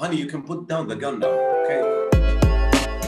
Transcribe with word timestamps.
honey, 0.00 0.16
you 0.16 0.26
can 0.26 0.42
put 0.42 0.66
down 0.66 0.88
the 0.88 0.96
gun 0.96 1.18
now, 1.20 1.28
okay? 1.28 3.00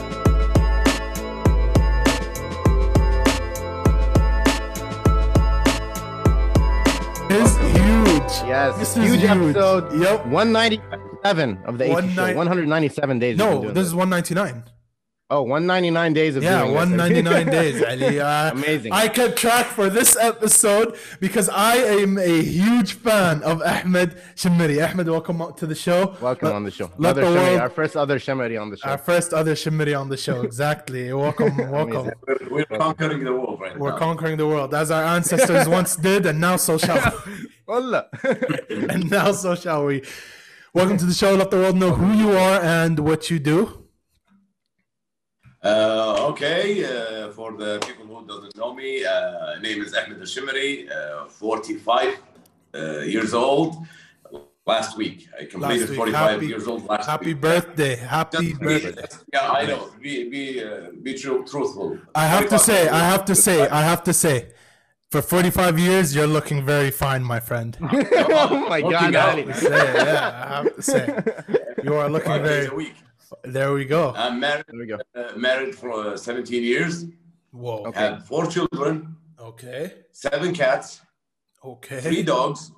It's 7.35 7.57
huge. 7.57 8.47
Yes, 8.47 8.77
This 8.77 8.95
is 8.97 9.03
huge, 9.03 9.21
huge. 9.21 9.55
episode. 9.55 9.99
Yep. 9.99 10.27
197 10.27 11.57
of 11.65 11.77
the 11.77 11.85
80 11.97 12.09
show. 12.13 12.35
197 12.35 13.19
days. 13.19 13.37
No, 13.37 13.61
doing 13.61 13.73
this 13.73 13.87
is 13.87 13.95
199. 13.95 14.63
Oh, 15.33 15.41
199 15.41 16.13
days 16.13 16.35
of 16.35 16.43
Yeah, 16.43 16.59
doing 16.61 16.73
this. 16.73 16.77
199 16.77 17.45
days. 17.59 17.83
Ali. 17.83 18.19
Uh, 18.19 18.51
Amazing. 18.51 18.91
I 18.93 19.07
kept 19.07 19.35
track 19.35 19.65
for 19.65 19.89
this 19.89 20.15
episode 20.15 20.95
because 21.19 21.49
I 21.49 21.75
am 21.77 22.19
a 22.19 22.41
huge 22.43 22.93
fan 22.93 23.41
of 23.41 23.63
Ahmed 23.63 24.15
Shimiri. 24.35 24.77
Ahmed, 24.87 25.07
welcome 25.09 25.41
to 25.57 25.65
the 25.65 25.73
show. 25.73 26.15
Welcome 26.21 26.49
Let- 26.49 26.55
on 26.55 26.63
the 26.65 26.69
show. 26.69 26.91
let 26.99 27.15
the 27.15 27.23
world- 27.23 27.59
our 27.59 27.69
first 27.71 27.97
other 27.97 28.19
Shemari 28.19 28.61
on 28.61 28.69
the 28.69 28.77
show. 28.77 28.89
Our 28.89 28.99
first 28.99 29.33
other 29.33 29.55
Shimiri 29.55 29.99
on 29.99 30.07
the 30.09 30.17
show. 30.17 30.41
Exactly. 30.53 31.11
Welcome, 31.11 31.57
welcome. 31.71 32.11
We're, 32.27 32.65
we're 32.69 32.77
conquering 32.77 33.23
the 33.23 33.33
world 33.33 33.59
right 33.59 33.79
We're 33.79 33.89
now. 33.89 33.97
conquering 33.97 34.37
the 34.37 34.45
world 34.45 34.75
as 34.75 34.91
our 34.91 35.03
ancestors 35.03 35.67
once 35.79 35.95
did, 35.95 36.27
and 36.27 36.39
now 36.39 36.57
so 36.57 36.77
shall 36.77 37.01
Wallah. 37.67 38.05
and 38.69 39.09
now 39.09 39.31
so 39.31 39.55
shall 39.55 39.85
we. 39.85 40.03
Welcome 40.75 40.97
to 40.97 41.05
the 41.05 41.13
show. 41.15 41.33
Let 41.33 41.49
the 41.49 41.57
world 41.57 41.75
know 41.75 41.91
who 41.91 42.11
you 42.15 42.31
are 42.37 42.61
and 42.61 42.99
what 42.99 43.31
you 43.31 43.39
do. 43.39 43.82
Uh, 45.63 46.27
okay, 46.31 46.83
uh, 46.83 47.31
for 47.31 47.53
the 47.53 47.79
people 47.87 48.05
who 48.05 48.27
doesn't 48.27 48.55
know 48.57 48.73
me, 48.73 49.05
uh, 49.05 49.57
name 49.61 49.81
is 49.81 49.93
Ahmed 49.93 50.19
Al-Shimri, 50.19 50.89
uh, 50.89 51.25
45 51.25 52.17
uh, 52.75 52.99
years 52.99 53.33
old. 53.33 53.77
Last 54.65 54.97
week, 54.97 55.27
I 55.39 55.45
completed 55.45 55.89
week. 55.89 55.97
45 55.97 56.31
Happy- 56.31 56.47
years 56.47 56.67
old 56.67 56.85
last 56.87 57.05
Happy 57.09 57.27
week. 57.33 57.41
birthday. 57.41 57.95
Happy 57.95 58.37
Just 58.49 58.59
be- 58.59 58.65
birthday. 58.65 59.07
yeah, 59.33 59.51
I 59.51 59.65
know. 59.65 59.89
Be 60.01 60.29
be 60.29 60.63
uh, 60.63 60.91
be 61.01 61.13
true, 61.15 61.45
truthful. 61.45 61.97
I 62.15 62.25
have 62.27 62.43
to 62.43 62.57
45 62.57 62.61
say, 62.61 62.87
I 62.89 62.99
have 63.11 63.25
to 63.25 63.35
say, 63.35 63.67
I 63.67 63.81
have 63.81 64.03
to 64.03 64.13
say, 64.13 64.47
for 65.11 65.21
45 65.21 65.79
years, 65.79 66.15
you're 66.15 66.27
looking 66.37 66.65
very 66.65 66.91
fine, 66.91 67.23
my 67.23 67.39
friend. 67.41 67.77
oh 67.81 68.65
my 68.69 68.81
God, 68.81 69.15
out, 69.15 69.29
Ali. 69.31 69.45
man. 69.45 69.55
Say, 69.55 69.69
yeah, 69.69 70.45
I 70.49 70.55
have 70.63 70.75
to 70.77 70.81
say, 70.81 71.23
you 71.83 71.93
are 71.95 72.09
looking 72.09 72.31
Five 72.31 72.43
days 72.45 72.69
very. 72.69 72.93
A 73.43 73.47
week. 73.47 73.53
There 73.53 73.73
we 73.73 73.85
go. 73.85 74.13
I'm 74.15 74.39
married, 74.39 74.65
There 74.67 74.79
we 74.79 74.85
go. 74.87 74.97
uh, 75.15 75.37
married 75.37 75.75
for 75.75 75.91
uh, 75.91 76.17
17 76.17 76.63
years. 76.63 77.05
Whoa. 77.51 77.85
Okay. 77.87 77.99
Have 77.99 78.25
four 78.25 78.45
children, 78.47 79.15
Okay. 79.39 79.93
seven 80.11 80.53
cats, 80.53 81.01
Okay. 81.63 82.01
three 82.01 82.23
dogs, 82.23 82.71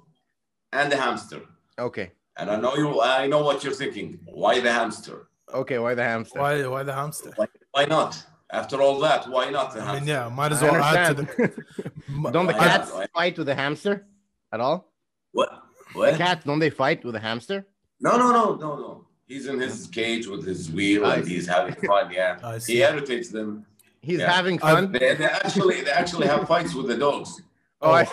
and 0.74 0.92
a 0.92 0.98
hamster. 0.98 1.42
Okay. 1.80 2.12
And 2.38 2.50
I 2.52 2.58
know 2.58 2.76
you. 2.76 3.02
I 3.02 3.28
know 3.28 3.42
what 3.44 3.64
you're 3.64 3.74
thinking. 3.74 4.20
Why 4.26 4.60
the 4.60 4.72
hamster? 4.72 5.28
Okay, 5.54 5.80
why 5.80 5.94
the 5.96 6.04
hamster? 6.04 6.40
Why? 6.40 6.68
Why 6.68 6.84
the 6.84 6.94
hamster? 6.94 7.32
Why, 7.38 7.48
why 7.72 7.86
not? 7.86 8.22
After 8.52 8.82
all 8.82 9.00
that, 9.00 9.28
why 9.30 9.50
not 9.50 9.74
the 9.74 9.80
I 9.82 9.86
hamster? 9.86 10.00
mean, 10.02 10.10
yeah, 10.10 10.28
might 10.30 10.52
as 10.52 10.62
well 10.62 10.76
add 10.76 11.16
to 11.16 11.24
the. 11.24 11.26
don't 12.34 12.48
the 12.48 12.54
Why 12.54 12.68
cats 12.68 12.92
not? 12.94 13.10
fight 13.14 13.38
with 13.38 13.48
the 13.48 13.56
hamster 13.56 14.06
at 14.52 14.60
all? 14.60 14.92
What? 15.32 15.50
The 15.94 16.00
What? 16.00 16.16
cats, 16.18 16.44
don't 16.44 16.60
they 16.60 16.70
fight 16.70 17.06
with 17.06 17.14
the 17.14 17.22
hamster? 17.22 17.66
No, 18.02 18.18
no, 18.18 18.32
no, 18.34 18.56
no, 18.56 18.76
no. 18.76 19.05
He's 19.28 19.48
in 19.48 19.60
his 19.60 19.88
cage 19.88 20.28
with 20.28 20.46
his 20.46 20.70
wheel 20.72 21.06
and 21.06 21.28
he's 21.28 21.48
having 21.48 21.76
fun. 21.76 22.12
Yeah, 22.12 22.60
he 22.68 22.82
irritates 22.84 23.30
them. 23.30 23.66
He's 24.02 24.20
Yeah. 24.20 24.32
having 24.32 24.60
fun. 24.60 24.92
They, 24.92 25.16
they 25.16 25.26
actually, 25.26 25.82
they 25.82 25.92
actually 25.92 26.28
have 26.28 26.48
fights 26.48 26.76
with 26.76 26.88
the 26.88 26.98
dogs. 26.98 27.42
oh, 27.82 27.92
I- 27.92 28.06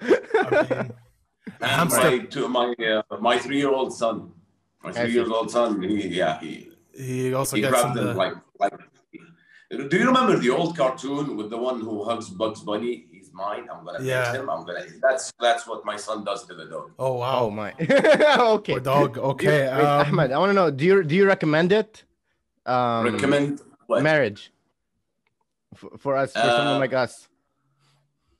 I 0.00 0.66
mean, 0.70 0.92
And 1.60 1.90
my 1.90 2.18
to 2.34 2.48
my 2.48 2.74
uh, 2.92 3.16
my 3.20 3.36
three 3.38 3.58
year 3.58 3.70
old 3.70 3.92
son, 3.92 4.32
my 4.82 4.92
three 4.92 5.08
see. 5.08 5.14
years 5.14 5.28
old 5.30 5.50
son. 5.50 5.82
He, 5.82 6.08
yeah, 6.08 6.38
he 6.40 6.70
he 6.96 7.34
also 7.34 7.56
he 7.56 7.62
gets 7.62 7.72
grabbed 7.72 7.96
them 7.96 8.06
the. 8.08 8.14
like 8.14 8.34
like. 8.60 8.72
Do 9.90 9.96
you 9.98 10.06
remember 10.06 10.38
the 10.38 10.50
old 10.50 10.76
cartoon 10.76 11.36
with 11.36 11.50
the 11.50 11.58
one 11.58 11.80
who 11.80 12.02
hugs 12.04 12.30
Bugs 12.30 12.60
Bunny? 12.60 13.06
He's 13.38 13.46
mine. 13.46 13.68
I'm 13.72 13.84
gonna 13.84 14.02
Yeah. 14.02 14.24
fix 14.32 14.38
him. 14.42 14.50
I'm 14.50 14.64
gonna. 14.64 14.84
That's 15.00 15.32
that's 15.40 15.66
what 15.66 15.84
my 15.84 15.96
son 15.96 16.24
does 16.24 16.44
to 16.46 16.54
the 16.54 16.66
dog. 16.66 16.92
Oh 16.98 17.14
wow. 17.14 17.44
oh 17.44 17.50
my. 17.50 17.72
okay. 17.80 18.72
Poor 18.74 18.80
dog. 18.80 19.18
Okay. 19.18 19.46
Wait, 19.48 19.68
um, 19.68 20.06
Ahmed, 20.06 20.32
I 20.32 20.38
want 20.38 20.50
to 20.50 20.54
know. 20.54 20.70
Do 20.70 20.84
you 20.84 21.02
do 21.04 21.14
you 21.14 21.26
recommend 21.26 21.72
it? 21.72 22.04
Um, 22.66 23.04
Recommend 23.04 23.62
what? 23.86 24.02
marriage 24.02 24.52
for, 25.74 25.90
for 25.98 26.16
us, 26.16 26.32
for 26.32 26.50
someone 26.58 26.76
Uh, 26.76 26.78
like 26.78 26.92
us. 26.92 27.28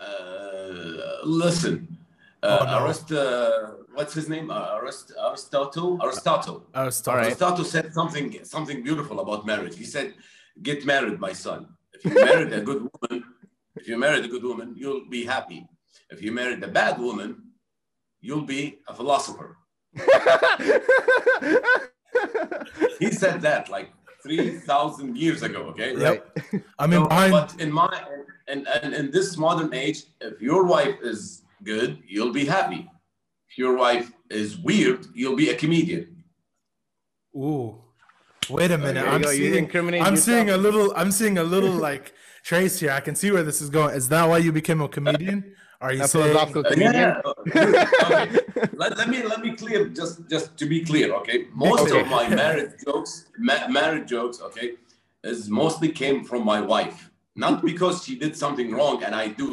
Uh, 0.01 1.25
listen, 1.25 1.97
uh, 2.43 2.59
Oh, 2.61 2.65
no. 2.67 2.85
Arist, 2.85 3.11
uh, 3.11 3.51
what's 3.95 4.13
his 4.15 4.29
name? 4.29 4.51
Uh, 4.51 4.77
Arist, 4.79 5.13
Aristotle. 5.19 5.99
Aristotle. 6.03 6.67
Aristotle. 6.75 7.13
All 7.13 7.17
right. 7.19 7.27
Aristotle 7.29 7.65
said 7.65 7.93
something 7.95 8.27
something 8.45 8.83
beautiful 8.83 9.19
about 9.21 9.47
marriage. 9.47 9.77
He 9.79 9.85
said, 9.85 10.15
"Get 10.63 10.85
married, 10.85 11.19
my 11.19 11.33
son. 11.33 11.61
If 11.95 12.05
you 12.05 12.15
married 12.15 12.53
a 12.53 12.61
good 12.61 12.83
woman, 12.93 13.25
if 13.78 13.89
you 13.89 13.97
married 13.99 14.25
a 14.25 14.28
good 14.34 14.44
woman, 14.50 14.69
you'll 14.81 15.06
be 15.09 15.22
happy. 15.25 15.61
If 16.11 16.19
you 16.25 16.31
married 16.41 16.62
a 16.62 16.69
bad 16.81 16.94
woman, 17.06 17.31
you'll 18.27 18.49
be 18.56 18.62
a 18.89 18.94
philosopher." 18.94 19.50
He 22.99 23.11
said 23.22 23.41
that 23.43 23.69
like 23.77 23.88
three 24.22 24.59
thousand 24.71 25.17
years 25.17 25.43
ago. 25.49 25.61
Okay. 25.72 25.91
Yep. 25.97 26.38
I 26.78 26.87
mean, 26.87 27.03
So, 27.03 27.09
behind. 27.09 27.33
but 27.33 27.50
in 27.61 27.71
my 27.72 27.88
and, 28.49 28.67
and 28.83 28.94
in 28.94 29.11
this 29.11 29.37
modern 29.37 29.72
age, 29.75 29.99
if 30.21 30.41
your 30.41 30.62
wife 30.65 30.97
is 31.03 31.43
good, 31.62 31.91
you'll 32.12 32.33
be 32.33 32.44
happy. 32.56 32.83
If 33.49 33.59
your 33.59 33.75
wife 33.77 34.11
is 34.31 34.59
weird, 34.59 35.00
you'll 35.15 35.37
be 35.37 35.50
a 35.50 35.56
comedian. 35.62 36.25
Ooh. 37.37 37.67
Wait 38.50 38.71
a 38.71 38.78
minute. 38.78 39.03
There 39.05 39.09
I'm 39.15 39.22
go, 39.22 39.31
seeing. 39.31 39.65
I'm 39.77 39.93
yourself. 39.93 40.19
seeing 40.19 40.50
a 40.50 40.56
little. 40.56 40.93
I'm 40.97 41.12
seeing 41.12 41.37
a 41.38 41.44
little 41.44 41.71
like 41.88 42.06
trace 42.49 42.81
here. 42.81 42.93
I 42.93 43.01
can 43.01 43.15
see 43.15 43.31
where 43.31 43.43
this 43.51 43.61
is 43.61 43.69
going. 43.79 43.95
Is 43.95 44.09
that 44.09 44.25
why 44.31 44.39
you 44.39 44.53
became 44.61 44.81
a 44.81 44.89
comedian? 44.89 45.39
Are 45.81 45.93
you 45.93 46.03
A 46.03 46.09
saying? 46.09 46.25
philosophical 46.25 46.65
comedian. 46.65 46.93
yeah. 46.93 47.21
okay. 48.05 48.39
Let, 48.83 48.91
let 49.01 49.09
me 49.15 49.19
let 49.33 49.41
me 49.47 49.51
clear 49.63 49.81
just 50.01 50.15
just 50.35 50.47
to 50.61 50.65
be 50.73 50.79
clear. 50.91 51.09
Okay. 51.21 51.39
Most 51.67 51.83
Okay. 51.83 52.01
of 52.01 52.07
my 52.19 52.25
marriage 52.43 52.73
jokes, 52.87 53.13
ma- 53.49 53.69
marriage 53.79 54.09
jokes, 54.17 54.37
okay, 54.49 54.69
is 55.33 55.41
mostly 55.63 55.91
came 56.03 56.19
from 56.31 56.43
my 56.53 56.61
wife. 56.75 56.99
Not 57.45 57.55
because 57.71 57.97
she 58.05 58.15
did 58.25 58.35
something 58.45 58.69
wrong 58.77 58.97
and 59.05 59.13
I 59.15 59.27
do 59.43 59.49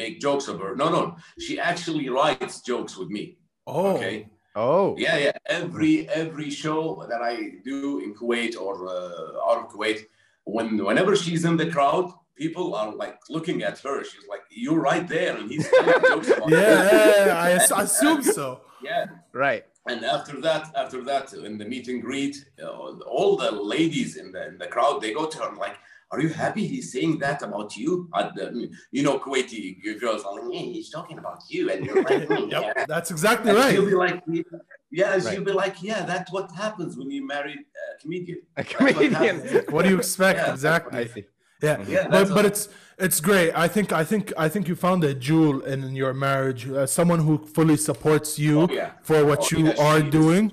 make 0.00 0.14
jokes 0.26 0.46
of 0.52 0.56
her. 0.64 0.72
No, 0.82 0.86
no. 0.98 1.02
She 1.46 1.54
actually 1.70 2.06
writes 2.16 2.54
jokes 2.70 2.92
with 3.00 3.10
me. 3.16 3.24
Oh. 3.66 3.96
Okay. 3.96 4.16
Oh, 4.56 4.94
Yeah, 5.06 5.16
yeah. 5.26 5.36
Every 5.60 5.94
every 6.22 6.48
show 6.62 6.80
that 7.10 7.20
I 7.32 7.34
do 7.70 7.78
in 8.04 8.10
Kuwait 8.18 8.52
or 8.64 8.74
uh, 8.96 9.48
out 9.48 9.58
of 9.62 9.66
Kuwait, 9.72 9.98
when 10.44 10.82
whenever 10.84 11.16
she's 11.16 11.44
in 11.44 11.56
the 11.56 11.70
crowd, 11.70 12.10
people 12.36 12.74
are 12.74 12.94
like 12.94 13.18
looking 13.30 13.62
at 13.62 13.78
her. 13.80 14.04
She's 14.04 14.26
like, 14.28 14.42
"You're 14.50 14.80
right 14.80 15.06
there," 15.08 15.36
and 15.36 15.50
he's 15.50 15.68
telling 15.70 16.00
jokes 16.08 16.28
about 16.28 16.48
Yeah, 16.50 16.58
her. 16.58 16.96
yeah, 16.96 17.26
yeah, 17.26 17.38
I 17.38 17.50
ass- 17.52 17.70
assume 17.70 18.22
so. 18.22 18.60
Yeah. 18.82 19.06
right. 19.32 19.64
And 19.86 20.02
after 20.04 20.40
that, 20.40 20.64
after 20.76 21.02
that, 21.04 21.32
in 21.34 21.58
the 21.58 21.64
meet 21.66 21.88
and 21.88 22.00
greet, 22.02 22.36
uh, 22.62 22.68
all 23.16 23.36
the 23.36 23.50
ladies 23.50 24.16
in 24.16 24.32
the 24.32 24.48
in 24.48 24.56
the 24.58 24.66
crowd 24.66 25.00
they 25.02 25.12
go 25.12 25.26
to 25.26 25.38
her 25.40 25.48
and 25.50 25.58
like, 25.58 25.76
"Are 26.10 26.20
you 26.20 26.30
happy 26.30 26.66
he's 26.66 26.90
saying 26.92 27.18
that 27.18 27.42
about 27.42 27.76
you?" 27.76 28.08
And, 28.14 28.70
you 28.92 29.02
know, 29.02 29.18
Kuwaiti 29.18 29.76
girls 30.00 30.22
are 30.24 30.34
like, 30.34 30.44
"Yeah, 30.54 30.60
he's 30.76 30.88
talking 30.90 31.18
about 31.18 31.40
you," 31.48 31.70
and 31.70 31.84
you're 31.84 32.02
like, 32.02 32.28
Yep, 32.54 32.62
"Yeah." 32.64 32.84
that's 32.88 33.10
exactly 33.10 33.50
And 33.50 33.58
right. 33.58 33.72
she'll 33.72 33.84
be 33.86 33.94
like, 33.94 34.22
yeah, 35.00 35.10
Right. 35.12 35.22
she'll 35.26 35.48
be 35.52 35.56
like, 35.64 35.76
yeah, 35.90 36.00
that's 36.12 36.30
what 36.36 36.46
happens 36.64 36.92
when 36.98 37.08
you 37.16 37.22
marry 37.34 37.56
a 37.82 38.00
comedian. 38.02 38.38
A 38.56 38.62
That's 38.62 38.72
what 38.80 38.94
comedian. 38.94 39.36
What 39.74 39.82
do 39.84 39.88
you 39.92 39.98
expect 40.04 40.38
Yeah, 40.38 40.52
exactly? 40.56 40.98
I 41.04 41.06
see. 41.14 41.24
Yeah, 41.66 41.76
Yeah, 41.96 42.06
but 42.14 42.26
but 42.36 42.44
it's 42.50 42.62
it's 43.06 43.18
great. 43.28 43.50
I 43.64 43.66
think 43.74 43.88
I 44.02 44.04
think 44.10 44.24
I 44.44 44.48
think 44.52 44.62
you 44.70 44.76
found 44.88 45.00
a 45.12 45.14
jewel 45.28 45.56
in 45.72 45.80
your 46.02 46.12
marriage. 46.26 46.62
Uh, 46.68 46.86
someone 46.98 47.20
who 47.26 47.34
fully 47.56 47.78
supports 47.90 48.30
you 48.44 48.54
Oh, 48.62 48.68
yeah. 48.80 48.90
for 49.08 49.18
what 49.30 49.40
Oh, 49.42 49.48
you 49.52 49.60
yeah, 49.68 49.86
are 49.86 50.00
she 50.00 50.06
is. 50.06 50.12
doing. 50.20 50.44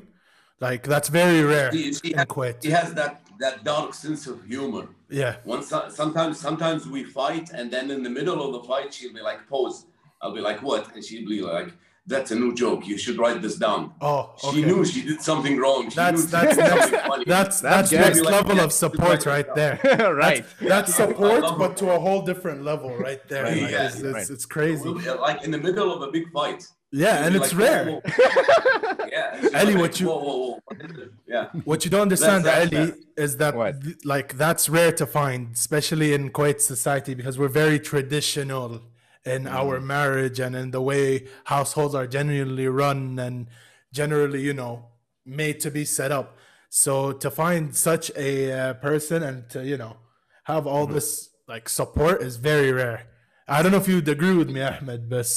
Like 0.68 0.84
that's 0.94 1.10
very 1.22 1.42
rare 1.54 1.70
She, 1.76 1.84
she, 2.00 2.10
in 2.14 2.18
has, 2.20 2.28
Kuwait. 2.34 2.56
she 2.64 2.72
has 2.80 2.90
that 3.00 3.14
that 3.44 3.56
dark 3.74 3.90
sense 4.04 4.24
of 4.32 4.38
humor. 4.54 4.86
Yeah, 5.22 5.34
Once 5.54 5.66
sometimes 6.02 6.34
sometimes 6.48 6.82
we 6.96 7.02
fight, 7.20 7.48
and 7.58 7.66
then 7.74 7.86
in 7.96 8.02
the 8.08 8.14
middle 8.18 8.40
of 8.46 8.50
the 8.56 8.64
fight, 8.72 8.90
she'll 8.96 9.16
be 9.20 9.24
like, 9.30 9.42
pause. 9.52 9.78
I'll 10.22 10.36
be 10.40 10.44
like, 10.50 10.60
what? 10.70 10.84
And 10.94 11.02
she'll 11.08 11.28
be 11.36 11.42
like, 11.42 11.70
that's 12.08 12.32
a 12.32 12.36
new 12.36 12.54
joke. 12.54 12.88
You 12.88 12.98
should 12.98 13.18
write 13.18 13.42
this 13.42 13.56
down. 13.58 13.94
Oh, 14.02 14.32
She 14.52 14.64
knew 14.66 14.84
she 14.84 15.02
did 15.04 15.22
something 15.22 15.58
wrong. 15.58 15.90
She 15.90 15.96
That's 15.96 16.22
knew 16.22 16.26
she 16.28 16.32
that's 16.32 16.58
next, 16.92 17.08
funny. 17.08 17.24
that's 17.26 17.60
That's 17.62 17.90
that's 17.90 17.92
next 17.92 18.22
Like, 18.22 18.34
level 18.34 18.56
yeah, 18.58 18.64
of 18.64 18.74
support 18.74 19.26
right 19.26 19.56
there. 19.56 19.80
right. 20.16 20.44
That's 20.60 20.90
Yeah. 20.98 21.08
support, 21.08 21.44
but 21.60 21.72
it. 21.72 21.78
to 21.78 21.92
a 21.92 22.00
whole 22.00 22.22
different 22.24 22.64
level 22.64 22.96
right 22.98 23.22
there. 23.30 23.44
Right, 23.44 23.62
Like, 23.62 23.72
yeah, 23.72 23.86
it's, 23.88 23.96
it's, 24.00 24.14
right. 24.14 24.30
it's 24.30 24.46
crazy. 24.46 24.88
Uh, 24.90 25.20
like 25.20 25.44
in 25.44 25.52
the 25.52 25.58
middle 25.60 25.94
of 25.94 26.02
a 26.02 26.12
big 26.12 26.32
fight. 26.32 26.66
Yeah, 26.94 27.26
and 27.26 27.36
it's 27.38 27.54
like, 27.54 27.62
rare. 27.70 27.86
whoa, 27.86 28.02
whoa. 28.04 29.06
Yeah. 29.12 29.40
she'll 29.42 29.56
Ali, 29.58 29.74
like, 29.74 29.82
what 29.82 30.00
you- 30.00 30.08
Whoa, 30.08 30.18
whoa, 30.20 30.38
whoa. 30.38 30.60
What 30.66 30.82
is 30.92 30.98
it? 30.98 31.12
Yeah. 31.28 31.46
What 31.66 31.86
you 31.86 31.92
don't 31.92 32.02
understand, 32.02 32.46
That's- 32.46 32.68
Ali, 32.68 32.78
that's- 32.86 32.98
is 33.18 33.38
that 33.38 33.56
What? 33.56 33.82
th- 33.84 33.98
like 34.06 34.38
that's 34.38 34.68
rare 34.70 34.92
to 34.94 35.06
find, 35.06 35.54
especially 35.54 36.14
in 36.14 36.32
Kuwait 36.32 36.60
society, 36.62 37.14
because 37.14 37.38
we're 37.38 37.48
very 37.64 37.80
traditional 37.80 38.82
in 39.26 39.44
Mm. 39.44 39.52
our 39.52 39.80
marriage 39.80 40.40
and 40.40 40.56
in 40.56 40.72
the 40.72 40.82
way 40.82 41.28
households 41.46 41.96
are 41.96 42.08
genuinely 42.08 42.68
run 42.68 43.20
and 43.20 43.48
generally, 43.94 44.42
you 44.42 44.54
know, 44.54 44.86
made 45.26 45.60
to 45.62 45.72
be 45.72 45.86
set 45.86 46.12
up. 46.12 46.38
So 46.70 47.12
to 47.12 47.30
find 47.30 47.76
such 47.76 48.12
a 48.16 48.52
uh, 48.52 48.74
person 48.76 49.24
and 49.24 49.50
to 49.50 49.66
you 49.66 49.78
know 49.78 49.98
have 50.46 50.66
all 50.66 50.88
this 50.88 51.30
like 51.48 51.70
support 51.70 52.22
is 52.22 52.38
very 52.38 52.72
rare. 52.72 53.08
I 53.48 53.62
don't 53.62 53.72
know 53.72 53.78
if 53.78 53.88
you'd 53.88 54.08
agree 54.08 54.36
with 54.36 54.50
me, 54.50 54.62
Ahmed, 54.62 55.10
but 55.10 55.28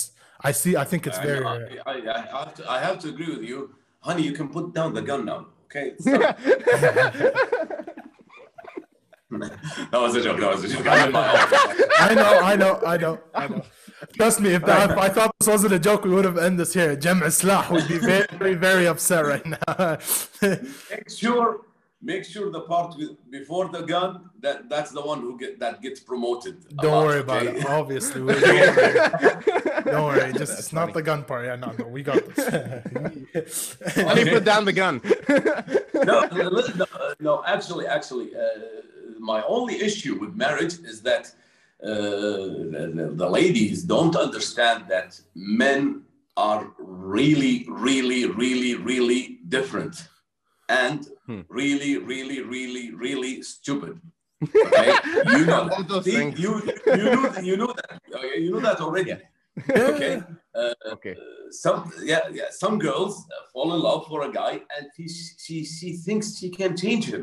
I 0.40 0.52
see. 0.52 0.76
I 0.76 0.84
think 0.84 1.06
it's 1.06 1.19
I, 1.19 1.25
very 1.25 1.44
I, 1.44 1.56
rare. 1.56 1.70
I, 1.86 1.92
I 1.92 2.38
have 2.38 2.54
to, 2.54 2.70
I 2.70 2.81
have 2.81 2.98
to 3.00 3.08
agree 3.08 3.34
with 3.34 3.42
you, 3.42 3.75
honey. 4.00 4.22
You 4.22 4.32
can 4.32 4.48
put 4.48 4.72
down 4.72 4.94
the 4.94 5.02
gun 5.02 5.25
now, 5.25 5.46
okay? 5.64 5.94
Stop. 9.42 9.90
that 9.90 10.00
was 10.00 10.14
a 10.16 10.22
joke. 10.22 10.40
That 10.40 10.50
was 10.50 10.64
a 10.64 10.69
joke. 10.69 10.86
I'm 10.86 11.06
in 11.06 11.12
my 11.12 11.28
office. 11.28 11.86
I 11.98 12.14
know, 12.14 12.40
I 12.40 12.56
know, 12.56 12.81
I 12.86 12.96
know, 12.96 13.20
I 13.34 13.48
know. 13.48 13.62
Trust 14.16 14.40
me, 14.40 14.50
if, 14.50 14.64
that, 14.66 14.90
if 14.90 14.98
I 14.98 15.08
thought 15.08 15.34
this 15.38 15.48
wasn't 15.48 15.72
a 15.72 15.78
joke, 15.78 16.04
we 16.04 16.10
would 16.10 16.25
have 16.25 16.38
ended 16.38 16.60
this 16.60 16.75
here. 16.75 16.94
Jem 16.96 17.20
Islah 17.20 17.70
would 17.70 17.88
be 17.88 17.98
very, 17.98 18.26
very, 18.38 18.54
very 18.54 18.86
upset 18.86 19.25
right 19.25 19.46
now. 19.46 19.98
Make 20.90 21.10
sure, 21.10 21.60
make 22.02 22.25
sure 22.25 22.50
the 22.50 22.62
part 22.62 22.96
with, 22.96 23.16
before 23.31 23.69
the 23.69 23.82
gun 23.82 24.31
that 24.40 24.69
that's 24.69 24.90
the 24.90 25.00
one 25.00 25.20
who 25.20 25.38
get 25.38 25.58
that 25.60 25.81
gets 25.81 26.00
promoted. 26.00 26.66
don't 26.76 26.92
lot, 26.92 27.06
worry 27.06 27.20
about 27.20 27.46
okay? 27.46 27.58
it. 27.58 27.66
Obviously, 27.66 28.20
we, 28.20 28.34
don't 28.40 28.76
worry. 28.76 29.82
Don't 29.84 30.04
worry. 30.04 30.32
Just 30.34 30.58
it's 30.58 30.72
not 30.72 30.92
the 30.92 31.02
gun 31.02 31.25
part. 31.25 31.46
Yeah, 31.46 31.56
no, 31.56 31.72
no, 31.78 31.86
we 31.86 32.02
got 32.02 32.22
this. 32.34 33.76
Let 33.96 34.16
me 34.16 34.31
put 34.31 34.44
down 34.44 34.64
the 34.64 34.72
gun. 34.72 35.00
no, 36.04 36.28
listen, 36.50 36.78
no, 36.78 36.86
no, 37.20 37.44
actually, 37.46 37.86
actually, 37.86 38.34
uh, 38.34 38.40
my 39.32 39.43
only 39.56 39.76
issue 39.88 40.15
with 40.21 40.32
marriage 40.47 40.75
is 40.91 41.00
that 41.09 41.25
uh, 41.82 41.88
the, 42.75 42.82
the- 42.97 43.12
the 43.23 43.29
ladies 43.38 43.82
don't 43.94 44.17
understand 44.26 44.85
that 44.94 45.11
men 45.35 46.03
are 46.37 46.62
really, 46.79 47.65
really, 47.69 48.23
really, 48.43 48.75
really 48.91 49.23
different 49.56 49.94
and 50.69 50.99
Hmm. 51.26 51.43
really, 51.61 51.93
really, 52.12 52.41
really, 52.56 52.87
really 53.06 53.35
stupid. 53.55 53.94
Okay? 54.67 54.93
you 55.35 55.43
know 55.47 55.62
that. 55.69 56.03
See, 56.05 56.20
you, 56.44 56.53
you, 57.00 57.05
know, 57.15 57.25
you 57.49 57.56
know 57.61 57.73
that. 57.79 57.91
You 58.44 58.50
know 58.53 58.61
that 58.69 58.79
already. 58.87 59.11
Yeah. 59.11 59.20
Okay. 59.93 60.15
Uh, 60.62 60.73
Okay. 60.94 61.15
some 61.65 61.81
yeah 62.11 62.25
yeah 62.38 62.49
some 62.62 62.77
girls 62.87 63.15
uh, 63.35 63.43
fall 63.53 63.69
in 63.75 63.81
love 63.88 64.03
for 64.11 64.19
a 64.29 64.31
guy 64.43 64.53
and 64.77 64.85
he, 64.97 65.05
she 65.44 65.56
she 65.77 65.88
thinks 66.06 66.27
she 66.41 66.49
can 66.59 66.73
change 66.85 67.05
him 67.15 67.23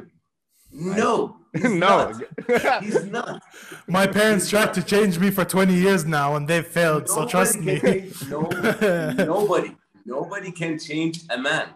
no 0.72 1.38
he's 1.54 1.64
no. 1.66 2.12
not. 2.50 2.84
he's 2.84 3.04
not 3.06 3.42
My 3.88 4.08
parents 4.08 4.50
tried 4.50 4.74
to 4.76 4.82
change 4.84 5.20
me 5.20 5.32
for 5.32 5.44
20 5.44 5.74
years 5.74 6.06
now 6.06 6.36
and 6.38 6.48
they've 6.48 6.66
failed. 6.66 7.10
So 7.10 7.26
trust 7.28 7.60
me. 7.60 7.80
change- 7.80 8.30
no, 8.30 8.42
nobody 9.18 9.76
nobody 10.06 10.52
can 10.52 10.80
change 10.80 11.22
a 11.30 11.38
man 11.38 11.68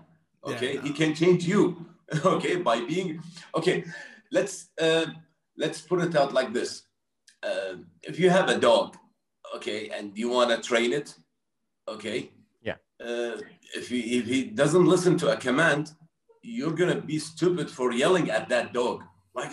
okay 0.45 0.75
Yeah. 0.75 0.81
he 0.81 0.91
can 0.93 1.13
change 1.13 1.45
you 1.45 1.85
okay 2.23 2.55
by 2.57 2.79
being 2.85 3.19
okay 3.53 3.83
let's 4.31 4.69
uh, 4.81 5.05
let's 5.57 5.81
put 5.81 6.01
it 6.01 6.15
out 6.15 6.31
like 6.33 6.53
this 6.53 6.83
uh, 7.43 7.73
if 8.03 8.19
you 8.19 8.29
have 8.29 8.49
a 8.49 8.57
dog 8.57 8.95
okay 9.55 9.89
and 9.89 10.17
you 10.17 10.29
want 10.29 10.49
to 10.51 10.57
train 10.69 10.91
it 10.93 11.13
okay 11.87 12.31
Yeah. 12.63 12.77
uh, 12.99 13.37
if 13.75 13.89
he 13.89 13.99
if 14.19 14.25
he 14.25 14.39
doesn't 14.45 14.85
listen 14.85 15.17
to 15.17 15.31
a 15.33 15.37
command 15.37 15.93
you're 16.57 16.73
gonna 16.79 17.01
be 17.01 17.17
stupid 17.19 17.69
for 17.69 17.91
yelling 17.91 18.29
at 18.29 18.47
that 18.49 18.73
dog 18.73 19.03
like 19.33 19.51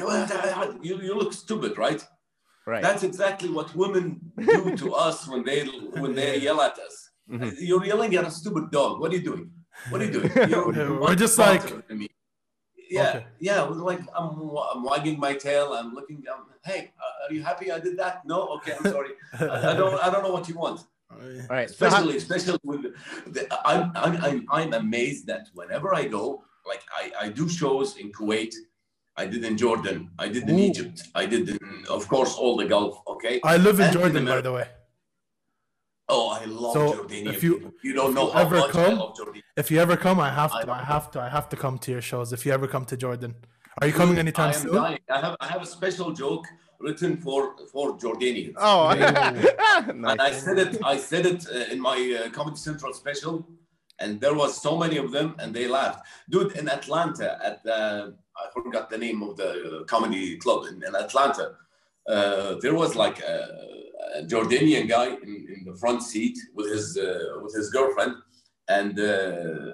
you, 0.82 1.00
you 1.06 1.14
look 1.14 1.32
stupid 1.32 1.76
right 1.78 2.02
Right. 2.64 2.82
that's 2.82 3.02
exactly 3.02 3.48
what 3.50 3.74
women 3.74 4.20
do 4.38 4.76
to 4.76 4.94
us 5.06 5.26
when 5.26 5.42
they 5.44 5.66
when 6.02 6.14
they 6.14 6.38
yell 6.38 6.60
at 6.60 6.78
us. 6.78 7.10
Mhm. 7.28 7.52
You're 7.58 7.84
yelling 7.84 8.14
at 8.14 8.24
a 8.24 8.30
stupid 8.30 8.70
dog. 8.70 9.00
What 9.00 9.10
are 9.10 9.16
you 9.16 9.24
doing? 9.30 9.50
What 9.90 10.00
are 10.00 10.04
you 10.04 10.12
doing? 10.12 10.30
You're, 10.48 11.00
We're 11.00 11.16
just 11.16 11.36
like- 11.38 11.66
than 11.88 11.98
me. 11.98 12.08
Yeah, 12.88 13.08
Okay. 13.08 13.26
yeah. 13.40 13.62
Like 13.62 14.00
I'm, 14.16 14.30
I'm 14.74 14.84
wagging 14.84 15.18
my 15.18 15.34
tail. 15.34 15.72
I'm 15.72 15.92
looking. 15.92 16.22
i 16.30 16.70
hey, 16.70 16.92
uh, 17.02 17.28
are 17.30 17.34
you 17.34 17.42
happy 17.42 17.72
I 17.72 17.80
did 17.80 17.96
that? 17.98 18.14
No. 18.26 18.38
Okay, 18.56 18.74
I'm 18.78 18.84
sorry. 18.96 19.10
I, 19.40 19.72
I 19.72 19.74
don't. 19.74 19.94
I 20.04 20.08
don't 20.10 20.22
know 20.22 20.30
what 20.38 20.46
you 20.48 20.56
want. 20.64 20.78
All 21.10 21.18
right. 21.50 21.68
So 21.68 21.88
how, 21.90 21.96
Especially, 21.96 22.16
especially 22.16 22.58
with 22.64 22.82
the, 23.34 23.42
I'm, 23.66 23.90
I'm, 23.96 24.14
I'm, 24.26 24.46
I'm 24.50 24.72
amazed 24.74 25.26
that 25.26 25.48
whenever 25.52 25.94
I 25.94 26.04
go, 26.06 26.44
like 26.66 26.82
I, 26.96 27.12
I 27.24 27.28
do 27.28 27.48
shows 27.48 27.96
in 27.96 28.12
Kuwait, 28.12 28.54
I 29.16 29.26
did 29.26 29.44
in 29.44 29.56
Jordan, 29.56 30.10
I 30.18 30.28
did 30.28 30.48
in 30.48 30.56
Ooh. 30.58 30.62
Egypt, 30.70 31.02
I 31.14 31.26
did 31.26 31.48
in, 31.48 31.58
of 31.90 32.06
course, 32.08 32.34
all 32.34 32.56
the 32.56 32.64
Gulf. 32.66 33.00
Okay. 33.06 33.40
I 33.44 33.56
live 33.56 33.78
in 33.80 33.86
And 33.86 33.94
in 33.96 34.00
Jordan, 34.00 34.24
by 34.26 34.40
the 34.40 34.52
way. 34.52 34.66
Oh, 36.08 36.28
I 36.30 36.44
love 36.46 36.72
So, 36.74 36.92
Jordanian. 36.94 37.26
if 37.34 37.42
you- 37.42 37.54
people. 37.58 37.72
you 37.82 37.92
don't 37.94 38.10
if 38.10 38.14
know 38.14 38.26
you 38.26 38.32
how 38.32 38.40
ever 38.40 38.56
much 38.58 38.68
I 38.70 38.72
come- 38.72 38.98
love 38.98 39.16
Jordan. 39.16 39.42
If 39.56 39.70
you 39.70 39.78
ever 39.80 39.96
come, 39.96 40.18
I 40.20 40.30
have 40.30 40.52
to. 40.60 40.66
know. 40.66 40.72
I 40.72 40.82
have 40.82 41.10
to. 41.12 41.20
I 41.20 41.28
have 41.28 41.48
to 41.50 41.56
come 41.56 41.78
to 41.78 41.90
your 41.90 42.00
shows. 42.02 42.32
If 42.32 42.44
you 42.46 42.52
ever 42.52 42.66
come 42.66 42.84
to 42.86 42.96
Jordan, 42.96 43.34
are 43.80 43.86
you 43.86 43.92
coming 43.92 44.18
anytime 44.18 44.52
am 44.54 44.60
soon? 44.62 44.74
dying. 44.74 44.98
I 45.10 45.20
have, 45.20 45.36
I 45.40 45.46
have 45.46 45.62
a 45.62 45.66
special 45.66 46.10
joke 46.12 46.46
written 46.80 47.16
for 47.24 47.40
for 47.72 47.96
Jordanians. 47.98 48.54
oh, 48.58 48.88
And 49.88 50.20
I 50.28 50.32
said 50.32 50.58
it. 50.58 50.72
I 50.84 50.96
said 50.96 51.24
it 51.26 51.46
uh, 51.48 51.72
in 51.72 51.78
my 51.80 51.98
uh, 52.18 52.30
Comedy 52.30 52.56
Central 52.56 52.92
special, 52.92 53.34
and 54.02 54.20
there 54.20 54.34
was 54.34 54.60
so 54.60 54.76
many 54.76 54.96
of 54.96 55.12
them, 55.12 55.28
and 55.38 55.54
they 55.54 55.66
laughed. 55.68 56.00
Dude, 56.28 56.52
in 56.60 56.68
Atlanta, 56.68 57.28
at 57.48 57.58
uh, 57.66 58.10
I 58.42 58.44
forgot 58.52 58.90
the 58.90 58.98
name 58.98 59.22
of 59.22 59.36
the 59.36 59.50
uh, 59.50 59.84
comedy 59.84 60.36
club 60.38 60.66
in, 60.70 60.82
in 60.88 60.94
Atlanta, 60.94 61.46
uh, 62.08 62.56
there 62.62 62.74
was 62.74 62.96
like 62.96 63.18
a, 63.20 63.38
a 64.18 64.22
Jordanian 64.24 64.88
guy 64.88 65.08
in, 65.24 65.32
in 65.54 65.60
the 65.64 65.76
front 65.82 66.02
seat 66.02 66.36
with 66.56 66.68
his 66.74 66.98
uh, 66.98 67.40
with 67.42 67.54
his 67.54 67.70
girlfriend, 67.70 68.14
and 68.68 68.98
uh, 68.98 69.72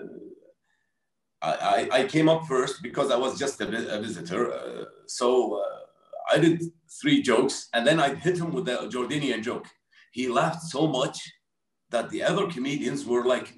I, 1.40 1.88
I 1.92 2.04
came 2.04 2.28
up 2.28 2.46
first 2.46 2.82
because 2.82 3.10
I 3.10 3.16
was 3.16 3.38
just 3.38 3.60
a, 3.60 3.66
visitor. 4.08 4.52
Uh, 4.52 4.84
so 5.06 5.62
I 6.32 6.38
did 6.38 6.62
three 7.00 7.22
jokes, 7.22 7.68
and 7.74 7.86
then 7.86 7.98
I 8.00 8.14
hit 8.14 8.38
him 8.38 8.50
with 8.52 8.68
a 8.68 8.88
Jordanian 8.94 9.42
joke. 9.42 9.66
He 10.12 10.28
laughed 10.28 10.62
so 10.62 10.86
much 10.86 11.16
that 11.90 12.10
the 12.10 12.22
other 12.22 12.46
comedians 12.48 13.06
were 13.06 13.24
like, 13.24 13.54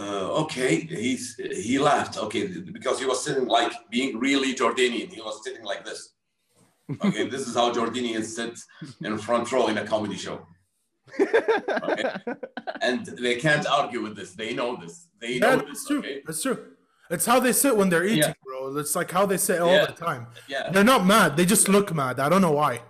uh, 0.00 0.42
"Okay, 0.42 0.72
he's 1.04 1.24
he 1.64 1.74
laughed, 1.90 2.14
okay, 2.24 2.42
because 2.78 2.96
he 3.02 3.06
was 3.12 3.18
sitting 3.26 3.46
like 3.58 3.72
being 3.96 4.10
really 4.26 4.50
Jordanian. 4.60 5.08
He 5.18 5.20
was 5.28 5.36
sitting 5.44 5.64
like 5.72 5.82
this. 5.88 6.00
Okay, 7.06 7.24
this 7.34 7.42
is 7.48 7.54
how 7.60 7.66
Jordanians 7.78 8.26
sit 8.38 8.54
in 9.08 9.18
front 9.26 9.50
row 9.52 9.64
in 9.72 9.76
a 9.78 9.86
comedy 9.92 10.18
show, 10.24 10.36
okay? 11.20 12.14
and 12.82 13.06
they 13.06 13.36
can't 13.36 13.66
argue 13.78 14.00
with 14.02 14.14
this. 14.16 14.30
They 14.34 14.52
know 14.54 14.70
this. 14.82 14.94
They 15.20 15.38
know 15.38 15.54
Yeah, 15.56 15.62
this. 15.68 15.84
true. 15.88 15.98
Okay, 15.98 16.22
It's 16.28 16.42
true. 16.42 16.58
It's 17.10 17.26
how 17.30 17.38
they 17.40 17.52
sit 17.52 17.76
when 17.76 17.88
they're 17.88 18.04
eating, 18.04 18.18
Yeah. 18.18 18.44
bro. 18.44 18.76
It's 18.82 18.96
like 19.00 19.10
how 19.12 19.24
they 19.26 19.36
sit 19.36 19.60
all 19.60 19.72
Yeah. 19.72 19.86
the 19.86 19.92
time. 20.08 20.26
yeah. 20.48 20.70
They're 20.72 20.90
not 20.94 21.06
mad. 21.06 21.36
They 21.36 21.46
just 21.54 21.68
look 21.68 21.88
mad. 21.94 22.18
I 22.18 22.28
don't 22.28 22.42
know 22.42 22.56
why. 22.62 22.82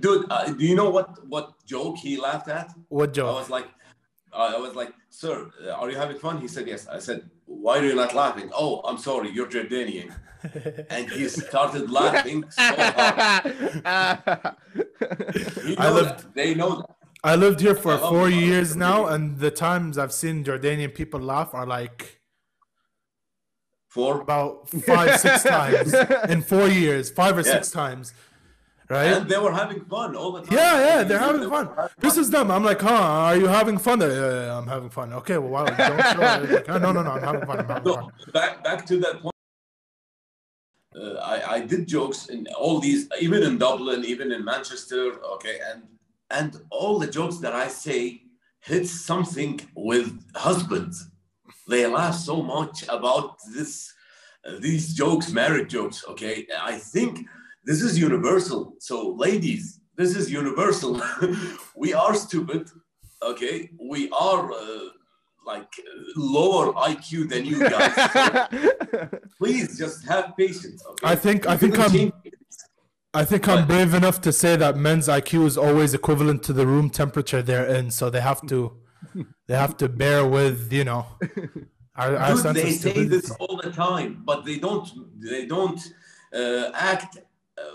Dude, 0.00 0.26
uh, 0.30 0.44
do 0.60 0.64
you 0.70 0.76
know 0.80 0.90
what 0.96 1.08
what 1.34 1.46
joke 1.66 1.96
he 2.04 2.12
laughed 2.16 2.48
at? 2.48 2.68
What 2.88 3.12
joke? 3.18 3.30
I 3.34 3.38
was 3.42 3.50
like, 3.50 3.66
I 4.42 4.56
was 4.58 4.74
like, 4.74 4.92
sir, 5.10 5.50
uh, 5.66 5.70
are 5.72 5.90
you 5.90 5.96
having 5.96 6.18
fun? 6.18 6.40
He 6.40 6.48
said 6.48 6.66
yes. 6.68 6.86
I 6.86 6.98
said, 7.00 7.28
why 7.46 7.78
are 7.78 7.84
you 7.84 7.94
not 7.94 8.14
laughing? 8.14 8.50
Oh, 8.54 8.80
I'm 8.84 8.98
sorry, 8.98 9.30
you're 9.30 9.46
Jordanian. 9.48 10.12
And 10.90 11.10
he 11.10 11.28
started 11.28 11.90
laughing 11.90 12.44
so 12.50 12.62
hard. 12.62 13.42
I 13.84 14.54
know 15.78 15.92
lived- 15.94 16.18
that. 16.20 16.34
They 16.34 16.54
know 16.54 16.76
that. 16.76 16.86
I 17.24 17.34
lived 17.34 17.60
here 17.60 17.74
for 17.74 17.98
four 17.98 18.28
it. 18.28 18.34
Years 18.34 18.76
now, 18.76 19.06
and 19.06 19.38
the 19.38 19.50
times 19.50 19.98
I've 19.98 20.12
seen 20.12 20.44
Jordanian 20.44 20.94
people 20.94 21.18
laugh 21.18 21.52
are 21.52 21.66
like 21.66 22.20
For 23.88 24.20
about 24.20 24.68
five, 24.70 25.18
six 25.18 25.42
times 25.58 25.92
in 26.28 26.42
four 26.42 26.68
years, 26.68 27.10
five 27.10 27.36
or 27.36 27.40
Yeah. 27.42 27.54
six 27.54 27.72
times, 27.72 28.14
right? 28.88 29.12
and 29.14 29.28
they 29.28 29.38
were 29.38 29.52
having 29.52 29.84
fun 29.84 30.16
all 30.16 30.32
the 30.32 30.42
time. 30.42 30.56
Yeah, 30.56 30.78
yeah, 30.78 30.96
they're 31.04 31.18
They 31.18 31.24
having 31.24 31.42
were 31.42 31.64
fun. 31.64 31.88
This 31.98 32.16
is 32.16 32.30
them. 32.30 32.50
I'm 32.50 32.64
like, 32.64 32.80
huh? 32.80 32.90
Are 33.28 33.36
you 33.36 33.46
having 33.46 33.78
fun? 33.78 34.00
Yeah, 34.00 34.08
yeah, 34.08 34.58
I'm 34.58 34.66
having 34.66 34.90
fun. 34.90 35.12
Okay, 35.12 35.38
well, 35.38 35.50
wow, 35.50 35.64
don't 35.64 35.78
show. 35.78 36.54
Like, 36.54 36.68
"Oh, 36.68 36.78
no, 36.78 36.92
no, 36.92 37.02
no, 37.02 37.10
I'm 37.12 37.22
having 37.22 37.46
fun. 37.46 37.58
I'm 37.60 37.68
having 37.68 37.94
fun. 37.94 38.12
Back 38.32 38.64
back 38.64 38.86
to 38.86 38.98
that 39.00 39.20
point. 39.22 39.34
Uh, 40.96 41.14
I, 41.20 41.54
I 41.56 41.60
did 41.60 41.86
jokes 41.86 42.28
in 42.28 42.46
all 42.58 42.80
these, 42.80 43.08
even 43.20 43.42
in 43.42 43.58
Dublin, 43.58 44.04
even 44.04 44.32
in 44.32 44.44
Manchester, 44.44 45.22
okay, 45.34 45.58
and 45.70 45.82
and 46.30 46.60
all 46.70 46.98
the 46.98 47.06
jokes 47.06 47.38
that 47.38 47.54
I 47.54 47.68
say 47.68 48.22
hit 48.60 48.86
something 48.86 49.60
with 49.74 50.10
husbands. 50.34 51.08
They 51.68 51.86
laugh 51.86 52.14
so 52.14 52.42
much 52.42 52.84
about 52.88 53.36
this, 53.54 53.92
uh, 54.46 54.58
these 54.60 54.94
jokes, 54.94 55.30
marriage 55.32 55.70
jokes, 55.70 56.04
okay. 56.08 56.46
I 56.60 56.76
think 56.78 57.26
this 57.68 57.80
is 57.82 57.92
universal. 57.98 58.60
So, 58.88 58.96
ladies, 59.26 59.80
this 60.00 60.16
is 60.16 60.24
universal. 60.42 60.92
we 61.84 61.90
are 62.02 62.14
stupid, 62.14 62.62
okay. 63.30 63.56
We 63.92 64.00
are 64.28 64.42
uh, 64.50 64.88
like 65.46 65.72
uh, 65.78 65.90
lower 66.36 66.66
IQ 66.90 67.28
than 67.32 67.42
you 67.50 67.58
guys. 67.74 67.94
So 68.90 69.44
please 69.44 69.68
just 69.82 69.98
have 70.12 70.24
patience. 70.42 70.80
Okay? 70.90 71.06
I 71.12 71.14
think- 71.24 71.42
I 71.46 71.56
think 71.62 71.74
I'm. 71.84 72.12
I 73.14 73.24
think 73.30 73.42
I'm 73.52 73.66
brave 73.72 73.92
enough 74.00 74.18
to 74.26 74.32
say 74.42 74.52
that 74.62 74.72
men's 74.86 75.08
IQ 75.20 75.30
is 75.50 75.56
always 75.66 75.90
equivalent 76.00 76.40
to 76.48 76.52
the 76.58 76.66
room 76.72 76.86
temperature 77.02 77.40
they're 77.48 77.70
in, 77.78 77.90
so 77.98 78.10
they 78.14 78.20
have 78.30 78.42
to 78.52 78.58
they 79.48 79.56
have 79.64 79.74
to 79.82 79.86
bear 80.02 80.20
with, 80.36 80.58
you 80.78 80.84
know. 80.90 81.02
Our, 81.96 82.10
our 82.24 82.34
Dude, 82.34 82.42
sense 82.42 82.46
of 82.46 82.54
they 82.54 82.72
say 82.72 83.04
this 83.14 83.30
all 83.40 83.56
the 83.64 83.72
time, 83.86 84.10
but 84.30 84.38
they 84.46 84.58
don't. 84.66 84.86
They 85.32 85.44
don't 85.46 85.80
uh, 86.40 86.70
act 86.92 87.12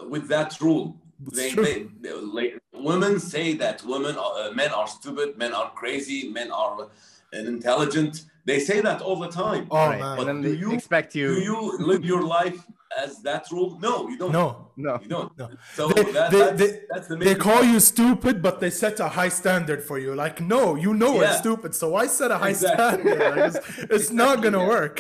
with 0.08 0.28
that 0.30 0.60
rule. 0.62 0.96
They, 1.34 1.52
they, 1.54 1.88
they- 2.02 2.12
like, 2.14 2.60
women 2.74 3.20
say 3.20 3.54
that 3.56 3.82
women, 3.84 4.16
are, 4.18 4.34
uh, 4.50 4.52
men 4.52 4.72
are 4.72 4.88
stupid, 4.88 5.38
men 5.38 5.54
are 5.54 5.70
crazy, 5.72 6.30
men 6.30 6.52
are 6.52 6.88
unintelligent. 7.34 8.26
They 8.46 8.60
say 8.60 8.82
that 8.82 9.02
all 9.02 9.18
the 9.18 9.30
time. 9.30 9.68
Oh 9.72 9.78
right. 9.88 10.00
man, 10.00 10.20
And 10.20 10.28
then 10.28 10.42
do 10.42 10.50
they 10.50 10.60
you- 10.60 10.74
expect 10.74 11.16
you? 11.16 11.28
Do 11.36 11.42
you. 11.42 11.56
you 11.80 11.86
live 11.92 12.04
your 12.04 12.24
life 12.24 12.60
as 13.04 13.22
that 13.24 13.46
rule? 13.52 13.80
No, 13.80 14.08
you 14.10 14.18
don't. 14.18 14.34
no. 14.34 14.68
No. 14.76 15.00
you 15.02 15.08
don't. 15.08 15.32
No. 15.38 15.50
So 15.76 15.88
They- 15.88 16.12
that, 16.12 16.32
they- 16.32 16.40
that's, 16.40 16.58
they- 16.62 16.80
that's 16.90 17.08
the 17.08 17.16
They 17.16 17.26
main 17.34 17.38
call 17.40 17.64
you 17.64 17.80
stupid, 17.80 18.42
but 18.42 18.60
they 18.60 18.70
set 18.70 19.00
a 19.00 19.08
high 19.08 19.30
standard 19.30 19.82
for 19.84 19.98
you. 19.98 20.14
Like, 20.14 20.42
no, 20.42 20.76
you 20.76 20.94
know 20.94 21.14
we're 21.14 21.24
Yeah. 21.24 21.36
stupid, 21.46 21.74
so 21.74 21.90
why 21.96 22.08
set 22.08 22.32
a 22.32 22.38
high 22.38 22.50
Exactly. 22.50 23.12
standard? 23.12 23.20
Like, 23.38 23.56
it's 23.56 23.60
it's 23.96 24.10
not 24.24 24.42
gonna 24.44 24.60
yeah. 24.64 24.68
work. 24.78 24.98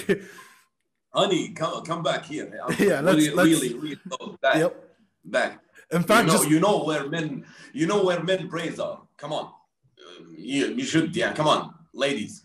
Honey. 1.13 1.49
Come, 1.53 1.83
come 1.83 2.03
back 2.03 2.25
here. 2.25 2.47
I'm 2.63 2.75
Yeah, 2.79 2.99
let's- 3.01 3.17
really, 3.17 3.29
let's- 3.35 3.49
really, 3.49 3.73
really 3.73 3.97
go 4.09 4.37
back. 4.41 4.55
Yep. 4.55 4.89
Back. 5.25 5.59
In 5.91 6.01
You 6.01 6.07
fact, 6.07 6.27
know, 6.27 6.33
just 6.33 6.49
you 6.49 6.59
know 6.59 6.83
where 6.83 7.07
men, 7.07 7.45
you 7.73 7.85
know 7.87 8.03
where 8.03 8.21
men 8.23 8.47
brains 8.47 8.79
are. 8.79 9.01
Come 9.17 9.31
on, 9.31 9.51
you, 10.37 10.67
you 10.67 10.83
should. 10.83 11.15
Yeah, 11.15 11.33
come 11.33 11.47
on, 11.47 11.73
ladies. 11.93 12.43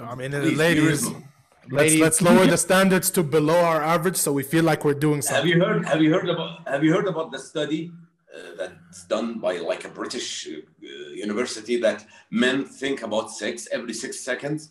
I 0.00 0.14
mean, 0.14 0.30
Please, 0.32 0.56
ladies, 0.58 1.06
let's 1.08 1.22
Ladies. 1.70 2.00
let's 2.00 2.22
lower 2.22 2.46
the 2.46 2.56
standards 2.68 3.10
to 3.12 3.22
below 3.22 3.58
our 3.58 3.82
average, 3.82 4.16
so 4.16 4.32
we 4.32 4.42
feel 4.42 4.64
like 4.64 4.84
we're 4.84 4.94
doing 5.08 5.22
something. 5.22 5.36
Have 5.36 5.46
you 5.46 5.64
heard? 5.64 5.86
Have 5.86 6.00
you 6.02 6.12
heard 6.12 6.28
about? 6.28 6.68
Have 6.68 6.84
you 6.84 6.92
heard 6.92 7.06
about 7.08 7.32
the 7.32 7.38
study 7.38 7.90
uh, 8.34 8.56
that's 8.58 9.04
done 9.06 9.38
by 9.40 9.58
like 9.58 9.84
a 9.84 9.88
British 9.88 10.46
uh, 10.48 11.10
university 11.14 11.80
that 11.80 12.04
men 12.30 12.64
think 12.64 13.02
about 13.02 13.30
sex 13.30 13.66
every 13.72 13.94
six 13.94 14.20
seconds? 14.20 14.70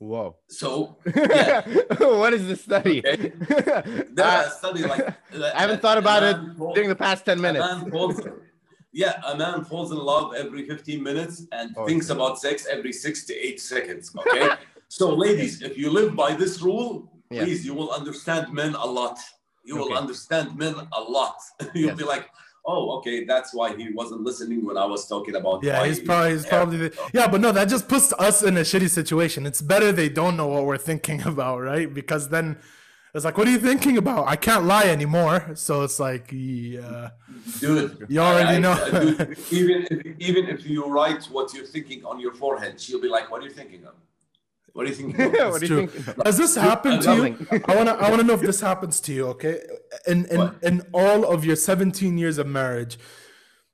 Whoa. 0.00 0.36
So 0.48 0.96
yeah, 1.14 1.60
what 2.00 2.32
is 2.32 2.46
this 2.46 2.62
study? 2.62 3.00
Okay. 3.06 3.32
I, 4.18 4.48
study 4.48 4.82
like 4.84 5.06
I 5.54 5.60
haven't 5.60 5.82
thought 5.82 5.98
about 5.98 6.22
it 6.22 6.36
during 6.74 6.88
the 6.88 6.96
past 6.96 7.26
10 7.26 7.38
A 7.38 7.42
minutes. 7.42 7.66
man 7.66 7.90
falls, 7.90 8.18
yeah, 8.92 9.20
a 9.26 9.36
man 9.36 9.62
falls 9.62 9.92
in 9.92 9.98
love 9.98 10.32
every 10.34 10.66
15 10.66 11.02
minutes 11.02 11.46
and 11.52 11.74
Oh, 11.76 11.84
thinks 11.86 12.08
about 12.08 12.38
sex 12.40 12.66
every 12.66 12.94
six 12.94 13.24
to 13.26 13.34
eight 13.34 13.60
seconds. 13.60 14.10
Okay. 14.16 14.48
so, 14.88 15.14
ladies, 15.14 15.60
if 15.60 15.76
you 15.76 15.90
live 15.90 16.16
by 16.16 16.32
this 16.34 16.62
rule, 16.62 17.12
Yeah. 17.30 17.44
please, 17.44 17.66
you 17.66 17.74
will 17.74 17.90
understand 17.92 18.50
men 18.54 18.74
a 18.74 18.86
lot. 18.86 19.18
You 19.64 19.76
will 19.76 19.92
understand 20.02 20.56
men 20.56 20.74
a 20.96 21.00
lot. 21.02 21.36
You'll 21.74 21.90
Yes. 21.90 21.98
be 21.98 22.04
like, 22.04 22.24
oh, 22.70 22.98
okay, 22.98 23.24
that's 23.24 23.52
why 23.52 23.74
he 23.76 23.90
wasn't 23.92 24.22
listening 24.22 24.64
when 24.64 24.76
I 24.76 24.86
was 24.86 25.06
talking 25.08 25.34
about. 25.36 25.62
Yeah, 25.62 25.84
he's 25.86 26.00
probably 26.00 26.32
he's 26.32 26.46
probably 26.46 26.76
the, 26.78 27.10
yeah, 27.12 27.26
but 27.28 27.40
no, 27.40 27.50
that 27.52 27.68
just 27.68 27.88
puts 27.88 28.12
us 28.14 28.42
in 28.42 28.56
a 28.56 28.60
shitty 28.60 28.90
situation. 28.90 29.46
It's 29.46 29.62
better 29.62 29.92
they 29.92 30.08
don't 30.08 30.36
know 30.36 30.46
what 30.46 30.66
we're 30.66 30.78
thinking 30.90 31.22
about, 31.32 31.60
right? 31.60 31.92
Because 31.92 32.28
then 32.28 32.58
it's 33.14 33.24
like, 33.24 33.36
what 33.36 33.48
are 33.48 33.50
you 33.50 33.58
thinking 33.58 33.96
about? 33.98 34.28
I 34.28 34.36
can't 34.36 34.64
lie 34.64 34.84
anymore. 34.84 35.50
So 35.54 35.82
it's 35.82 35.98
like, 35.98 36.28
yeah, 36.30 37.10
Dude, 37.58 38.06
You 38.08 38.20
already 38.20 38.60
know. 38.60 38.76
dude, 38.90 39.38
even 39.50 39.86
if, 39.90 40.06
even 40.18 40.46
if 40.48 40.66
you 40.66 40.86
write 40.86 41.24
what 41.24 41.52
you're 41.54 41.66
thinking 41.66 42.04
on 42.04 42.20
your 42.20 42.32
forehead, 42.32 42.80
she'll 42.80 43.00
be 43.00 43.08
like, 43.08 43.30
"What 43.30 43.40
are 43.42 43.44
you 43.44 43.50
thinking 43.50 43.84
of? 43.84 43.94
What 44.72 44.86
are 44.86 44.88
you 44.88 44.94
thinking 44.94 45.20
of?" 45.20 45.32
what 45.52 45.60
do 45.60 45.66
you 45.66 45.86
think? 45.86 46.16
Has 46.26 46.36
this 46.38 46.54
happened 46.54 47.02
to 47.02 47.14
you? 47.16 47.60
I 47.66 47.74
wanna 47.76 47.92
I 47.92 48.10
wanna 48.10 48.22
know 48.22 48.34
if 48.34 48.40
this 48.40 48.60
happens 48.60 49.00
to 49.02 49.12
you. 49.12 49.26
Okay, 49.28 49.60
in 50.06 50.26
in 50.26 50.38
What? 50.38 50.54
in 50.62 50.82
all 50.92 51.24
of 51.32 51.44
your 51.44 51.56
17 51.56 52.18
years 52.18 52.38
of 52.38 52.46
marriage, 52.46 52.98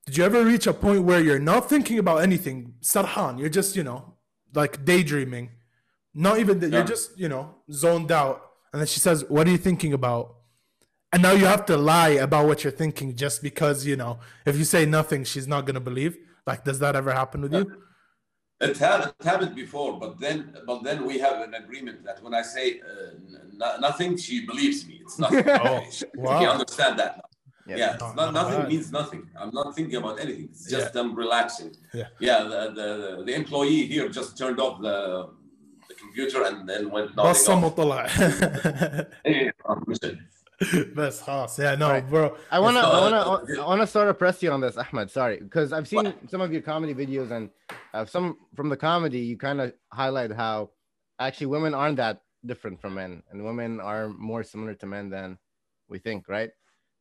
did 0.06 0.16
you 0.16 0.24
ever 0.24 0.44
reach 0.44 0.66
a 0.66 0.72
point 0.72 1.02
where 1.04 1.20
you're 1.20 1.38
not 1.52 1.68
thinking 1.68 1.98
about 1.98 2.18
anything, 2.22 2.74
Sarhan? 2.82 3.38
You're 3.38 3.48
just 3.60 3.76
you 3.76 3.84
know 3.84 4.14
like 4.54 4.84
daydreaming, 4.84 5.50
not 6.14 6.38
even 6.38 6.60
that. 6.60 6.70
You're 6.70 6.80
Yeah. 6.80 6.86
just 6.86 7.18
you 7.18 7.28
know 7.28 7.56
zoned 7.70 8.10
out, 8.12 8.36
and 8.72 8.80
then 8.80 8.86
she 8.86 9.00
says, 9.00 9.24
"What 9.28 9.46
are 9.46 9.50
you 9.50 9.58
thinking 9.58 9.92
about?" 9.92 10.34
And 11.12 11.22
now 11.22 11.32
you 11.32 11.46
have 11.46 11.64
to 11.66 11.76
lie 11.76 12.14
about 12.26 12.46
what 12.46 12.62
you're 12.64 12.72
thinking 12.82 13.14
just 13.16 13.42
because 13.42 13.86
you 13.86 13.96
know 13.96 14.18
if 14.44 14.56
you 14.56 14.64
say 14.64 14.86
nothing, 14.86 15.24
she's 15.24 15.46
not 15.48 15.66
gonna 15.66 15.80
believe. 15.90 16.16
Like, 16.46 16.64
does 16.64 16.78
that 16.78 16.94
ever 16.94 17.12
happen 17.12 17.40
with 17.42 17.54
uh, 17.54 17.58
you? 17.58 17.82
It, 18.61 18.77
ha- 18.77 19.11
it 19.19 19.25
happened 19.25 19.55
before, 19.55 19.91
but 20.03 20.19
then, 20.19 20.37
but 20.67 20.83
then 20.83 20.97
we 21.09 21.17
have 21.25 21.37
an 21.47 21.53
agreement 21.63 21.97
that 22.07 22.17
when 22.23 22.33
I 22.41 22.43
say 22.43 22.65
uh, 22.79 22.85
n- 23.15 23.59
n- 23.67 23.81
nothing, 23.87 24.11
she 24.25 24.35
believes 24.45 24.79
me. 24.87 24.95
It's 25.03 25.17
nothing. 25.17 25.43
Oh, 25.49 25.79
she, 25.97 26.05
wow. 26.15 26.39
she 26.39 26.45
understand 26.45 26.93
that. 27.01 27.11
Now. 27.17 27.23
Yes. 27.71 27.79
Yeah, 27.81 27.93
it's 27.95 28.03
Oh, 28.03 28.13
not, 28.13 28.15
not 28.17 28.33
nothing 28.39 28.59
bad. 28.61 28.69
means 28.69 28.87
nothing. 28.91 29.23
I'm 29.39 29.51
not 29.59 29.67
thinking 29.75 29.95
about 30.03 30.15
anything. 30.25 30.45
It's 30.51 30.65
just 30.75 30.93
Yeah. 30.93 31.01
I'm 31.01 31.15
relaxing. 31.15 31.71
Yeah. 31.99 32.07
Yeah. 32.27 32.39
The, 32.51 32.61
the 32.79 32.87
the 33.27 33.33
employee 33.41 33.83
here 33.93 34.07
just 34.19 34.29
turned 34.41 34.59
off 34.65 34.75
the 34.87 34.97
the 35.89 35.95
computer 36.03 36.39
and 36.47 36.57
then 36.69 36.83
went 36.95 37.09
nodding 37.15 37.31
بصم 37.33 37.63
off. 37.63 37.73
وطلع 37.77 38.07
Best 40.94 41.26
house. 41.26 41.58
Yeah, 41.58 41.74
no, 41.74 41.90
right. 41.90 42.08
bro. 42.08 42.36
I 42.50 42.58
wanna, 42.58 42.80
I 42.80 43.00
wanna, 43.00 43.60
I 43.60 43.66
wanna 43.66 43.86
sort 43.86 44.08
of 44.08 44.18
press 44.18 44.42
you 44.42 44.50
on 44.50 44.60
this, 44.60 44.78
Ahmed. 44.78 45.10
Sorry, 45.10 45.38
because 45.38 45.72
I've 45.72 45.86
seen 45.86 46.04
what? 46.04 46.30
some 46.30 46.40
of 46.40 46.50
your 46.50 46.62
comedy 46.62 46.94
videos, 46.94 47.30
and 47.30 47.50
uh, 47.92 48.06
some 48.06 48.38
from 48.54 48.70
the 48.70 48.76
comedy, 48.76 49.18
you 49.18 49.36
kind 49.36 49.60
of 49.60 49.74
highlight 49.92 50.32
how 50.32 50.70
actually 51.18 51.48
women 51.48 51.74
aren't 51.74 51.98
that 51.98 52.22
different 52.46 52.80
from 52.80 52.94
men, 52.94 53.22
and 53.30 53.44
women 53.44 53.80
are 53.80 54.08
more 54.08 54.42
similar 54.42 54.72
to 54.74 54.86
men 54.86 55.10
than 55.10 55.36
we 55.88 55.98
think, 55.98 56.26
right? 56.26 56.50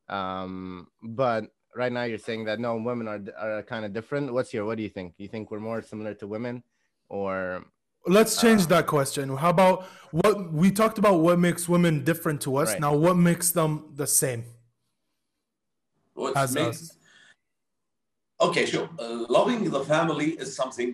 Um, 0.08 0.88
but 1.02 1.46
right 1.74 1.92
now 1.92 2.04
you're 2.04 2.18
saying 2.18 2.44
that 2.44 2.60
no, 2.60 2.76
women 2.76 3.08
are 3.08 3.20
are 3.38 3.62
kind 3.62 3.86
of 3.86 3.94
different. 3.94 4.34
What's 4.34 4.52
your? 4.52 4.66
What 4.66 4.76
do 4.76 4.82
you 4.82 4.90
think? 4.90 5.14
You 5.16 5.28
think 5.28 5.50
we're 5.50 5.60
more 5.60 5.80
similar 5.80 6.12
to 6.14 6.26
women, 6.26 6.62
or 7.08 7.64
let's 8.06 8.40
change 8.40 8.62
Uh, 8.64 8.66
that 8.74 8.86
question 8.86 9.36
how 9.36 9.50
about 9.50 9.84
what 10.12 10.52
we 10.52 10.70
talked 10.70 10.98
about 10.98 11.20
what 11.20 11.38
makes 11.38 11.68
women 11.68 12.04
different 12.04 12.40
to 12.40 12.56
us 12.56 12.68
Right. 12.70 12.80
now 12.80 12.94
what 12.94 13.16
makes 13.16 13.50
them 13.50 13.92
the 13.94 14.06
same 14.06 14.44
What 16.14 16.36
As 16.36 16.54
makes 16.54 16.82
us. 16.82 16.98
okay, 18.40 18.64
sure. 18.66 18.88
Uh, 18.98 19.26
loving 19.28 19.70
the 19.70 19.84
family 19.84 20.30
is 20.42 20.54
something 20.56 20.90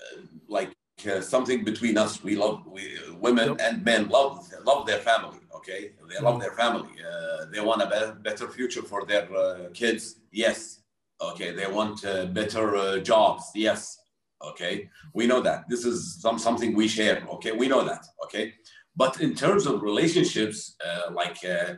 uh, 0.00 0.20
like 0.48 0.70
uh, 1.06 1.20
something 1.20 1.62
between 1.64 1.98
us. 1.98 2.22
We 2.24 2.34
love 2.36 2.66
we 2.66 2.82
women 3.20 3.48
Yep. 3.50 3.60
and 3.60 3.84
men 3.84 4.08
love 4.08 4.48
love 4.64 4.86
their 4.86 4.98
family. 5.00 5.40
Okay, 5.54 5.92
they 6.08 6.18
love 6.20 6.36
Mhm. 6.36 6.40
their 6.40 6.52
family. 6.62 6.90
Uh, 7.10 7.44
they 7.52 7.60
want 7.60 7.82
a 7.82 7.86
be- 7.86 8.20
better 8.22 8.48
future 8.48 8.82
for 8.82 9.04
their 9.04 9.26
uh, 9.36 9.68
kids. 9.74 10.02
Yes. 10.32 10.80
Okay, 11.20 11.50
they 11.52 11.66
want 11.66 12.04
uh, 12.04 12.26
better 12.26 12.76
uh, 12.76 12.98
jobs. 12.98 13.44
Yes. 13.54 13.97
Okay, 14.42 14.88
we 15.14 15.26
know 15.26 15.40
that. 15.40 15.64
This 15.68 15.84
is 15.84 16.20
some 16.20 16.38
something 16.38 16.74
we 16.74 16.88
share. 16.88 17.26
Okay, 17.34 17.52
we 17.52 17.68
know 17.68 17.84
that. 17.84 18.06
Okay, 18.24 18.54
but 18.96 19.20
in 19.20 19.34
terms 19.34 19.66
of 19.66 19.82
relationships, 19.82 20.76
uh, 20.84 21.12
like. 21.12 21.38
Uh, 21.44 21.74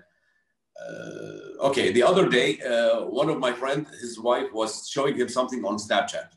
uh, 0.80 1.66
okay, 1.68 1.92
the 1.92 2.02
other 2.02 2.26
day, 2.28 2.58
uh, 2.60 3.04
one 3.04 3.28
of 3.28 3.38
my 3.38 3.52
friend, 3.52 3.86
his 4.00 4.18
wife 4.18 4.50
was 4.52 4.88
showing 4.88 5.14
him 5.14 5.28
something 5.28 5.62
on 5.64 5.76
Snapchat. 5.76 6.28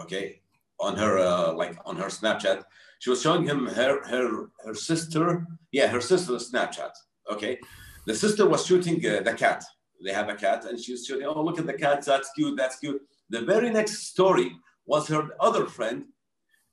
Okay, 0.00 0.40
on 0.80 0.96
her 0.96 1.18
uh, 1.18 1.52
like 1.52 1.76
on 1.84 1.96
her 1.96 2.08
Snapchat, 2.08 2.64
she 2.98 3.10
was 3.10 3.22
showing 3.22 3.44
him 3.44 3.66
her 3.66 4.04
her 4.06 4.50
her 4.64 4.74
sister. 4.74 5.46
Yeah, 5.70 5.88
her 5.88 6.00
sister's 6.00 6.50
Snapchat. 6.50 6.90
Okay, 7.30 7.58
the 8.06 8.14
sister 8.14 8.48
was 8.48 8.66
shooting 8.66 8.96
uh, 9.06 9.22
the 9.22 9.34
cat. 9.34 9.62
They 10.04 10.12
have 10.12 10.28
a 10.28 10.34
cat, 10.34 10.64
and 10.64 10.78
she 10.78 10.92
was 10.92 11.06
shooting. 11.06 11.26
Oh, 11.26 11.42
look 11.42 11.58
at 11.58 11.66
the 11.66 11.74
cat. 11.74 12.04
That's 12.04 12.30
cute. 12.32 12.56
That's 12.56 12.78
cute. 12.78 13.00
The 13.30 13.42
very 13.42 13.70
next 13.70 14.08
story 14.08 14.52
was 14.86 15.08
her 15.08 15.30
other 15.40 15.66
friend, 15.66 16.06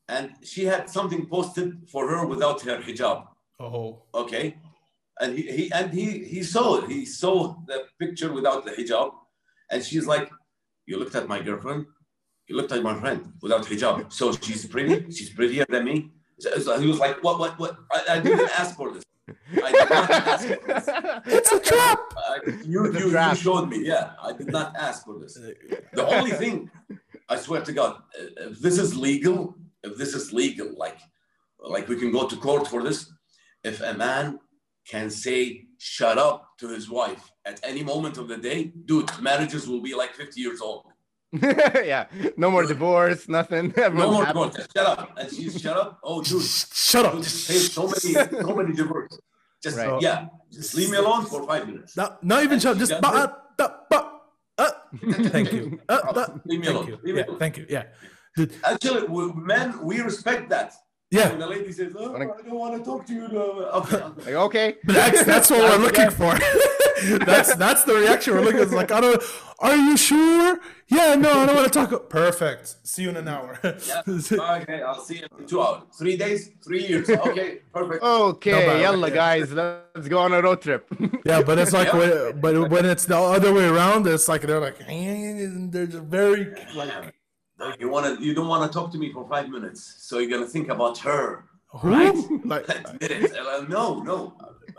and 0.08 0.32
she 0.44 0.66
had 0.66 0.90
something 0.90 1.26
posted 1.26 1.90
for 1.90 2.10
her 2.10 2.26
without 2.26 2.62
her 2.62 2.78
hijab. 2.78 3.28
Oh. 3.60 4.04
Okay? 4.14 4.58
And 5.20 5.38
he, 5.38 5.44
he 5.44 5.72
and 5.72 5.94
he 5.94 6.24
he 6.26 6.44
saw 6.44 6.78
it 6.80 6.90
he 6.90 7.06
saw 7.06 7.56
the 7.68 7.84
picture 8.00 8.34
without 8.34 8.66
the 8.66 8.72
hijab 8.72 9.12
and 9.70 9.84
she's 9.84 10.08
like 10.08 10.30
you 10.88 10.98
looked 10.98 11.16
at 11.16 11.28
my 11.28 11.42
girlfriend? 11.42 11.86
You 12.48 12.58
looked 12.58 12.72
at 12.72 12.82
my 12.82 13.00
friend 13.00 13.34
without 13.42 13.64
hijab. 13.66 14.12
So 14.12 14.32
she's 14.32 14.66
pretty 14.66 15.12
she's 15.12 15.30
prettier 15.30 15.66
than 15.70 15.86
me? 15.86 16.12
So, 16.40 16.50
so 16.58 16.80
he 16.80 16.88
was 16.88 17.00
like 17.00 17.24
what 17.24 17.38
what 17.40 17.60
what? 17.60 17.78
I, 17.92 18.16
I 18.16 18.20
didn't 18.20 18.50
ask 18.60 18.76
for 18.76 18.92
this. 18.94 19.04
I 19.64 19.72
did 19.72 19.90
not 19.90 20.10
ask 20.10 20.48
for 20.48 20.68
this. 20.68 20.90
It's 21.38 21.52
a 21.52 21.60
trap. 21.60 22.00
I, 22.18 22.40
you, 22.66 22.92
you, 22.92 23.10
you 23.12 23.36
showed 23.36 23.70
me 23.70 23.86
yeah 23.86 24.12
i 24.22 24.34
did 24.34 24.52
not 24.52 24.76
ask 24.76 25.06
for 25.06 25.20
this. 25.20 25.38
The 25.94 26.06
only 26.18 26.32
thing 26.32 26.72
i 27.34 27.36
swear 27.46 27.62
to 27.68 27.74
god 27.80 27.94
uh, 28.20 28.50
if 28.50 28.56
this 28.66 28.78
is 28.84 28.90
legal 29.10 29.40
if 29.88 29.94
this 30.02 30.12
is 30.20 30.26
legal 30.42 30.70
like 30.86 31.00
like 31.76 31.86
we 31.92 31.98
can 32.02 32.12
go 32.18 32.24
to 32.32 32.36
court 32.48 32.66
for 32.72 32.80
this 32.88 33.00
if 33.72 33.78
a 33.92 33.94
man 34.06 34.26
can 34.94 35.08
say 35.24 35.42
shut 35.78 36.18
up 36.28 36.40
to 36.60 36.66
his 36.76 36.86
wife 36.98 37.24
at 37.52 37.58
any 37.72 37.84
moment 37.92 38.16
of 38.22 38.26
the 38.32 38.38
day 38.50 38.60
dude 38.90 39.10
marriages 39.30 39.64
will 39.70 39.82
be 39.90 39.94
like 40.02 40.14
50 40.14 40.40
years 40.46 40.62
old. 40.62 40.86
Yeah, 41.92 42.04
no 42.44 42.48
more 42.52 42.66
divorce, 42.74 43.22
nothing. 43.30 43.66
no 43.78 43.90
more 44.12 44.26
happy. 44.26 44.40
divorce. 44.40 44.68
Shut 44.76 44.88
up. 44.94 45.00
And 45.20 45.28
she's 45.34 45.54
shut 45.64 45.78
up? 45.84 46.00
Oh 46.04 46.22
dude. 46.22 46.42
Shut 46.92 47.06
up. 47.06 47.14
Dude, 47.14 47.26
saved 47.26 47.72
so 47.72 47.84
many 47.92 48.10
so 48.48 48.56
many 48.60 48.74
divorces. 48.82 49.20
Just 49.64 49.78
Right. 49.78 50.02
yeah. 50.02 50.18
Just 50.52 50.76
leave 50.78 50.90
me 50.94 50.98
alone 50.98 51.24
for 51.26 51.40
five 51.48 51.64
minutes. 51.70 51.96
Not, 51.96 52.22
not 52.32 52.44
even 52.44 52.60
shut 52.60 52.78
just 52.78 52.92
That's 52.92 53.02
but, 53.02 53.30
it. 53.60 53.72
thank 55.30 55.52
you. 55.54 55.80
Uh, 55.88 56.26
thank 56.48 56.88
you. 56.88 57.00
Yeah 57.04 57.24
thank 57.40 57.58
you. 57.58 57.66
Yeah. 57.70 57.84
Actually, 58.64 59.08
we, 59.08 59.32
men, 59.34 59.84
we 59.84 60.02
respect 60.02 60.50
that. 60.50 60.74
Yeah. 61.12 61.30
And 61.30 61.42
the 61.42 61.48
lady 61.48 61.72
says, 61.74 61.94
"Oh, 61.98 62.12
Wanna- 62.12 62.32
I 62.34 62.42
don't 62.42 62.52
want 62.52 62.78
to 62.78 62.84
talk 62.90 63.06
to 63.08 63.14
you." 63.14 63.28
No. 63.28 63.42
Okay. 63.82 63.98
Like, 64.26 64.28
okay. 64.48 64.76
That's 64.86 65.24
that's 65.32 65.50
what 65.52 65.60
we're 65.60 65.84
looking 65.86 66.10
for. 66.10 66.34
that's 67.26 67.54
that's 67.56 67.84
the 67.84 67.96
reaction 67.96 68.34
we're 68.36 68.42
looking. 68.42 68.62
It's 68.62 68.72
like 68.74 68.92
I 68.92 69.02
don't. 69.02 69.22
Are 69.60 69.76
you 69.76 69.98
sure? 69.98 70.60
Yeah, 70.88 71.16
no, 71.16 71.42
I 71.42 71.46
don't 71.46 71.56
want 71.56 71.72
to 71.72 71.86
talk. 71.86 72.10
Perfect. 72.10 72.76
See 72.88 73.04
you 73.04 73.10
in 73.10 73.18
an 73.18 73.28
hour. 73.28 73.60
Yeah. 73.64 74.02
Okay, 74.62 74.82
I'll 74.82 75.02
see 75.02 75.18
you 75.20 75.28
in 75.38 75.46
two 75.48 75.62
hours. 75.62 75.84
Three 75.98 76.16
days, 76.18 76.52
three 76.64 76.86
years. 76.88 77.10
Okay, 77.10 77.60
perfect. 77.74 78.04
Okay, 78.04 78.52
No, 78.52 78.66
but- 78.66 78.80
yalla 78.82 79.12
guys, 79.12 79.52
let's 79.52 80.08
go 80.08 80.20
on 80.20 80.34
a 80.34 80.42
road 80.42 80.62
trip. 80.62 80.88
yeah, 81.26 81.42
but 81.44 81.60
it's 81.60 81.74
like 81.74 81.92
Yeah. 81.94 82.00
when, 82.00 82.40
but 82.42 82.70
when 82.70 82.86
it's 82.86 83.06
the 83.06 83.18
other 83.18 83.54
way 83.54 83.66
around, 83.66 84.08
it's 84.08 84.28
like 84.30 84.42
they're 84.44 84.60
like 84.62 84.78
and 84.88 85.72
they're 85.74 85.88
just 85.88 86.04
very 86.04 86.54
like 86.76 87.14
You 87.80 87.90
want 87.90 88.06
to? 88.18 88.24
You 88.26 88.34
don't 88.34 88.48
want 88.48 88.64
to 88.72 88.72
talk 88.78 88.92
to 88.94 88.98
me 88.98 89.12
for 89.12 89.24
five 89.28 89.50
minutes, 89.50 89.82
so 90.08 90.20
you're 90.20 90.30
gonna 90.36 90.48
think 90.58 90.70
about 90.70 90.98
her. 91.00 91.46
who 91.82 91.90
like 92.54 92.68
minutes. 93.02 93.34
And 93.38 93.70
no, 93.70 94.02
no. 94.12 94.18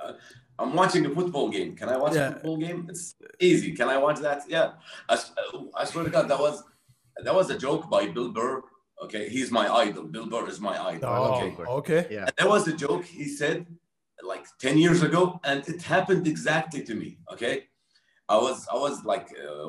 Uh, 0.02 0.12
I'm 0.58 0.72
watching 0.74 1.06
a 1.06 1.10
football 1.10 1.48
game. 1.56 1.70
Can 1.80 1.88
I 1.88 1.96
watch 1.96 2.14
Yeah. 2.14 2.28
a 2.28 2.32
football 2.32 2.56
game? 2.66 2.86
It's 2.90 3.14
easy. 3.40 3.72
Can 3.78 3.88
I 3.88 3.98
watch 3.98 4.18
that? 4.26 4.42
Yeah. 4.48 4.68
I 5.08 5.84
swear 5.84 6.04
to 6.04 6.10
God, 6.10 6.28
that 6.28 6.38
was 6.46 6.56
that 7.24 7.34
was 7.34 7.50
a 7.50 7.58
joke 7.66 7.88
by 7.90 8.02
Bill 8.08 8.30
Burr. 8.36 8.62
Okay, 9.04 9.28
he's 9.28 9.50
my 9.50 9.66
idol. 9.84 10.04
Bill 10.04 10.26
Burr 10.32 10.46
is 10.48 10.60
my 10.60 10.76
idol. 10.92 11.08
oh, 11.08 11.34
Okay. 11.34 11.62
okay. 11.80 12.02
Yeah. 12.10 12.24
And 12.26 12.32
there 12.38 12.48
was 12.48 12.68
a 12.68 12.72
joke 12.84 13.04
he 13.04 13.24
said 13.40 13.66
like 14.32 14.44
10 14.60 14.78
years 14.78 15.02
ago, 15.02 15.40
and 15.44 15.66
it 15.68 15.82
happened 15.82 16.26
exactly 16.28 16.82
to 16.84 16.94
me. 16.94 17.18
Okay. 17.32 17.54
I 18.28 18.36
was 18.36 18.66
I 18.72 18.76
was 18.76 19.04
like 19.04 19.28
uh, 19.46 19.68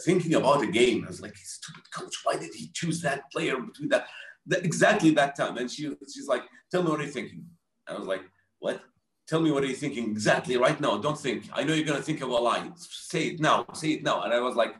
thinking 0.00 0.34
about 0.34 0.62
a 0.62 0.66
game. 0.66 1.04
I 1.04 1.08
was 1.08 1.20
like, 1.20 1.36
stupid 1.36 1.90
coach, 1.90 2.14
why 2.24 2.36
did 2.36 2.54
he 2.54 2.70
choose 2.72 3.00
that 3.02 3.30
player 3.30 3.56
between 3.60 3.88
that, 3.90 4.06
exactly 4.50 5.10
that 5.10 5.36
time? 5.36 5.56
And 5.56 5.70
she 5.70 5.94
she's 6.12 6.28
like, 6.28 6.42
tell 6.70 6.82
me 6.82 6.90
what 6.90 7.00
are 7.00 7.04
you 7.04 7.10
thinking? 7.10 7.44
I 7.86 7.94
was 7.98 8.06
like, 8.06 8.22
what? 8.58 8.80
Tell 9.26 9.40
me 9.40 9.50
what 9.50 9.62
are 9.64 9.66
you 9.66 9.74
thinking 9.74 10.10
exactly 10.10 10.56
right 10.56 10.78
now. 10.80 10.98
Don't 10.98 11.18
think. 11.18 11.48
I 11.52 11.64
know 11.64 11.72
you're 11.74 11.86
gonna 11.86 12.02
think 12.02 12.20
of 12.20 12.28
a 12.28 12.34
lie. 12.34 12.70
Say 12.76 13.28
it 13.28 13.40
now. 13.40 13.64
Say 13.72 13.92
it 13.92 14.02
now. 14.02 14.22
And 14.22 14.32
I 14.32 14.40
was 14.40 14.54
like, 14.54 14.74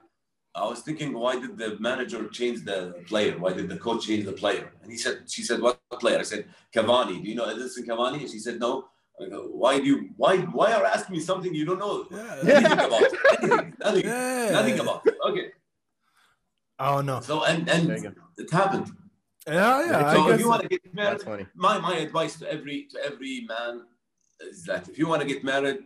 I 0.55 0.67
was 0.69 0.81
thinking, 0.81 1.13
why 1.13 1.41
did 1.41 1.57
the 1.59 1.77
manager 1.81 2.29
change 2.29 2.65
the 2.65 2.95
player? 3.09 3.39
Why 3.39 3.53
did 3.53 3.69
the 3.69 3.77
coach 3.77 4.07
change 4.07 4.25
the 4.25 4.33
player? 4.33 4.73
And 4.83 4.91
he 4.91 4.99
said, 4.99 5.25
she 5.29 5.43
said, 5.43 5.61
what 5.61 5.81
player? 5.99 6.19
I 6.19 6.23
said, 6.23 6.47
Cavani. 6.75 7.23
Do 7.23 7.29
you 7.29 7.35
know 7.35 7.47
Edinson 7.47 7.85
Cavani? 7.87 8.21
And 8.21 8.31
she 8.31 8.39
said, 8.39 8.61
no. 8.61 8.89
I 9.21 9.29
go, 9.29 9.43
why 9.53 9.79
do 9.79 9.85
you, 9.85 10.11
why, 10.17 10.39
why 10.39 10.73
are 10.73 10.81
you 10.81 10.87
asking 10.87 11.15
me 11.17 11.21
something 11.21 11.55
you 11.55 11.65
don't 11.65 11.79
know 11.79 12.07
Yeah. 12.11 12.41
anything 12.43 12.73
about? 12.73 13.03
Anything, 13.43 13.75
nothing, 13.85 14.05
Yeah. 14.05 14.51
nothing 14.51 14.79
about. 14.81 15.07
it. 15.07 15.15
Okay. 15.29 15.47
Oh 16.81 17.01
no. 17.01 17.21
So, 17.21 17.45
and, 17.45 17.67
There 17.67 17.77
and 17.77 18.17
it 18.37 18.51
happened. 18.51 18.91
Yeah, 19.47 19.87
yeah. 19.87 20.13
so 20.13 20.31
if 20.31 20.41
you 20.41 20.49
want 20.49 20.63
to 20.63 20.69
get 20.69 20.95
married, 20.95 21.47
my, 21.55 21.79
my 21.79 21.97
advice 21.97 22.39
to 22.41 22.51
every, 22.51 22.89
to 22.91 22.99
every 23.05 23.47
man 23.47 23.83
is 24.41 24.65
that 24.65 24.89
if 24.89 24.99
you 24.99 25.07
want 25.07 25.23
to 25.23 25.29
get 25.29 25.45
married, 25.45 25.79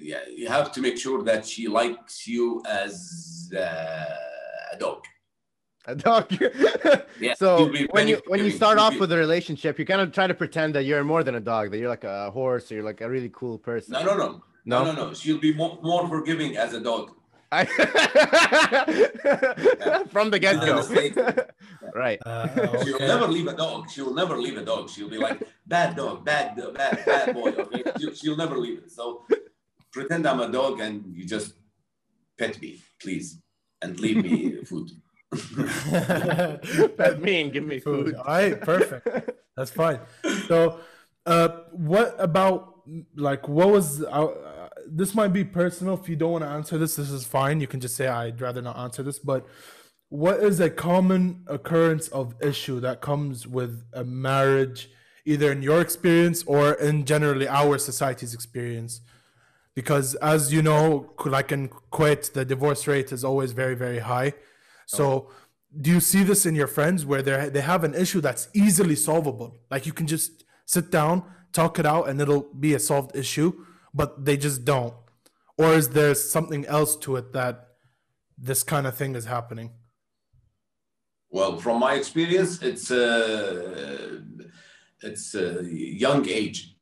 yeah, 0.00 0.20
you 0.32 0.48
have 0.48 0.70
to 0.72 0.80
make 0.80 0.96
sure 0.98 1.22
that 1.24 1.44
she 1.46 1.66
likes 1.66 2.26
you 2.28 2.62
as 2.68 3.50
uh, 3.56 4.04
a 4.72 4.78
dog. 4.78 5.02
A 5.88 5.94
dog. 5.94 6.26
Yeah, 7.20 7.34
so 7.34 7.70
when 7.90 8.08
you 8.08 8.20
when 8.26 8.44
you 8.44 8.50
start 8.50 8.78
off 8.78 8.98
with 8.98 9.12
a 9.12 9.16
relationship, 9.16 9.78
you 9.78 9.86
kind 9.86 10.00
of 10.00 10.10
try 10.12 10.26
to 10.26 10.34
pretend 10.34 10.74
that 10.74 10.82
you're 10.84 11.04
more 11.04 11.22
than 11.22 11.36
a 11.36 11.40
dog, 11.40 11.70
that 11.70 11.78
you're 11.78 11.88
like 11.88 12.02
a 12.04 12.30
horse 12.32 12.70
or 12.72 12.74
you're 12.74 12.84
like 12.84 13.00
a 13.02 13.08
really 13.08 13.30
cool 13.32 13.56
person. 13.56 13.92
No, 13.92 14.02
no, 14.04 14.16
no, 14.16 14.42
No? 14.64 14.84
no, 14.84 14.92
no, 14.92 15.06
no. 15.08 15.14
She'll 15.14 15.38
be 15.38 15.54
more, 15.54 15.78
more 15.82 16.08
forgiving 16.08 16.56
as 16.56 16.74
a 16.74 16.80
dog. 16.80 17.12
I... 17.52 17.64
From 20.10 20.30
the 20.30 20.38
get 20.40 20.60
go. 20.60 20.76
mistake. 20.76 21.14
right. 21.94 22.18
Uh, 22.26 22.48
She'll 22.84 22.98
never 22.98 23.28
leave 23.28 23.46
a 23.46 23.54
dog. 23.56 23.88
She'll 23.88 24.12
never 24.14 24.36
leave 24.36 24.56
a 24.56 24.64
dog. 24.64 24.90
She'll 24.90 25.08
be 25.08 25.18
like 25.18 25.40
bad 25.66 25.94
dog, 25.96 26.24
bad, 26.24 26.56
dog, 26.56 26.74
bad, 26.74 27.04
bad 27.06 27.34
boy. 27.34 27.50
Okay, 27.50 27.82
she'll, 28.00 28.14
she'll 28.14 28.36
never 28.36 28.58
leave 28.58 28.78
it. 28.78 28.90
So 28.90 29.24
pretend 29.92 30.26
I'm 30.26 30.40
a 30.40 30.50
dog 30.50 30.80
and 30.80 31.04
you 31.14 31.24
just 31.24 31.54
pet 32.38 32.60
me, 32.60 32.80
please, 33.00 33.38
and 33.82 33.98
leave 34.00 34.16
me 34.24 34.64
food. 34.64 34.90
Pet 36.96 37.20
me 37.20 37.42
and 37.42 37.52
give 37.52 37.64
me 37.64 37.80
food. 37.80 38.06
food. 38.06 38.14
All 38.14 38.24
right, 38.24 38.60
perfect. 38.60 39.30
That's 39.56 39.70
fine. 39.70 40.00
So, 40.48 40.80
uh, 41.24 41.48
what 41.72 42.14
about 42.18 42.76
like 43.16 43.48
what 43.48 43.70
was 43.70 44.02
uh, 44.02 44.06
uh, 44.06 44.68
this? 44.88 45.14
Might 45.14 45.32
be 45.32 45.44
personal. 45.44 45.94
If 45.94 46.08
you 46.08 46.16
don't 46.16 46.32
want 46.32 46.44
to 46.44 46.50
answer 46.50 46.78
this, 46.78 46.96
this 46.96 47.10
is 47.10 47.24
fine. 47.24 47.60
You 47.60 47.66
can 47.66 47.80
just 47.80 47.96
say 47.96 48.06
I'd 48.06 48.40
rather 48.40 48.62
not 48.62 48.76
answer 48.76 49.02
this. 49.02 49.18
But 49.18 49.46
what 50.08 50.40
is 50.40 50.60
a 50.60 50.70
common 50.70 51.42
occurrence 51.48 52.08
of 52.08 52.34
issue 52.40 52.80
that 52.80 53.00
comes 53.00 53.46
with 53.46 53.82
a 53.92 54.04
marriage, 54.04 54.90
either 55.24 55.50
in 55.50 55.62
your 55.62 55.80
experience 55.80 56.44
or 56.44 56.74
in 56.74 57.04
generally 57.04 57.48
our 57.48 57.78
society's 57.78 58.34
experience? 58.34 59.00
Because 59.74 60.14
as 60.16 60.52
you 60.52 60.62
know, 60.62 61.12
like 61.24 61.52
in 61.52 61.68
Kuwait, 61.92 62.32
the 62.32 62.44
divorce 62.44 62.86
rate 62.86 63.12
is 63.12 63.24
always 63.24 63.52
very, 63.52 63.74
very 63.74 63.98
high. 63.98 64.32
So, 64.86 65.30
do 65.78 65.90
you 65.90 66.00
see 66.00 66.22
this 66.22 66.46
in 66.46 66.54
your 66.54 66.68
friends 66.68 67.04
where 67.04 67.22
they 67.22 67.48
they 67.50 67.60
have 67.60 67.84
an 67.84 67.94
issue 67.94 68.20
that's 68.20 68.48
easily 68.54 68.96
solvable? 68.96 69.58
Like 69.70 69.84
you 69.84 69.92
can 69.92 70.06
just 70.06 70.44
sit 70.64 70.90
down, 70.90 71.24
talk 71.52 71.78
it 71.78 71.86
out, 71.86 72.08
and 72.08 72.20
it'll 72.20 72.48
be 72.54 72.74
a 72.74 72.78
solved 72.78 73.14
issue, 73.14 73.52
but 73.92 74.24
they 74.24 74.36
just 74.36 74.64
don't. 74.64 74.94
Or 75.58 75.74
is 75.74 75.90
there 75.90 76.14
something 76.14 76.64
else 76.66 76.96
to 76.96 77.16
it 77.16 77.32
that 77.32 77.68
this 78.38 78.62
kind 78.62 78.86
of 78.86 78.94
thing 78.94 79.14
is 79.16 79.24
happening? 79.24 79.70
Well, 81.30 81.58
from 81.58 81.80
my 81.80 81.94
experience, 81.94 82.62
it's 82.62 82.90
a 82.90 84.22
it's 85.02 85.34
a 85.34 85.64
young 85.64 86.28
age, 86.28 86.76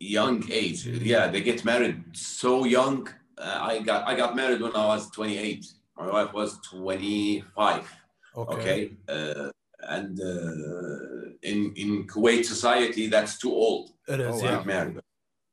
young 0.00 0.44
age. 0.50 0.86
Yeah, 0.86 1.28
they 1.28 1.42
get 1.42 1.64
married 1.64 2.02
so 2.12 2.64
young. 2.64 3.08
Uh, 3.36 3.58
I 3.60 3.80
got 3.80 4.08
I 4.08 4.16
got 4.16 4.34
married 4.34 4.60
when 4.60 4.74
I 4.74 4.86
was 4.86 5.10
28. 5.10 5.66
My 5.96 6.10
wife 6.10 6.32
was 6.32 6.58
25. 6.70 7.92
Okay. 8.36 8.54
Okay, 8.54 8.90
uh, 9.08 9.50
and 9.88 10.18
uh, 10.20 11.30
in 11.42 11.72
in 11.76 12.06
Kuwait 12.06 12.44
society, 12.44 13.06
that's 13.06 13.38
too 13.38 13.52
old 13.52 13.90
It 14.08 14.20
is. 14.20 14.34
Oh, 14.34 14.38
to 14.40 14.44
yeah. 14.44 14.56
get 14.56 14.66
married. 14.66 15.00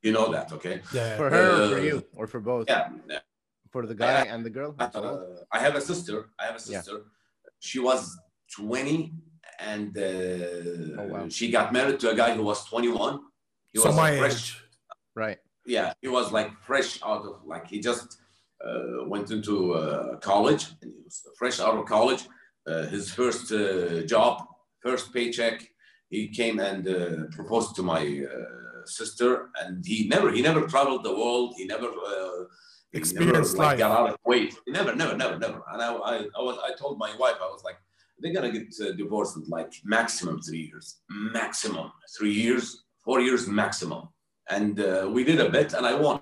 You 0.02 0.12
know 0.12 0.32
that, 0.32 0.52
okay? 0.52 0.80
Yeah. 0.92 1.16
For 1.16 1.30
her 1.30 1.46
or 1.52 1.68
for 1.68 1.78
Uh, 1.78 1.88
you? 1.88 1.96
Or 2.16 2.26
for 2.26 2.40
both? 2.40 2.64
Yeah. 2.68 2.88
For 3.70 3.86
the 3.86 3.94
guy 3.94 4.22
and 4.32 4.44
the 4.44 4.50
girl? 4.50 4.74
Uh, 4.78 5.46
I 5.52 5.58
have 5.60 5.76
a 5.76 5.80
sister. 5.80 6.30
I 6.40 6.46
have 6.46 6.56
a 6.56 6.62
Yeah. 6.66 6.80
sister. 6.82 6.96
She 7.60 7.78
was 7.78 8.00
20 8.56 9.12
and 9.60 9.96
uh, 9.96 11.00
Oh, 11.00 11.06
wow. 11.12 11.28
she 11.28 11.50
got 11.52 11.72
married 11.72 12.00
to 12.00 12.10
a 12.10 12.16
guy 12.16 12.34
who 12.34 12.42
was 12.42 12.64
21. 12.66 13.20
He 13.72 13.78
so 13.78 13.86
was 13.88 13.96
my 13.96 14.18
fresh. 14.18 14.32
age. 14.34 14.64
Right. 15.14 15.38
Yeah, 15.64 15.92
he 16.02 16.08
was 16.08 16.32
like 16.32 16.50
fresh 16.66 16.98
out 17.04 17.22
of 17.24 17.34
like 17.46 17.68
he 17.68 17.78
just 17.78 18.18
uh, 18.68 19.04
went 19.06 19.30
into 19.30 19.54
uh, 19.74 20.16
college 20.18 20.66
and 20.80 20.90
he 20.92 21.00
was 21.04 21.16
fresh 21.38 21.58
out 21.60 21.74
of 21.78 21.84
college. 21.86 22.22
Uh, 22.66 22.84
his 22.86 23.10
first 23.12 23.50
uh, 23.52 24.02
job, 24.02 24.32
first 24.80 25.12
paycheck, 25.12 25.56
he 26.10 26.28
came 26.28 26.60
and 26.60 26.86
uh, 26.88 27.24
proposed 27.38 27.74
to 27.76 27.82
my 27.82 28.02
uh, 28.02 28.86
sister, 28.86 29.50
and 29.60 29.84
he 29.86 30.06
never 30.08 30.30
he 30.30 30.42
never 30.42 30.62
traveled 30.66 31.02
the 31.04 31.14
world. 31.22 31.54
He 31.56 31.64
never 31.66 31.88
uh, 31.88 32.44
Experienced 32.94 33.54
never, 33.56 33.64
like, 33.68 33.68
life. 33.70 33.78
got 33.78 33.90
out 33.98 34.10
of 34.10 34.16
Kuwait. 34.22 34.52
He 34.66 34.70
never, 34.72 34.94
never, 34.94 35.16
never, 35.16 35.38
never. 35.38 35.62
And 35.72 35.80
I, 35.80 35.88
I, 35.94 36.14
I 36.38 36.42
was 36.48 36.58
I 36.68 36.74
told 36.78 36.98
my 36.98 37.10
wife 37.16 37.36
I 37.40 37.46
was 37.54 37.62
like 37.64 37.78
they're 38.18 38.34
gonna 38.34 38.52
get 38.52 38.68
uh, 38.84 38.92
divorced 38.92 39.36
in 39.38 39.44
like 39.48 39.72
maximum 39.84 40.40
three 40.42 40.64
years, 40.70 40.86
maximum 41.08 41.90
three 42.16 42.34
years, 42.34 42.84
four 43.04 43.18
years 43.20 43.48
maximum. 43.48 44.02
And 44.50 44.78
uh, 44.78 45.08
we 45.10 45.24
did 45.24 45.40
a 45.40 45.48
bet, 45.48 45.72
and 45.72 45.86
I 45.86 45.94
won. 45.94 46.20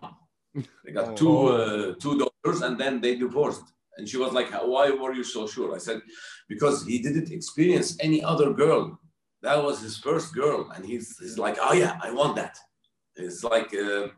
They 0.84 0.92
got 0.92 1.16
two 1.16 1.28
Oh. 1.28 1.48
uh, 1.48 1.94
two 2.02 2.14
and 2.44 2.78
then 2.78 3.00
they 3.00 3.16
divorced. 3.16 3.64
And 3.96 4.08
she 4.08 4.16
was 4.16 4.32
like, 4.32 4.50
"Why 4.52 4.90
were 4.90 5.14
you 5.14 5.24
so 5.24 5.46
sure?" 5.46 5.74
I 5.74 5.78
said, 5.78 6.00
"Because 6.48 6.86
he 6.86 6.98
didn't 7.00 7.30
experience 7.30 7.96
any 8.00 8.22
other 8.22 8.52
girl. 8.52 8.98
That 9.42 9.62
was 9.62 9.80
his 9.80 9.98
first 9.98 10.34
girl, 10.34 10.70
and 10.74 10.84
he's 10.84 11.18
he's 11.18 11.38
like, 11.38 11.56
oh 11.60 11.72
yeah, 11.72 11.98
I 12.02 12.10
want 12.10 12.36
that. 12.36 12.58
It's 13.16 13.44
like." 13.44 13.74
Uh, 13.74 14.08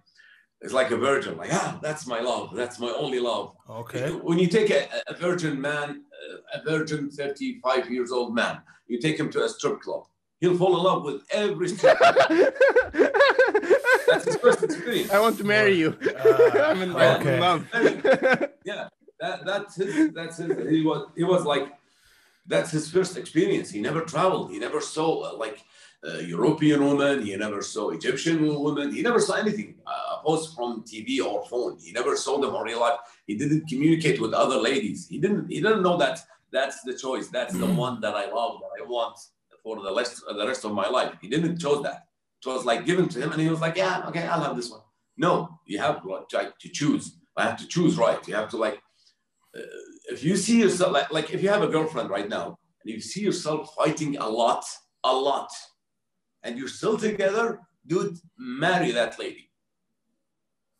it's 0.64 0.72
like 0.72 0.92
a 0.92 0.96
virgin, 0.96 1.36
like 1.36 1.52
ah, 1.52 1.76
that's 1.82 2.06
my 2.06 2.20
love, 2.20 2.54
that's 2.54 2.78
my 2.78 2.92
only 2.96 3.18
love. 3.18 3.56
Okay. 3.68 4.10
When 4.10 4.38
you 4.38 4.46
take 4.46 4.70
a, 4.70 4.86
a 5.08 5.14
virgin 5.14 5.60
man, 5.60 6.04
uh, 6.22 6.60
a 6.60 6.62
virgin 6.62 7.10
35 7.10 7.90
years 7.90 8.12
old 8.12 8.32
man, 8.32 8.62
you 8.86 9.00
take 9.00 9.18
him 9.18 9.28
to 9.32 9.42
a 9.42 9.48
strip 9.48 9.80
club, 9.80 10.04
he'll 10.40 10.56
fall 10.56 10.76
in 10.76 10.84
love 10.84 11.02
with 11.02 11.22
every 11.32 11.68
strip 11.68 11.98
club. 11.98 12.14
That's 14.06 14.24
his 14.24 14.36
first 14.36 14.62
experience. 14.62 15.10
I 15.10 15.20
want 15.20 15.38
to 15.38 15.44
marry 15.44 15.74
you. 15.74 15.96
Uh, 16.22 16.50
I'm 16.70 16.82
in, 16.82 16.92
yeah. 16.92 17.16
I'm 17.16 17.26
in 17.26 17.40
love. 17.40 17.66
Yeah, 18.64 18.88
that, 19.20 19.44
that's 19.44 19.76
his, 19.76 20.12
that's 20.12 20.36
his, 20.36 20.70
he 20.70 20.82
was, 20.82 21.08
he 21.16 21.24
was 21.24 21.44
like, 21.44 21.72
that's 22.46 22.70
his 22.70 22.90
first 22.90 23.16
experience. 23.16 23.70
He 23.70 23.80
never 23.80 24.02
traveled. 24.02 24.50
He 24.50 24.58
never 24.58 24.80
saw 24.80 25.32
uh, 25.32 25.36
like 25.36 25.62
uh, 26.06 26.18
European 26.18 26.84
woman. 26.84 27.24
He 27.24 27.34
never 27.36 27.62
saw 27.62 27.90
Egyptian 27.90 28.46
woman. 28.46 28.92
He 28.92 29.02
never 29.02 29.20
saw 29.20 29.34
anything 29.34 29.76
uh, 29.86 30.18
opposed 30.18 30.54
from 30.54 30.84
TV 30.84 31.24
or 31.24 31.44
phone. 31.46 31.78
He 31.80 31.92
never 31.92 32.16
saw 32.16 32.40
them 32.40 32.54
in 32.54 32.62
real 32.62 32.80
life. 32.80 32.98
He 33.26 33.36
didn't 33.36 33.68
communicate 33.68 34.20
with 34.20 34.32
other 34.32 34.56
ladies. 34.56 35.08
He 35.08 35.18
didn't, 35.18 35.48
he 35.48 35.60
didn't 35.60 35.82
know 35.82 35.96
that 35.98 36.20
that's 36.50 36.82
the 36.82 36.94
choice. 36.94 37.28
That's 37.28 37.56
the 37.56 37.66
one 37.66 38.00
that 38.00 38.14
I 38.14 38.26
love, 38.30 38.60
that 38.60 38.82
I 38.82 38.86
want 38.86 39.18
for 39.62 39.80
the 39.80 39.94
rest 39.94 40.22
the 40.26 40.46
rest 40.46 40.64
of 40.64 40.72
my 40.72 40.88
life. 40.88 41.14
He 41.20 41.28
didn't 41.28 41.58
chose 41.58 41.82
that. 41.84 42.06
It 42.44 42.48
was 42.48 42.64
like 42.64 42.84
given 42.84 43.08
to 43.10 43.20
him, 43.20 43.32
and 43.32 43.40
he 43.40 43.48
was 43.48 43.60
like, 43.60 43.76
yeah, 43.76 44.04
okay, 44.08 44.26
I'll 44.26 44.42
have 44.42 44.56
this 44.56 44.70
one. 44.70 44.80
No, 45.16 45.60
you 45.66 45.78
have 45.78 46.02
to, 46.02 46.52
to 46.60 46.68
choose. 46.68 47.18
I 47.36 47.44
have 47.44 47.56
to 47.58 47.66
choose 47.68 47.96
right. 47.96 48.26
You 48.26 48.34
have 48.34 48.48
to 48.50 48.56
like, 48.56 48.80
uh, 49.56 49.60
if 50.10 50.24
you 50.24 50.36
see 50.36 50.60
yourself 50.60 50.92
like, 50.92 51.12
like 51.12 51.32
if 51.32 51.42
you 51.42 51.48
have 51.50 51.62
a 51.62 51.68
girlfriend 51.68 52.10
right 52.10 52.28
now 52.28 52.58
and 52.82 52.92
you 52.92 53.00
see 53.00 53.20
yourself 53.20 53.74
fighting 53.76 54.16
a 54.16 54.28
lot, 54.28 54.64
a 55.04 55.12
lot, 55.12 55.50
and 56.42 56.58
you're 56.58 56.68
still 56.68 56.96
together, 56.96 57.60
dude, 57.86 58.18
marry 58.38 58.90
that 58.90 59.18
lady. 59.18 59.50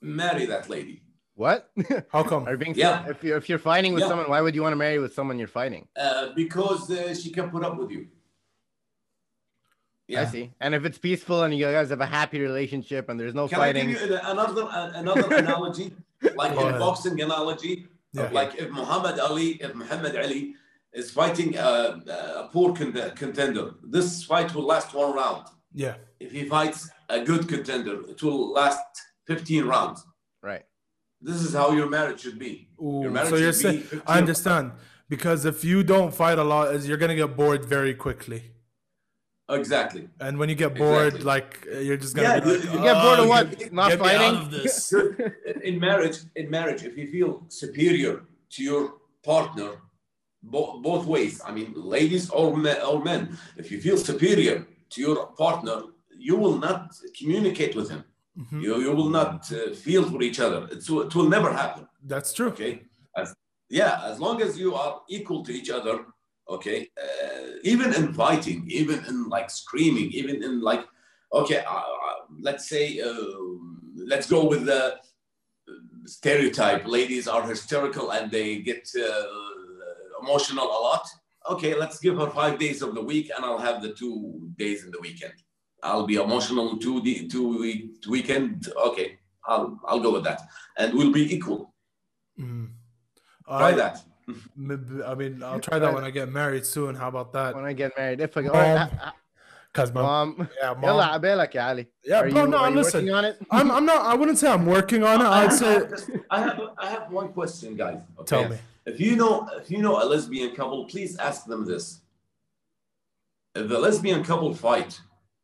Marry 0.01 0.47
that 0.47 0.69
lady. 0.69 1.03
What? 1.35 1.71
How 2.13 2.23
come? 2.25 2.47
Are 2.47 2.53
you 2.53 2.59
being 2.59 2.75
Yeah. 2.75 3.09
If 3.09 3.23
you're 3.23 3.39
if 3.39 3.49
you're 3.49 3.59
fighting 3.59 3.93
with 3.95 4.03
Yeah. 4.03 4.09
someone, 4.09 4.29
why 4.29 4.41
would 4.41 4.55
you 4.55 4.63
want 4.63 4.73
to 4.73 4.77
marry 4.77 4.99
with 4.99 5.15
someone 5.15 5.39
you're 5.39 5.49
fighting? 5.49 5.87
Uh, 5.97 6.31
because 6.35 6.91
uh, 6.91 7.15
she 7.15 7.31
can 7.31 7.51
put 7.51 7.65
up 7.65 7.79
with 7.79 7.91
you. 7.91 8.09
I 10.21 10.25
see. 10.27 10.51
And 10.61 10.75
if 10.75 10.85
it's 10.85 10.99
peaceful 10.99 11.43
and 11.45 11.55
you 11.55 11.65
guys 11.67 11.91
have 11.91 12.01
a 12.01 12.07
happy 12.07 12.41
relationship 12.41 13.09
and 13.09 13.19
there's 13.19 13.35
no 13.35 13.49
Can 13.49 13.59
fighting, 13.59 13.89
I 13.91 13.93
give 13.93 14.11
you 14.11 14.19
another 14.23 14.69
another 14.95 15.35
analogy, 15.45 15.95
like 16.35 16.55
Go 16.55 16.61
in 16.63 16.69
ahead. 16.69 16.81
boxing 16.81 17.21
analogy? 17.21 17.87
Yeah. 18.13 18.29
Like 18.33 18.55
if 18.57 18.71
Muhammad 18.71 19.19
Ali, 19.19 19.49
if 19.67 19.75
Muhammad 19.75 20.15
Ali 20.17 20.55
is 20.93 21.11
fighting 21.11 21.57
a, 21.57 22.03
a 22.43 22.49
poor 22.53 22.75
con- 22.75 22.93
contender, 23.17 23.75
this 23.83 24.23
fight 24.25 24.55
will 24.55 24.67
last 24.67 24.93
one 24.95 25.15
round. 25.15 25.47
Yeah. 25.75 25.95
If 26.21 26.33
he 26.33 26.45
fights 26.45 26.91
a 27.09 27.21
good 27.25 27.49
contender, 27.49 28.01
it 28.09 28.23
will 28.23 28.53
last 28.53 28.81
15 29.27 29.65
rounds. 29.65 30.05
right? 30.43 30.65
This 31.23 31.37
is 31.37 31.55
how 31.55 31.71
your 31.71 31.89
marriage 31.89 32.21
should 32.21 32.39
be. 32.39 32.69
Ooh, 32.83 33.01
Your 33.03 33.11
marriage 33.11 33.31
so 33.31 33.37
you're 33.37 33.53
be 33.53 33.57
saying 33.85 34.03
I 34.07 34.19
understand 34.19 34.73
because 35.09 35.45
if 35.45 35.65
you 35.65 35.83
don't 35.85 36.13
fight 36.13 36.39
a 36.39 36.45
lot, 36.45 36.83
you're 36.83 36.97
gonna 36.99 37.15
get 37.15 37.37
bored 37.37 37.65
very 37.65 37.95
quickly, 37.95 38.52
Exactly. 39.49 40.09
and 40.21 40.39
when 40.39 40.49
you 40.49 40.55
get 40.55 40.75
bored, 40.75 41.15
Exactly. 41.15 41.25
like 41.25 41.69
uh, 41.75 41.79
you're 41.81 41.97
just 41.97 42.15
gonna 42.15 42.29
Yeah, 42.29 42.41
be 42.41 42.51
you- 42.51 42.57
like, 42.57 42.65
you 42.75 42.81
get 42.91 43.03
bored 43.03 43.19
of 43.19 43.27
"Oh, 43.27 43.29
what? 43.29 43.59
get- 43.59 43.73
Not 43.73 43.89
get 43.91 44.01
me 44.01 44.09
out 44.09 44.17
fighting?" 44.21 44.37
of 44.41 44.51
this. 44.51 44.93
in 45.65 45.79
marriage, 45.79 46.19
in 46.37 46.49
marriage, 46.51 46.83
if 46.85 46.97
you 46.97 47.07
feel 47.11 47.45
superior 47.49 48.23
to 48.51 48.63
your 48.63 48.95
partner, 49.23 49.71
bo- 50.43 50.81
both 50.81 51.05
ways. 51.07 51.41
I 51.47 51.51
mean, 51.53 51.73
ladies 51.77 52.31
or 52.31 52.57
men, 52.57 52.81
or 52.83 53.03
men, 53.03 53.37
if 53.57 53.71
you 53.71 53.81
feel 53.81 53.99
superior 53.99 54.67
to 54.91 55.01
your 55.01 55.27
partner, 55.45 55.79
you 56.17 56.37
will 56.37 56.57
not 56.59 56.81
communicate 57.19 57.75
with 57.75 57.91
him. 57.91 58.05
Mhm. 58.39 58.63
You, 58.63 58.81
you 58.81 58.93
will 58.93 59.11
not 59.11 59.53
uh, 59.53 59.75
feel 59.75 60.03
for 60.11 60.23
each 60.23 60.41
other. 60.41 60.61
It's, 60.73 60.89
it 60.89 61.15
will 61.15 61.29
never 61.37 61.53
happen. 61.53 61.87
That's 62.13 62.33
true. 62.33 62.49
Okay. 62.49 62.83
As, 63.17 63.35
yeah, 63.69 64.01
as 64.11 64.19
long 64.21 64.41
as 64.41 64.59
you 64.59 64.75
are 64.75 65.03
equal 65.09 65.45
to 65.45 65.53
each 65.53 65.69
other. 65.71 65.97
Okay. 66.49 66.89
Uh, 67.01 67.53
even 67.63 67.95
in 67.95 68.13
fighting, 68.13 68.65
even 68.69 69.05
in 69.07 69.29
like 69.29 69.51
screaming, 69.51 70.11
even 70.13 70.43
in 70.43 70.61
like, 70.61 70.85
okay, 71.33 71.59
uh, 71.59 71.73
uh, 71.73 71.83
let's 72.41 72.69
say, 72.69 73.01
uh, 73.01 73.15
let's 73.97 74.29
go 74.29 74.45
with 74.45 74.67
the 74.67 74.97
stereotype. 76.07 76.87
Ladies 76.87 77.29
are 77.29 77.43
hysterical 77.47 78.13
and 78.13 78.31
they 78.31 78.59
get 78.59 78.89
uh, 78.99 79.25
emotional 80.23 80.65
a 80.65 80.81
lot. 80.89 81.07
Okay, 81.51 81.75
let's 81.75 81.99
give 81.99 82.17
her 82.19 82.31
five 82.31 82.59
days 82.59 82.83
of 82.83 82.95
the 82.95 83.03
week, 83.03 83.31
and 83.35 83.45
I'll 83.45 83.59
have 83.59 83.83
the 83.83 83.93
two 83.93 84.51
days 84.57 84.85
in 84.85 84.91
the 84.93 85.01
weekend. 85.01 85.33
I'll 85.83 86.07
be 86.07 86.15
emotional 86.15 86.79
two 86.79 87.01
the 87.01 87.27
two 87.27 87.59
week 87.59 87.97
weekend. 88.09 88.69
Okay, 88.77 89.19
I'll 89.47 89.81
I'll 89.85 89.99
go 89.99 90.13
with 90.13 90.23
that, 90.25 90.41
and 90.79 90.95
we'll 90.95 91.11
be 91.11 91.35
equal. 91.35 91.75
Mm. 92.39 92.69
Try 93.47 93.71
I- 93.71 93.73
that. 93.73 94.05
maybe- 94.56 95.04
I 95.04 95.14
mean, 95.16 95.44
I'll 95.44 95.60
try 95.60 95.80
that 95.80 95.94
when 95.94 96.04
I 96.04 96.12
get 96.12 96.30
married 96.32 96.66
soon. 96.66 96.96
How 96.96 97.08
about 97.10 97.34
that? 97.34 97.56
When 97.56 97.66
I 97.66 97.74
get 97.74 97.98
married, 97.98 98.20
if 98.22 98.36
I 98.38 98.42
go, 98.42 98.48
Mom. 98.50 98.56
Alright, 98.56 98.92
uh, 99.02 99.12
Cause 99.74 99.92
uh, 99.92 99.94
my 99.94 100.02
mom, 100.02 100.50
yeah, 100.62 100.74
mom. 100.74 100.84
يلا 100.84 101.06
عبالك 101.06 101.56
يا 101.56 101.62
علي. 101.62 101.88
Yeah, 102.04 102.20
are 102.22 102.30
bro, 102.32 102.44
you, 102.46 102.48
no, 102.50 102.58
are 102.58 102.70
you 102.70 102.76
listen. 102.78 103.02
working 103.06 103.14
on 103.16 103.26
it? 103.26 103.38
I'm, 103.52 103.70
I'm 103.70 103.86
not. 103.86 104.06
I 104.06 104.16
wouldn't 104.16 104.38
say 104.40 104.50
I'm 104.50 104.66
working 104.66 105.04
on 105.04 105.22
it. 105.22 105.26
I 105.26 105.44
I'd 105.44 105.50
have, 105.52 105.54
say. 105.54 106.20
I 106.32 106.40
have 106.42 106.60
I 106.78 106.90
have 106.90 107.12
one 107.12 107.30
question, 107.34 107.76
guys. 107.76 108.02
Okay? 108.20 108.26
Tell 108.26 108.50
me. 108.50 108.58
If 108.88 109.00
you 109.00 109.16
know 109.16 109.48
if 109.62 109.70
you 109.70 109.80
know 109.86 110.02
a 110.02 110.06
lesbian 110.06 110.56
couple, 110.56 110.86
please 110.86 111.18
ask 111.18 111.46
them 111.46 111.66
this. 111.66 112.02
If 113.56 113.68
the 113.70 113.78
lesbian 113.78 114.24
couple 114.24 114.52
fight, 114.54 115.00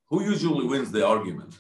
who 0.10 0.24
usually 0.24 0.66
wins 0.66 0.90
the 0.92 1.06
argument? 1.06 1.54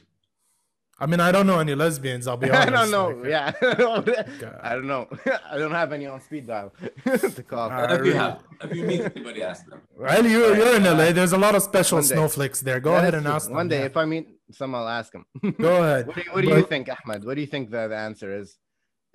I 1.00 1.06
mean, 1.06 1.20
I 1.20 1.30
don't 1.30 1.46
know 1.46 1.61
any 1.61 1.74
lesbians. 1.76 2.26
I'll 2.26 2.37
be 2.37 2.50
honest. 2.50 2.68
I 2.68 2.70
don't 2.70 2.90
know. 2.90 3.08
like, 3.20 3.28
yeah, 3.28 4.58
I 4.62 4.74
don't 4.74 4.87
know. 4.88 5.08
I 5.50 5.56
don't 5.56 5.70
have 5.72 5.92
any 5.92 6.06
on 6.06 6.20
speed 6.20 6.46
dial 6.48 6.72
to 7.04 7.42
call. 7.42 7.70
Uh, 7.70 7.94
if 7.94 8.04
you 8.04 8.14
have, 8.14 8.42
if 8.62 8.74
you 8.74 8.84
meet 8.84 9.00
anybody, 9.02 9.42
ask 9.42 9.64
them. 9.68 9.80
Well, 9.96 10.26
you're, 10.26 10.56
you're 10.56 10.76
in 10.76 10.84
LA. 10.84 11.12
There's 11.12 11.32
a 11.32 11.38
lot 11.38 11.54
of 11.54 11.62
special 11.62 12.02
snowflakes 12.02 12.61
there. 12.61 12.80
Go 12.80 12.92
That 12.92 12.98
ahead 13.02 13.14
and 13.14 13.24
true. 13.26 13.34
ask 13.34 13.46
them. 13.46 13.54
One 13.56 13.68
day, 13.68 13.80
yeah. 13.80 13.87
if 13.87 13.96
I 13.96 14.04
meet 14.06 14.28
some, 14.50 14.74
I'll 14.74 14.88
ask 14.88 15.12
them. 15.12 15.24
Go 15.61 15.82
ahead. 15.82 16.06
What 16.08 16.16
do 16.16 16.22
you, 16.22 16.32
what 16.32 16.44
do 16.44 16.48
you 16.48 16.62
think, 16.64 16.88
Ahmed? 16.88 17.24
What 17.24 17.34
do 17.34 17.40
you 17.42 17.46
think 17.46 17.70
the, 17.70 17.87
the 17.88 17.96
answer 17.96 18.37
is? 18.37 18.56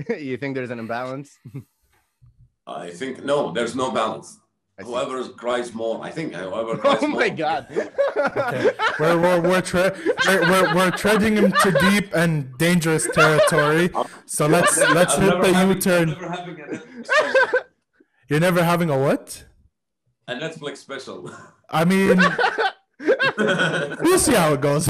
you 0.09 0.37
think 0.37 0.55
there's 0.55 0.71
an 0.71 0.79
imbalance? 0.79 1.37
I 2.65 2.91
think 2.91 3.23
no, 3.25 3.51
there's 3.51 3.75
no 3.75 3.91
balance. 3.91 4.39
I 4.79 4.83
see. 4.83 4.89
Whoever 4.89 5.23
cries 5.29 5.73
more, 5.73 6.03
I 6.03 6.09
think 6.09 6.33
uh, 6.33 6.49
whoever 6.49 6.71
oh 6.73 6.77
cries 6.77 6.97
Oh 7.03 7.07
more. 7.07 7.19
my 7.21 7.29
god. 7.29 7.67
Okay. 8.15 8.69
We're, 8.99 9.19
we're, 9.19 9.41
we're, 9.41 9.61
tre- 9.61 9.91
we're, 10.27 10.41
we're, 10.49 10.75
we're 10.75 10.91
treading 10.91 11.37
into 11.37 11.71
deep 11.79 12.13
and 12.15 12.55
dangerous 12.57 13.07
territory. 13.13 13.89
Uh, 13.95 14.05
so 14.25 14.47
let's 14.47 14.77
let's 14.93 15.15
I'm 15.17 15.21
hit 15.23 15.41
the 15.41 15.53
having- 15.53 15.75
U-turn. 15.75 16.09
never 16.09 16.29
having 16.29 16.59
a 16.59 16.63
Netflix 16.63 17.05
special. 17.05 17.59
You're 18.29 18.39
never 18.39 18.63
having 18.63 18.89
a 18.89 18.97
what? 18.97 19.45
A 20.27 20.35
Netflix 20.35 20.77
special. 20.77 21.29
I 21.69 21.85
mean, 21.85 22.17
we'll 24.01 24.19
see 24.19 24.33
how 24.33 24.53
it 24.53 24.61
goes. 24.61 24.87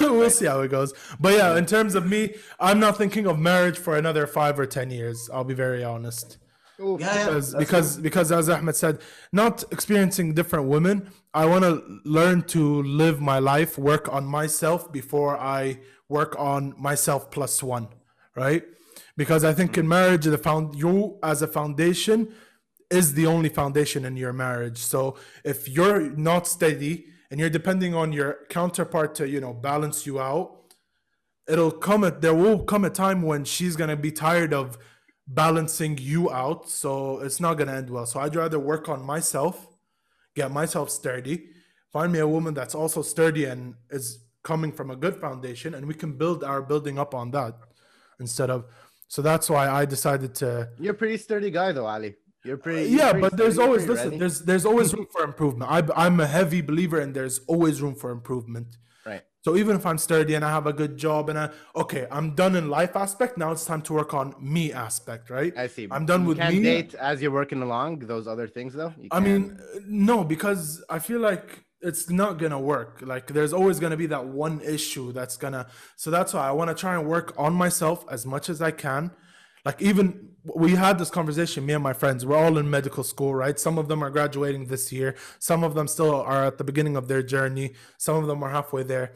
we'll 0.00 0.30
see 0.30 0.46
how 0.46 0.60
it 0.60 0.68
goes. 0.68 0.92
But 1.20 1.34
yeah, 1.34 1.56
in 1.56 1.66
terms 1.66 1.94
of 1.94 2.06
me, 2.08 2.34
I'm 2.58 2.80
not 2.80 2.96
thinking 2.98 3.26
of 3.26 3.38
marriage 3.38 3.78
for 3.78 3.96
another 3.96 4.26
five 4.26 4.58
or 4.58 4.66
ten 4.66 4.90
years. 4.90 5.30
I'll 5.32 5.44
be 5.44 5.54
very 5.54 5.84
honest. 5.84 6.38
Oof. 6.82 7.00
Yeah, 7.00 7.14
yeah, 7.14 7.24
because 7.24 7.54
because 7.54 7.96
because 7.98 8.32
as 8.32 8.48
Ahmed 8.48 8.76
said, 8.76 9.00
not 9.32 9.64
experiencing 9.70 10.34
different 10.34 10.68
women. 10.68 11.10
I 11.34 11.44
want 11.46 11.64
to 11.64 12.00
learn 12.04 12.42
to 12.54 12.82
live 12.82 13.20
my 13.20 13.38
life, 13.38 13.78
work 13.78 14.12
on 14.12 14.24
myself 14.24 14.90
before 14.90 15.38
I 15.38 15.80
work 16.08 16.34
on 16.38 16.74
myself 16.78 17.30
plus 17.30 17.62
one, 17.62 17.88
right? 18.34 18.64
Because 19.16 19.44
I 19.44 19.52
think 19.52 19.76
in 19.76 19.84
mm. 19.84 19.90
marriage, 19.90 20.24
the 20.24 20.38
found 20.38 20.74
you 20.74 21.18
as 21.22 21.42
a 21.42 21.46
foundation 21.46 22.32
is 22.90 23.14
the 23.14 23.26
only 23.26 23.48
foundation 23.48 24.04
in 24.04 24.16
your 24.16 24.32
marriage. 24.32 24.78
So 24.78 25.16
if 25.44 25.68
you're 25.68 26.10
not 26.16 26.46
steady 26.46 27.06
and 27.30 27.38
you're 27.38 27.50
depending 27.50 27.94
on 27.94 28.12
your 28.12 28.38
counterpart 28.48 29.14
to 29.16 29.28
you 29.28 29.40
know 29.40 29.52
balance 29.52 30.06
you 30.06 30.18
out, 30.18 30.74
it'll 31.46 31.70
come 31.70 32.04
at 32.04 32.22
there 32.22 32.34
will 32.34 32.60
come 32.60 32.84
a 32.84 32.90
time 32.90 33.22
when 33.22 33.44
she's 33.44 33.76
gonna 33.76 33.96
be 33.96 34.10
tired 34.10 34.54
of 34.54 34.78
balancing 35.26 35.96
you 35.98 36.30
out 36.30 36.68
so 36.68 37.20
it's 37.20 37.40
not 37.40 37.54
gonna 37.54 37.72
end 37.72 37.88
well 37.90 38.06
so 38.06 38.18
i'd 38.20 38.34
rather 38.34 38.58
work 38.58 38.88
on 38.88 39.02
myself 39.04 39.68
get 40.34 40.50
myself 40.50 40.90
sturdy 40.90 41.48
find 41.92 42.12
me 42.12 42.18
a 42.18 42.26
woman 42.26 42.52
that's 42.54 42.74
also 42.74 43.02
sturdy 43.02 43.44
and 43.44 43.74
is 43.90 44.24
coming 44.42 44.72
from 44.72 44.90
a 44.90 44.96
good 44.96 45.16
foundation 45.16 45.74
and 45.74 45.86
we 45.86 45.94
can 45.94 46.12
build 46.16 46.42
our 46.42 46.62
building 46.62 46.98
up 46.98 47.14
on 47.14 47.30
that 47.30 47.54
instead 48.18 48.50
of 48.50 48.64
so 49.08 49.22
that's 49.22 49.48
why 49.50 49.68
i 49.68 49.84
decided 49.84 50.34
to 50.34 50.68
You're 50.78 50.94
a 50.94 50.96
pretty 50.96 51.16
sturdy 51.16 51.50
guy, 51.50 51.72
though, 51.72 51.86
Ali. 51.86 52.14
You're 52.44 52.56
pretty. 52.56 52.82
Uh, 52.82 52.84
you're 52.86 52.98
yeah 52.98 53.10
pretty 53.12 53.28
but 53.28 53.36
there's 53.36 53.54
sturdy, 53.54 53.66
always 53.68 53.86
listen 53.86 54.06
ready. 54.06 54.18
there's 54.18 54.40
there's 54.40 54.64
always 54.64 54.94
room 54.94 55.06
for 55.12 55.22
improvement 55.24 55.70
I, 55.70 55.82
i'm 56.04 56.18
a 56.20 56.26
heavy 56.26 56.60
believer 56.62 56.98
and 57.00 57.14
there's 57.14 57.38
always 57.46 57.82
room 57.82 57.94
for 57.94 58.10
improvement. 58.10 58.76
So 59.42 59.56
even 59.56 59.76
if 59.76 59.84
i'm 59.86 59.98
sturdy 59.98 60.34
and 60.34 60.44
i 60.44 60.50
have 60.50 60.66
a 60.66 60.72
good 60.72 60.96
job 60.96 61.28
and 61.28 61.38
i 61.38 61.48
okay 61.74 62.06
i'm 62.10 62.34
done 62.34 62.56
in 62.56 62.68
life 62.68 62.94
aspect 62.96 63.38
now 63.38 63.50
it's 63.52 63.64
time 63.64 63.82
to 63.82 63.92
work 63.92 64.12
on 64.14 64.34
me 64.40 64.72
aspect 64.72 65.30
right 65.30 65.56
I 65.56 65.66
see. 65.66 65.88
i'm 65.90 66.06
done 66.06 66.22
you 66.22 66.28
with 66.28 66.38
can't 66.38 66.54
me 66.54 66.62
date 66.62 66.94
as 66.94 67.20
you're 67.22 67.30
working 67.30 67.62
along. 67.62 68.00
Those 68.00 68.26
other 68.26 68.48
things, 68.48 68.74
though. 68.74 68.92
You 69.00 69.08
I 69.10 69.20
mean, 69.20 69.58
uh, 69.60 69.80
no, 69.86 70.24
because 70.24 70.82
I 70.88 70.98
feel 70.98 71.20
like 71.20 71.64
it's 71.80 72.10
not 72.10 72.38
gonna 72.38 72.60
work. 72.60 73.02
Like, 73.02 73.26
there's 73.28 73.52
always 73.52 73.80
gonna 73.80 73.96
be 73.96 74.06
that 74.06 74.24
one 74.26 74.60
issue 74.60 75.12
that's 75.12 75.36
gonna. 75.36 75.66
So 75.96 76.10
that's 76.10 76.34
why 76.34 76.46
I 76.48 76.52
want 76.52 76.68
to 76.68 76.74
try 76.74 76.94
and 76.98 77.06
work 77.08 77.34
on 77.38 77.52
myself 77.54 78.04
as 78.10 78.26
much 78.26 78.48
as 78.48 78.60
I 78.60 78.70
can. 78.70 79.10
Like, 79.64 79.80
even 79.82 80.30
we 80.54 80.72
had 80.72 80.98
this 80.98 81.10
conversation, 81.10 81.66
me 81.66 81.74
and 81.74 81.82
my 81.82 81.92
friends. 81.92 82.24
We're 82.24 82.36
all 82.36 82.56
in 82.58 82.70
medical 82.70 83.04
school, 83.04 83.34
right? 83.34 83.58
Some 83.58 83.76
of 83.78 83.88
them 83.88 84.02
are 84.02 84.10
graduating 84.10 84.66
this 84.66 84.90
year. 84.92 85.16
Some 85.38 85.64
of 85.64 85.74
them 85.74 85.86
still 85.86 86.14
are 86.14 86.44
at 86.44 86.58
the 86.58 86.64
beginning 86.64 86.96
of 86.96 87.08
their 87.08 87.22
journey. 87.22 87.74
Some 87.98 88.16
of 88.16 88.26
them 88.26 88.42
are 88.42 88.50
halfway 88.50 88.82
there. 88.82 89.12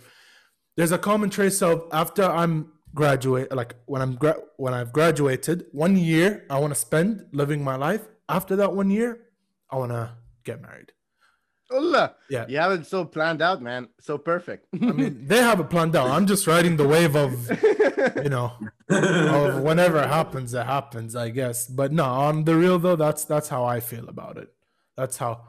There's 0.77 0.93
a 0.93 0.99
common 0.99 1.31
trace 1.31 1.63
of 1.63 1.89
after 1.93 2.25
I'm 2.25 2.73
graduate, 2.95 3.55
like 3.55 3.75
when 3.87 4.03
I'm 4.03 4.15
gra- 4.17 4.43
when 4.57 4.75
I've 4.75 4.93
graduated, 4.93 5.67
one 5.73 5.97
year 5.97 6.45
I 6.51 6.59
want 6.59 6.73
to 6.73 6.79
spend 6.79 7.27
living 7.33 7.63
my 7.63 7.77
life. 7.77 8.03
After 8.29 8.57
that 8.57 8.75
one 8.75 8.91
year, 8.91 9.21
I 9.71 9.77
want 9.77 9.93
to 9.93 10.13
get 10.45 10.61
married. 10.61 10.93
Allah. 11.71 12.15
Yeah. 12.29 12.47
You 12.49 12.59
have 12.59 12.73
it 12.73 12.87
so 12.87 13.05
planned 13.05 13.43
out, 13.43 13.63
man. 13.63 13.89
So 14.01 14.19
perfect. 14.19 14.67
I 14.75 14.93
mean, 14.93 15.27
they 15.27 15.39
have 15.39 15.61
it 15.61 15.71
planned 15.71 15.97
out. 15.97 16.09
I'm 16.11 16.27
just 16.27 16.47
riding 16.47 16.77
the 16.77 16.87
wave 16.87 17.17
of, 17.17 17.51
you 18.23 18.29
know, 18.29 18.53
of 18.89 19.63
whenever 19.69 19.99
it 19.99 20.09
happens, 20.09 20.55
it 20.55 20.67
happens, 20.67 21.17
I 21.17 21.31
guess. 21.31 21.67
But 21.67 21.93
no, 21.93 22.05
on 22.05 22.45
the 22.45 22.55
real 22.55 22.79
though, 22.79 22.97
that's 22.97 23.25
that's 23.25 23.49
how 23.49 23.65
I 23.65 23.81
feel 23.81 24.09
about 24.09 24.37
it. 24.39 24.53
That's 24.97 25.17
how 25.17 25.47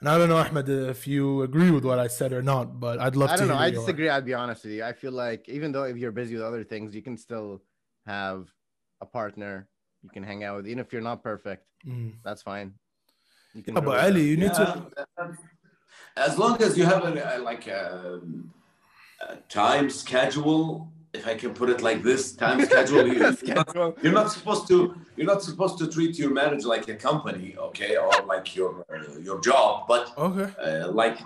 And 0.00 0.08
I 0.08 0.16
don't 0.16 0.28
know, 0.28 0.36
Ahmed, 0.36 0.68
if 0.68 1.08
you 1.08 1.42
agree 1.42 1.70
with 1.72 1.84
what 1.84 1.98
I 1.98 2.06
said 2.06 2.32
or 2.32 2.40
not, 2.42 2.78
but 2.78 3.00
I'd 3.00 3.16
love 3.16 3.30
I 3.30 3.34
to. 3.34 3.38
don't 3.40 3.48
know. 3.48 3.56
I 3.56 3.66
your- 3.66 3.80
disagree. 3.80 4.08
I'd 4.08 4.24
be 4.24 4.34
honest 4.34 4.64
with 4.64 4.72
you. 4.74 4.84
I 4.84 4.92
feel 4.92 5.10
like 5.12 5.48
even 5.48 5.72
though 5.72 5.84
if 5.84 5.96
you're 5.96 6.12
busy 6.12 6.34
with 6.36 6.44
other 6.44 6.62
things, 6.62 6.94
you 6.94 7.02
can 7.02 7.16
still 7.16 7.62
have 8.06 8.46
a 9.00 9.06
partner 9.06 9.68
you 10.02 10.10
can 10.10 10.22
hang 10.22 10.44
out 10.44 10.56
with. 10.58 10.68
Even 10.68 10.78
if 10.78 10.92
you're 10.92 11.02
not 11.02 11.22
perfect, 11.24 11.64
Mm. 11.86 12.14
that's 12.24 12.42
fine. 12.42 12.74
You 13.54 13.62
can. 13.64 13.74
Yeah, 13.74 13.80
but. 13.80 13.98
Ali, 14.04 14.22
you 14.22 14.36
need 14.36 14.54
to. 14.54 14.86
As 16.16 16.38
long 16.38 16.60
as 16.62 16.76
you 16.78 16.84
have 16.84 17.02
a, 17.04 17.36
uh, 17.36 17.40
like 17.42 17.66
a, 17.66 18.20
a 19.28 19.36
time 19.48 19.90
schedule, 19.90 20.92
if 21.14 21.26
I 21.26 21.34
can 21.34 21.54
put 21.54 21.70
it 21.70 21.80
like 21.80 22.02
this, 22.02 22.32
time 22.32 22.64
schedule. 22.64 23.06
You, 23.08 23.14
you're, 23.14 23.54
not, 23.54 23.68
Schedule. 23.70 23.96
you're 24.02 24.12
not 24.12 24.30
supposed 24.32 24.68
to. 24.68 24.94
You're 25.16 25.26
not 25.26 25.42
supposed 25.42 25.78
to 25.78 25.88
treat 25.88 26.18
your 26.18 26.30
marriage 26.30 26.64
like 26.64 26.88
a 26.88 26.94
company, 26.94 27.56
okay, 27.58 27.96
or 27.96 28.10
like 28.26 28.54
your 28.54 28.84
your 29.20 29.40
job. 29.40 29.86
But 29.88 30.12
Okay. 30.16 30.48
uh, 30.64 30.88
like 30.92 31.18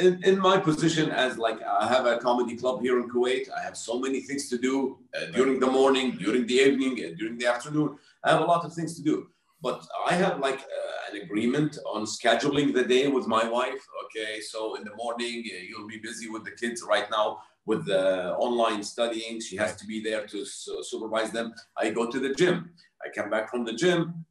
in, 0.00 0.22
in 0.24 0.38
my 0.38 0.56
position 0.58 1.10
as 1.10 1.36
like 1.38 1.60
I 1.62 1.86
have 1.88 2.06
a 2.06 2.18
comedy 2.18 2.56
club 2.56 2.80
here 2.80 2.98
in 3.00 3.08
Kuwait. 3.10 3.46
I 3.50 3.60
have 3.62 3.76
so 3.76 3.98
many 3.98 4.20
things 4.20 4.48
to 4.50 4.58
do 4.58 4.98
uh, 5.16 5.26
during 5.38 5.58
the 5.60 5.70
morning, 5.78 6.06
during 6.24 6.46
the 6.46 6.54
evening, 6.66 6.92
uh, 7.04 7.14
during 7.18 7.36
the 7.38 7.46
afternoon. 7.46 7.88
I 8.24 8.30
have 8.32 8.40
a 8.40 8.44
lot 8.44 8.64
of 8.64 8.72
things 8.72 8.94
to 8.96 9.02
do. 9.02 9.16
But 9.62 9.86
I 10.10 10.12
have 10.14 10.38
like 10.38 10.60
uh, 10.60 11.10
an 11.10 11.22
agreement 11.22 11.78
on 11.94 12.02
scheduling 12.04 12.72
the 12.72 12.84
day 12.84 13.08
with 13.08 13.26
my 13.26 13.44
wife. 13.48 13.82
Okay, 14.04 14.40
so 14.40 14.76
in 14.76 14.84
the 14.84 14.94
morning 14.94 15.36
uh, 15.52 15.58
you'll 15.68 15.88
be 15.88 15.98
busy 15.98 16.28
with 16.30 16.44
the 16.44 16.52
kids 16.62 16.82
right 16.94 17.08
now 17.10 17.28
with 17.66 17.84
the 17.84 18.34
online 18.36 18.82
studying. 18.82 19.40
She 19.40 19.56
has 19.56 19.76
to 19.76 19.86
be 19.86 20.02
there 20.02 20.26
to 20.26 20.44
su- 20.44 20.82
supervise 20.82 21.30
them. 21.30 21.52
I 21.76 21.90
go 21.90 22.10
to 22.10 22.18
the 22.18 22.32
gym. 22.34 22.70
I 23.04 23.10
come 23.14 23.28
back 23.28 23.50
from 23.50 23.64
the 23.64 23.72
gym. 23.72 24.24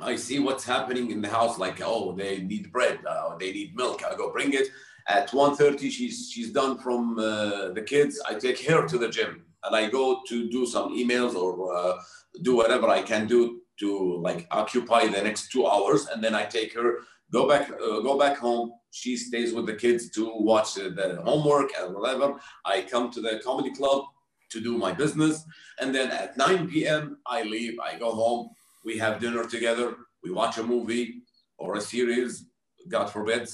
I 0.00 0.16
see 0.16 0.38
what's 0.38 0.64
happening 0.64 1.10
in 1.10 1.22
the 1.22 1.28
house, 1.28 1.58
like, 1.58 1.80
oh, 1.82 2.12
they 2.12 2.42
need 2.42 2.70
bread, 2.70 2.98
uh, 3.08 3.36
they 3.38 3.52
need 3.52 3.74
milk. 3.74 4.02
I 4.04 4.14
go 4.14 4.30
bring 4.30 4.52
it. 4.52 4.68
At 5.08 5.30
1.30, 5.30 5.90
she's, 5.90 6.30
she's 6.30 6.50
done 6.50 6.78
from 6.78 7.18
uh, 7.18 7.68
the 7.70 7.82
kids. 7.86 8.20
I 8.28 8.34
take 8.34 8.62
her 8.66 8.86
to 8.86 8.98
the 8.98 9.08
gym 9.08 9.44
and 9.64 9.74
I 9.74 9.88
go 9.88 10.20
to 10.28 10.50
do 10.50 10.66
some 10.66 10.90
emails 10.96 11.34
or 11.34 11.74
uh, 11.74 11.96
do 12.42 12.56
whatever 12.56 12.88
I 12.88 13.02
can 13.02 13.26
do 13.26 13.60
to 13.80 14.20
like 14.20 14.46
occupy 14.50 15.06
the 15.06 15.22
next 15.22 15.50
two 15.50 15.66
hours. 15.66 16.06
And 16.06 16.22
then 16.22 16.34
I 16.34 16.44
take 16.44 16.74
her, 16.74 16.98
go 17.32 17.48
back, 17.48 17.70
uh, 17.70 18.00
go 18.00 18.18
back 18.18 18.38
home. 18.38 18.72
She 18.90 19.16
stays 19.16 19.52
with 19.52 19.66
the 19.66 19.74
kids 19.74 20.10
to 20.10 20.32
watch 20.34 20.78
uh, 20.78 20.90
the 20.90 21.20
homework 21.24 21.70
and 21.78 21.94
whatever. 21.94 22.34
I 22.64 22.82
come 22.82 23.10
to 23.12 23.20
the 23.20 23.40
comedy 23.44 23.72
club 23.72 24.04
to 24.50 24.60
do 24.60 24.78
my 24.78 24.92
business. 24.92 25.44
And 25.80 25.94
then 25.94 26.10
at 26.10 26.36
9 26.36 26.68
p.m., 26.68 27.18
I 27.26 27.42
leave, 27.42 27.78
I 27.80 27.98
go 27.98 28.12
home 28.12 28.50
we 28.86 28.96
have 28.98 29.20
dinner 29.20 29.44
together, 29.44 29.96
we 30.22 30.30
watch 30.30 30.56
a 30.58 30.62
movie 30.62 31.22
or 31.58 31.76
a 31.76 31.80
series, 31.80 32.46
God 32.88 33.06
forbid, 33.10 33.48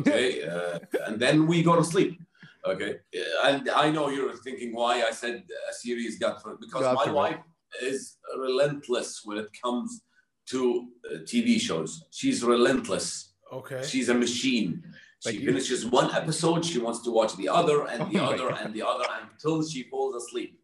okay, 0.00 0.42
uh, 0.52 0.78
and 1.06 1.20
then 1.20 1.46
we 1.46 1.62
go 1.62 1.76
to 1.76 1.84
sleep. 1.84 2.18
Okay, 2.64 2.92
Uh, 3.16 3.48
and 3.48 3.70
I 3.70 3.90
know 3.90 4.08
you're 4.14 4.36
thinking 4.46 4.70
why 4.74 4.94
I 5.08 5.12
said 5.12 5.36
a 5.70 5.74
series, 5.84 6.18
God 6.18 6.34
forbid, 6.42 6.60
because 6.60 6.82
God 6.82 6.96
my 6.96 7.04
forbid. 7.04 7.22
wife 7.22 7.42
is 7.90 8.16
relentless 8.46 9.10
when 9.24 9.38
it 9.38 9.50
comes 9.62 10.02
to 10.50 10.88
uh, 11.04 11.18
TV 11.30 11.60
shows. 11.60 12.04
She's 12.10 12.42
relentless. 12.42 13.32
Okay. 13.52 13.82
She's 13.86 14.08
a 14.08 14.14
machine. 14.14 14.82
Like 15.24 15.34
She 15.34 15.40
you. 15.42 15.46
finishes 15.48 15.84
one 15.84 16.14
episode, 16.14 16.64
she 16.64 16.78
wants 16.78 17.00
to 17.02 17.10
watch 17.10 17.36
the 17.36 17.48
other 17.48 17.86
and 17.90 18.10
the 18.10 18.18
Oh 18.20 18.26
my 18.26 18.32
other 18.34 18.50
and 18.52 18.72
the 18.74 18.82
other 18.86 19.04
until 19.20 19.62
she 19.66 19.82
falls 19.84 20.14
asleep. 20.22 20.56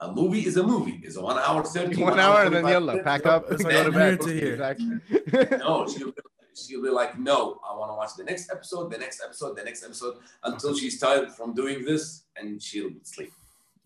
A 0.00 0.10
movie 0.10 0.44
is 0.46 0.56
a 0.56 0.62
movie. 0.62 1.00
It's 1.04 1.16
a 1.16 1.22
one 1.22 1.38
hour, 1.38 1.62
30 1.62 2.02
One 2.02 2.18
hour 2.18 2.42
and 2.44 2.54
then 2.54 2.62
45 2.62 2.72
yalla, 2.72 2.86
minutes. 2.92 3.04
pack 3.04 3.26
up, 3.26 3.52
It's 3.52 3.62
go 3.62 3.84
to 3.84 3.92
bed. 3.92 4.02
here 4.02 4.16
to 4.16 4.32
hear. 4.40 4.52
Exactly. 4.54 5.58
No, 5.58 5.86
she'll 5.86 6.10
be, 6.10 6.22
she'll 6.56 6.82
be 6.82 6.88
like, 6.88 7.18
no, 7.18 7.60
I 7.68 7.76
want 7.76 7.90
to 7.92 7.94
watch 7.94 8.10
the 8.16 8.24
next 8.24 8.50
episode, 8.50 8.90
the 8.90 8.98
next 8.98 9.22
episode, 9.22 9.56
the 9.56 9.62
next 9.62 9.84
episode 9.84 10.16
until 10.42 10.74
she's 10.74 10.98
tired 10.98 11.30
from 11.32 11.54
doing 11.54 11.84
this 11.84 12.24
and 12.36 12.60
she'll 12.60 12.90
sleep. 13.04 13.32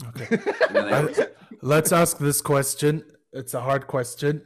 Okay. 0.09 0.29
And 0.68 0.77
then 0.77 0.87
I- 0.94 1.09
I- 1.22 1.27
let's 1.62 1.90
ask 1.92 2.16
this 2.18 2.40
question. 2.40 3.03
It's 3.33 3.55
a 3.55 3.61
hard 3.61 3.87
question 3.87 4.42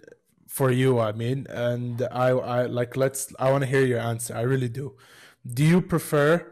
for 0.50 0.70
you, 0.72 0.98
I 0.98 1.12
mean, 1.12 1.46
and 1.48 2.02
I, 2.10 2.28
I 2.30 2.66
like. 2.66 2.96
Let's. 2.96 3.32
I 3.38 3.50
want 3.52 3.62
to 3.62 3.70
hear 3.70 3.84
your 3.86 4.00
answer. 4.00 4.34
I 4.36 4.42
really 4.42 4.68
do. 4.68 4.96
Do 5.46 5.62
you 5.64 5.80
prefer 5.80 6.44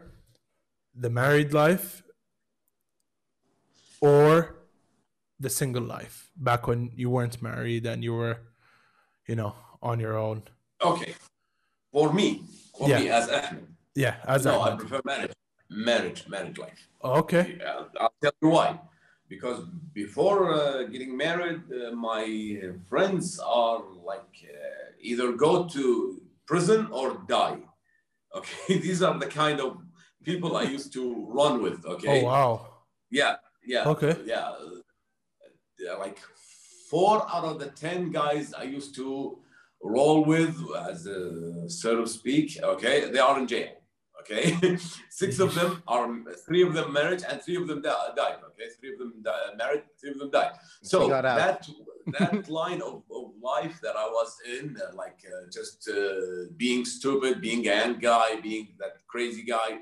the 0.95 1.09
married 1.09 1.53
life 1.53 2.01
or 4.01 4.55
the 5.39 5.49
single 5.49 5.83
life 5.83 6.31
back 6.35 6.67
when 6.67 6.91
you 6.95 7.09
weren't 7.09 7.41
married 7.41 7.85
and 7.85 8.03
you 8.03 8.13
were, 8.13 8.37
you 9.27 9.35
know, 9.35 9.53
on 9.81 9.99
your 9.99 10.17
own? 10.17 10.43
okay, 10.81 11.13
for 11.91 12.13
me, 12.13 12.43
for 12.77 12.87
Yeah. 12.89 12.99
me 12.99 13.09
as 13.09 13.27
Ahmed, 13.29 13.67
Yeah, 13.95 14.15
as 14.25 14.45
no, 14.45 14.61
I 14.61 14.71
I. 14.73 14.75
prefer 14.77 15.01
marriage, 15.03 15.33
marriage, 15.69 16.21
marriage 16.29 16.57
life. 16.57 16.87
Okay. 17.03 17.59
I'll 17.99 18.13
tell 18.21 18.31
you 18.41 18.49
why. 18.49 18.79
Because 19.29 19.59
before 19.93 20.53
uh, 20.53 20.83
getting 20.83 21.15
married, 21.15 21.61
uh, 21.71 21.91
my 21.95 22.25
friends 22.89 23.39
are 23.39 23.83
like 24.03 24.33
uh, 24.43 24.91
either 24.99 25.33
go 25.33 25.67
to 25.67 26.21
prison 26.45 26.87
or 26.91 27.23
die. 27.27 27.59
Okay, 28.35 28.77
these 28.77 29.01
are 29.01 29.17
the 29.17 29.25
kind 29.25 29.59
of 29.59 29.77
people 30.23 30.55
I 30.55 30.61
used 30.61 30.93
to 30.93 31.03
run 31.29 31.63
with. 31.63 31.83
Okay. 31.83 32.21
Oh 32.21 32.25
wow. 32.25 32.67
Yeah, 33.09 33.37
yeah. 33.65 33.85
Okay. 33.87 34.15
Yeah. 34.23 34.53
Like 35.97 36.19
four 36.91 37.25
out 37.33 37.45
of 37.45 37.57
the 37.57 37.69
10 37.69 38.11
guys 38.11 38.53
I 38.53 38.63
used 38.63 38.93
to 38.95 39.39
roll 39.81 40.23
with, 40.25 40.55
as 40.89 41.07
uh, 41.07 41.67
so 41.67 42.01
to 42.01 42.07
speak, 42.07 42.59
okay, 42.61 43.09
they 43.09 43.19
are 43.19 43.39
in 43.39 43.47
jail. 43.47 43.78
Okay. 44.21 44.77
Six 45.09 45.39
of 45.39 45.55
them 45.55 45.81
are, 45.87 46.09
three 46.45 46.63
of 46.63 46.73
them 46.73 46.93
married 46.93 47.23
and 47.27 47.41
three 47.41 47.55
of 47.55 47.67
them 47.67 47.81
di- 47.81 48.09
died. 48.15 48.37
Okay. 48.49 48.69
Three 48.79 48.93
of 48.93 48.99
them 48.99 49.13
married, 49.57 49.83
three 49.99 50.11
of 50.11 50.19
them 50.19 50.31
died. 50.31 50.51
So 50.83 51.07
that, 51.07 51.67
that 52.19 52.49
line 52.61 52.81
of, 52.81 53.03
of 53.11 53.31
life 53.41 53.79
that 53.81 53.95
I 53.95 54.05
was 54.05 54.35
in, 54.47 54.77
uh, 54.77 54.95
like 54.95 55.19
uh, 55.25 55.49
just 55.51 55.89
uh, 55.89 56.51
being 56.57 56.85
stupid, 56.85 57.41
being 57.41 57.67
a 57.67 57.75
young 57.75 57.99
guy, 57.99 58.39
being 58.41 58.69
that 58.79 58.97
crazy 59.07 59.43
guy, 59.43 59.79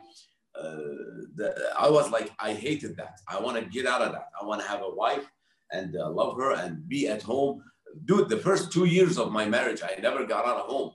uh, 0.56 1.24
the, 1.36 1.72
I 1.78 1.90
was 1.90 2.10
like, 2.12 2.32
I 2.40 2.54
hated 2.54 2.98
that. 2.98 3.20
I 3.28 3.40
want 3.40 3.58
to 3.58 3.66
get 3.66 3.86
out 3.86 4.02
of 4.02 4.12
that. 4.14 4.30
I 4.40 4.46
want 4.46 4.62
to 4.62 4.68
have 4.68 4.82
a 4.82 4.90
wife 4.90 5.30
and 5.72 5.96
uh, 5.96 6.10
love 6.10 6.38
her 6.38 6.54
and 6.54 6.88
be 6.88 7.08
at 7.08 7.22
home. 7.22 7.64
Dude, 8.06 8.30
the 8.30 8.38
first 8.38 8.72
two 8.72 8.86
years 8.86 9.18
of 9.18 9.32
my 9.32 9.46
marriage, 9.46 9.82
I 9.84 10.00
never 10.02 10.26
got 10.26 10.46
out 10.46 10.58
of 10.58 10.68
home. 10.68 10.92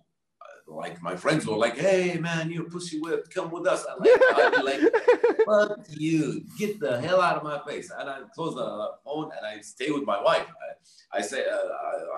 Like 0.66 1.02
my 1.02 1.16
friends 1.16 1.46
were 1.46 1.56
like, 1.56 1.76
"Hey 1.76 2.18
man, 2.18 2.50
you're 2.50 2.64
pussy 2.64 3.00
whipped. 3.00 3.34
Come 3.34 3.50
with 3.50 3.66
us." 3.66 3.84
I'm 3.90 3.98
like, 3.98 4.10
I'd 4.10 4.52
be 4.56 4.62
like, 4.62 5.46
"Fuck 5.46 5.86
you! 5.90 6.44
Get 6.58 6.80
the 6.80 7.00
hell 7.00 7.20
out 7.20 7.36
of 7.36 7.42
my 7.42 7.60
face!" 7.66 7.90
And 7.96 8.08
I 8.08 8.20
close 8.34 8.54
the 8.54 8.90
phone 9.04 9.30
and 9.36 9.46
I 9.46 9.60
stay 9.60 9.90
with 9.90 10.04
my 10.04 10.20
wife. 10.22 10.46
I, 10.46 11.18
I 11.18 11.20
say, 11.20 11.44
uh, 11.44 11.56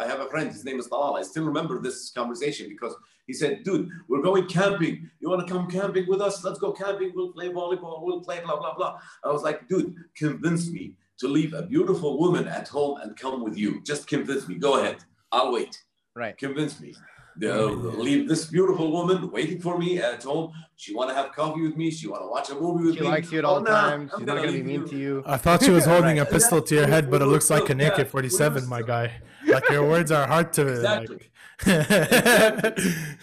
I, 0.01 0.05
I 0.05 0.07
have 0.07 0.21
a 0.21 0.29
friend. 0.29 0.51
His 0.51 0.65
name 0.65 0.79
is 0.79 0.89
Talal. 0.89 1.19
I 1.19 1.23
still 1.23 1.45
remember 1.45 1.81
this 1.81 2.11
conversation 2.11 2.69
because 2.69 2.95
he 3.27 3.33
said, 3.33 3.65
"Dude, 3.65 3.89
we're 4.09 4.23
going 4.23 4.47
camping. 4.47 5.11
You 5.21 5.29
want 5.29 5.47
to 5.47 5.53
come 5.53 5.71
camping 5.71 6.07
with 6.07 6.21
us? 6.21 6.45
Let's 6.45 6.59
go 6.59 6.73
camping. 6.73 7.13
We'll 7.15 7.33
play 7.33 7.49
volleyball. 7.49 8.03
We'll 8.03 8.21
play 8.21 8.41
blah 8.41 8.59
blah 8.59 8.75
blah." 8.75 8.99
I 9.25 9.33
was 9.33 9.43
like, 9.43 9.69
"Dude, 9.69 9.95
convince 10.17 10.71
me 10.71 10.95
to 11.19 11.29
leave 11.29 11.55
a 11.55 11.63
beautiful 11.63 12.19
woman 12.19 12.49
at 12.49 12.69
home 12.69 13.01
and 13.01 13.17
come 13.17 13.43
with 13.43 13.57
you. 13.57 13.81
Just 13.83 14.07
convince 14.07 14.49
me. 14.49 14.57
Go 14.57 14.81
ahead. 14.81 14.99
I'll 15.33 15.53
wait. 15.53 15.83
Right. 16.15 16.37
Convince 16.37 16.81
me. 16.81 16.95
Uh, 17.43 17.67
leave 17.67 18.29
this 18.29 18.47
beautiful 18.47 18.93
woman 18.93 19.29
waiting 19.31 19.61
for 19.61 19.77
me 19.77 19.99
at 19.99 20.23
home. 20.23 20.53
She 20.77 20.95
want 20.95 21.11
to 21.11 21.15
have 21.17 21.33
coffee 21.33 21.63
with 21.63 21.77
me. 21.77 21.91
She 21.91 22.07
want 22.07 22.23
to 22.23 22.29
watch 22.29 22.49
a 22.51 22.55
movie 22.55 22.85
with 22.85 22.95
She 22.95 23.01
me. 23.01 23.09
likes 23.09 23.33
you 23.33 23.41
at 23.41 23.45
Oh, 23.45 23.49
all 23.55 23.61
no, 23.61 23.71
times. 23.71 24.13
I'm 24.13 24.21
She's 24.21 24.27
not 24.27 24.37
gonna 24.37 24.53
be 24.53 24.63
mean 24.63 24.81
you. 24.83 24.87
to 24.89 24.97
you. 24.97 25.23
I 25.27 25.37
thought 25.37 25.63
she 25.65 25.71
was 25.73 25.85
holding 25.85 26.19
a 26.21 26.25
pistol 26.25 26.63
to 26.63 26.75
your 26.75 26.87
head, 26.87 27.11
but 27.11 27.23
it 27.23 27.27
looks 27.27 27.51
like 27.51 27.69
an 27.71 27.81
Yeah. 27.81 27.89
AK-47, 27.89 28.69
my 28.69 28.83
guy. 28.83 29.11
Like 29.47 29.69
your 29.69 29.85
words 29.89 30.11
are 30.13 30.27
hard 30.29 30.53
to 30.55 30.69
Exactly. 30.69 31.19
like. 31.67 31.79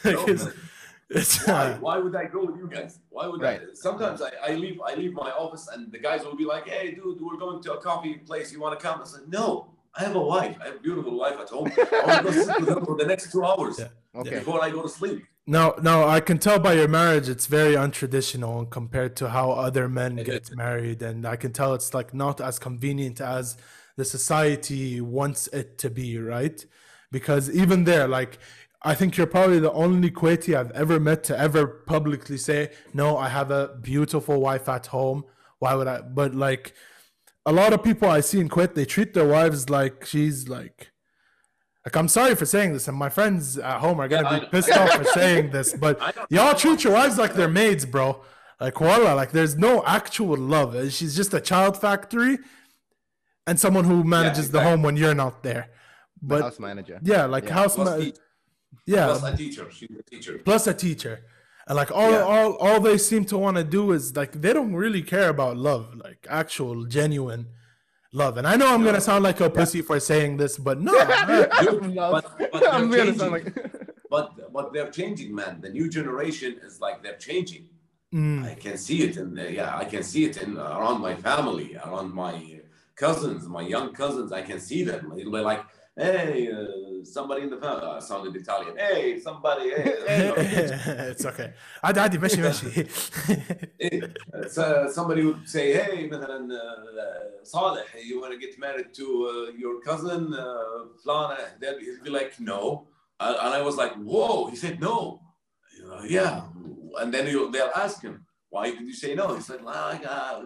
No, 0.06 0.26
it's, 0.26 0.48
it's, 1.10 1.48
Why? 1.48 1.54
uh, 1.72 1.78
Why 1.80 1.98
would 1.98 2.16
I 2.16 2.26
go 2.26 2.46
with 2.46 2.58
you 2.58 2.70
guys? 2.70 3.00
Why 3.10 3.28
would 3.28 3.42
Right. 3.42 3.62
I? 3.62 3.74
Sometimes 3.74 4.22
I, 4.22 4.32
I 4.50 4.56
leave 4.56 4.80
I 4.86 4.96
leave 4.96 5.14
my 5.14 5.32
office 5.32 5.68
and 5.74 5.92
the 5.92 6.00
guys 6.00 6.24
will 6.24 6.36
be 6.38 6.46
like, 6.46 6.68
"Hey, 6.68 6.92
dude, 6.92 7.20
we're 7.22 7.38
going 7.38 7.62
to 7.64 7.74
a 7.74 7.82
coffee 7.82 8.16
place. 8.16 8.52
You 8.54 8.60
want 8.62 8.80
to 8.80 8.86
come?" 8.86 9.02
I 9.02 9.06
said, 9.06 9.28
"No, 9.28 9.68
I 9.96 10.04
have 10.06 10.16
a 10.16 10.22
wife. 10.22 10.56
I 10.62 10.66
have 10.68 10.76
a 10.76 10.80
beautiful 10.80 11.18
wife 11.18 11.38
at 11.40 11.50
home. 11.50 11.72
I 11.78 12.06
want 12.06 12.28
to 12.28 12.34
go 12.34 12.44
sit 12.44 12.60
with 12.62 12.70
her 12.70 12.86
for 12.86 12.98
the 12.98 13.06
next 13.06 13.32
two 13.32 13.44
hours 13.44 13.80
Yeah. 13.80 13.88
Okay. 14.16 14.36
before 14.40 14.64
I 14.64 14.70
go 14.70 14.82
to 14.84 14.90
sleep." 14.90 15.26
no, 15.48 15.74
no, 15.82 16.08
I 16.08 16.20
can 16.22 16.38
tell 16.38 16.60
by 16.60 16.74
your 16.74 16.88
marriage 16.88 17.28
it's 17.28 17.48
very 17.48 17.74
untraditional 17.76 18.70
compared 18.70 19.16
to 19.18 19.30
how 19.30 19.52
other 19.52 19.90
men 19.90 20.20
It 20.20 20.26
get 20.26 20.44
is. 20.44 20.56
married, 20.56 21.02
and 21.02 21.26
I 21.26 21.36
can 21.36 21.52
tell 21.52 21.74
it's 21.74 21.94
like 21.94 22.14
not 22.14 22.40
as 22.40 22.60
convenient 22.60 23.20
as 23.20 23.58
the 23.98 24.06
society 24.06 25.02
wants 25.02 25.48
it 25.48 25.78
to 25.80 25.90
be, 25.90 26.18
right? 26.18 26.64
Because 27.12 27.50
even 27.50 27.84
there, 27.84 28.08
like 28.08 28.38
I 28.84 28.94
think 28.96 29.18
you're 29.18 29.28
probably 29.28 29.60
the 29.60 29.72
only 29.74 30.10
Kuwaiti 30.10 30.56
I've 30.56 30.72
ever 30.72 31.00
met 31.00 31.24
to 31.26 31.38
ever 31.38 31.68
publicly 31.68 32.38
say, 32.38 32.72
"No, 32.94 33.18
I 33.18 33.28
have 33.30 33.52
a 33.52 33.76
beautiful 33.82 34.40
wife 34.40 34.70
at 34.70 34.88
home." 34.88 35.26
Why 35.60 35.76
would 35.76 35.88
I? 35.88 36.02
But 36.02 36.34
like 36.34 36.74
a 37.46 37.52
lot 37.52 37.74
of 37.74 37.84
people 37.84 38.08
I 38.10 38.20
see 38.22 38.40
in 38.40 38.50
Kuwait, 38.50 38.76
they 38.76 38.86
treat 38.86 39.14
their 39.14 39.28
wives 39.28 39.70
like 39.70 40.06
she's 40.06 40.48
like 40.48 40.92
Like 41.86 41.96
I'm 41.96 42.08
sorry 42.08 42.36
for 42.36 42.46
saying 42.46 42.74
this, 42.74 42.88
and 42.88 42.96
my 42.98 43.10
friends 43.10 43.58
at 43.58 43.80
home 43.80 44.00
are 44.00 44.08
gonna 44.08 44.30
Yeah, 44.32 44.40
be 44.40 44.46
pissed 44.48 44.72
off 44.72 44.92
for 44.94 45.04
saying 45.06 45.50
this, 45.52 45.74
but 45.86 46.00
y'all 46.30 46.54
treat 46.56 46.84
your 46.84 46.94
wives 46.94 47.18
like 47.18 47.34
they're 47.34 47.48
maids, 47.50 47.86
bro. 47.86 48.22
Like 48.60 48.78
voila, 48.78 49.14
like 49.16 49.32
there's 49.32 49.58
no 49.58 49.84
actual 49.86 50.38
love. 50.38 50.76
She's 50.94 51.16
just 51.16 51.34
a 51.34 51.42
child 51.42 51.82
factory, 51.82 52.38
and 53.48 53.60
someone 53.60 53.86
who 53.86 54.04
manages 54.04 54.52
the 54.52 54.60
exactly. 54.60 54.70
home 54.70 54.84
when 54.84 54.96
you're 54.98 55.16
not 55.16 55.42
there. 55.42 55.72
But 56.22 56.42
house 56.44 56.60
manager. 56.60 57.00
yeah, 57.02 57.26
like 57.26 57.46
Yeah. 57.46 57.54
house, 57.54 57.74
Plus, 57.76 57.90
ma- 57.90 57.98
te- 57.98 58.14
yeah, 58.86 59.06
plus 59.08 59.24
a 59.24 59.38
teacher. 59.38 59.66
She's 59.72 59.90
a 60.00 60.04
teacher. 60.04 60.38
plus 60.46 60.68
a 60.68 60.74
teacher 60.76 61.16
and 61.68 61.76
like 61.76 61.92
all 61.92 62.12
Yeah. 62.12 62.24
all 62.24 62.54
all 62.58 62.80
they 62.80 62.98
seem 62.98 63.24
to 63.26 63.38
want 63.38 63.58
to 63.58 63.64
do 63.64 63.92
is 63.92 64.16
like 64.16 64.34
they 64.42 64.54
don't 64.54 64.74
really 64.74 65.02
care 65.02 65.30
about 65.30 65.58
love 65.58 65.96
like 65.96 66.26
actual 66.30 66.86
genuine 66.86 67.48
love 68.14 68.38
and 68.38 68.46
i 68.48 68.56
know 68.56 68.74
i'm 68.74 68.82
No. 68.82 68.88
gonna 68.88 69.02
sound 69.02 69.24
like 69.24 69.40
a 69.42 69.50
pussy 69.50 69.82
for 69.82 70.00
saying 70.00 70.38
this 70.38 70.58
but 70.58 70.80
no 70.82 70.92
Dude, 71.62 71.96
but- 71.96 72.26
but 72.52 72.60
they're 72.62 72.70
I'm 72.78 72.90
gonna 72.90 73.14
sound 73.16 73.20
changing. 73.20 73.32
like. 73.32 73.48
But 74.10 74.52
but 74.56 74.74
they're 74.74 74.92
changing, 74.92 75.34
man. 75.34 75.54
The 75.62 75.70
new 75.70 75.88
generation 75.90 76.52
is 76.68 76.82
like 76.82 77.02
they're 77.02 77.16
changing. 77.30 77.70
Mm, 78.14 78.44
I 78.52 78.56
can 78.56 78.76
see 78.78 79.04
it 79.08 79.16
in 79.16 79.34
the, 79.36 79.46
yeah, 79.60 79.72
I 79.84 79.86
can 79.86 80.04
see 80.04 80.26
it 80.26 80.36
in 80.44 80.58
around 80.58 81.00
my 81.00 81.16
family, 81.16 81.78
around 81.78 82.14
my 82.14 82.36
cousins, 83.04 83.48
my 83.48 83.62
young 83.62 83.94
cousins. 83.94 84.34
I 84.34 84.42
can 84.42 84.60
see 84.60 84.84
them. 84.84 85.14
They'll 85.16 85.32
be 85.32 85.40
like, 85.52 85.64
"Hey, 85.96 86.52
uh, 86.52 86.66
somebody 87.05 87.43
in 87.43 87.51
the 87.51 87.61
family." 87.65 87.87
Uh, 87.87 88.01
sounded 88.01 88.35
Italian. 88.37 88.77
Hey, 88.77 89.19
somebody. 89.21 89.71
Hey, 89.71 89.95
you 90.19 90.25
know, 90.29 90.35
it's 91.11 91.25
okay 91.27 91.51
عادي 91.85 92.01
عادي 92.01 92.19
ماشي 92.19 92.41
ماشي 92.41 92.87
eh, 93.81 94.01
so 94.49 94.89
somebody 94.89 95.23
would 95.25 95.49
say, 95.49 95.73
"Hey, 95.73 96.09
مثلا 96.09 96.49
uh, 96.49 97.45
Saleh, 97.45 97.87
you 98.09 98.21
want 98.21 98.33
to 98.33 98.39
get 98.39 98.59
married 98.59 98.91
to 98.95 99.05
uh, 99.05 99.59
your 99.63 99.81
cousin 99.81 100.35
uh, 100.35 100.45
Flana?" 101.03 101.39
Then 101.61 101.75
he'd 101.81 102.03
be 102.03 102.11
like, 102.11 102.33
"No," 102.41 102.63
and 103.21 103.37
and 103.45 103.53
I 103.59 103.61
was 103.69 103.77
like, 103.83 103.95
"Whoa!" 104.11 104.47
He 104.53 104.57
said, 104.57 104.75
"No." 104.81 104.97
You 105.77 105.85
know, 105.89 106.01
yeah, 106.19 106.33
and 107.01 107.09
then 107.15 107.25
he'll, 107.31 107.51
they'll 107.55 107.77
ask 107.85 107.97
him, 108.07 108.15
"Why 108.55 108.65
did 108.77 108.87
you 108.91 108.97
say 109.03 109.11
no?" 109.21 109.27
He 109.39 109.43
said, 109.49 109.61
"Like, 109.63 110.03
uh, 110.17 110.37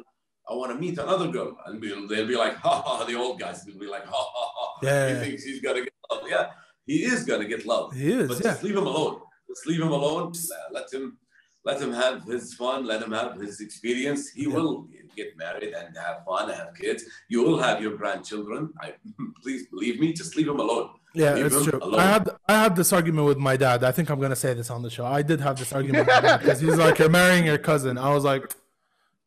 I 0.50 0.54
want 0.54 0.72
to 0.74 0.78
meet 0.78 0.98
another 0.98 1.28
girl," 1.30 1.58
and 1.66 1.82
we'll, 1.82 2.08
they'll 2.08 2.28
be 2.28 2.36
like, 2.38 2.56
"Ha 2.58 2.82
ha!" 2.86 3.04
The 3.06 3.16
old 3.16 3.40
guys 3.40 3.64
will 3.66 3.80
be 3.80 3.88
like, 3.88 4.06
"Ha 4.06 4.22
ha 4.36 4.52
ha!" 4.56 4.80
Yeah. 4.84 5.10
He 5.14 5.16
thinks 5.26 5.44
he's 5.44 5.62
gonna 5.62 5.82
get 5.82 5.94
love. 6.12 6.24
Yeah, 6.30 6.46
he 6.86 6.98
is 7.04 7.24
gonna 7.26 7.46
get 7.54 7.66
love. 7.66 7.94
he 7.94 8.12
is 8.12 8.28
But 8.28 8.38
yeah 8.44 8.52
just 8.52 8.64
leave 8.64 8.76
him 8.78 8.88
alone. 8.88 9.22
Just 9.50 9.66
leave 9.68 9.82
him 9.82 9.92
alone. 9.92 10.34
Uh, 10.36 10.74
let 10.78 10.92
him 10.94 11.18
let 11.64 11.82
him 11.82 11.92
have 11.94 12.24
his 12.24 12.54
fun. 12.54 12.86
Let 12.86 13.02
him 13.02 13.12
have 13.12 13.36
his 13.40 13.60
experience. 13.62 14.30
He 14.30 14.44
Yeah. 14.44 14.54
will 14.56 14.88
get 15.16 15.36
married 15.38 15.74
and 15.80 15.96
have 15.98 16.18
fun, 16.26 16.50
and 16.50 16.58
have 16.60 16.74
kids. 16.76 17.04
You 17.30 17.42
will 17.44 17.58
have 17.68 17.82
your 17.82 17.96
grandchildren. 17.98 18.62
I 18.82 18.94
please 19.44 19.64
believe 19.74 20.00
me. 20.00 20.14
Just 20.14 20.36
leave 20.38 20.48
him 20.54 20.60
alone. 20.68 20.90
yeah 21.24 21.34
Leave 21.36 21.46
it's 21.48 21.64
true 21.66 21.80
alone. 21.82 22.00
i 22.06 22.08
had 22.14 22.24
i 22.54 22.56
had 22.64 22.74
this 22.80 22.90
argument 22.98 23.26
with 23.32 23.40
my 23.50 23.56
dad 23.66 23.80
i 23.90 23.92
think 23.96 24.06
i'm 24.12 24.20
gonna 24.24 24.42
say 24.46 24.52
this 24.60 24.70
on 24.76 24.82
the 24.86 24.92
show 24.96 25.06
i 25.20 25.22
did 25.30 25.40
have 25.48 25.56
this 25.62 25.72
argument 25.78 26.02
with 26.08 26.16
my 26.16 26.24
dad 26.28 26.38
because 26.42 26.60
he's 26.66 26.80
like 26.86 26.96
you're 27.02 27.14
marrying 27.22 27.46
your 27.52 27.62
cousin 27.70 27.94
i 28.08 28.10
was 28.16 28.24
like 28.32 28.44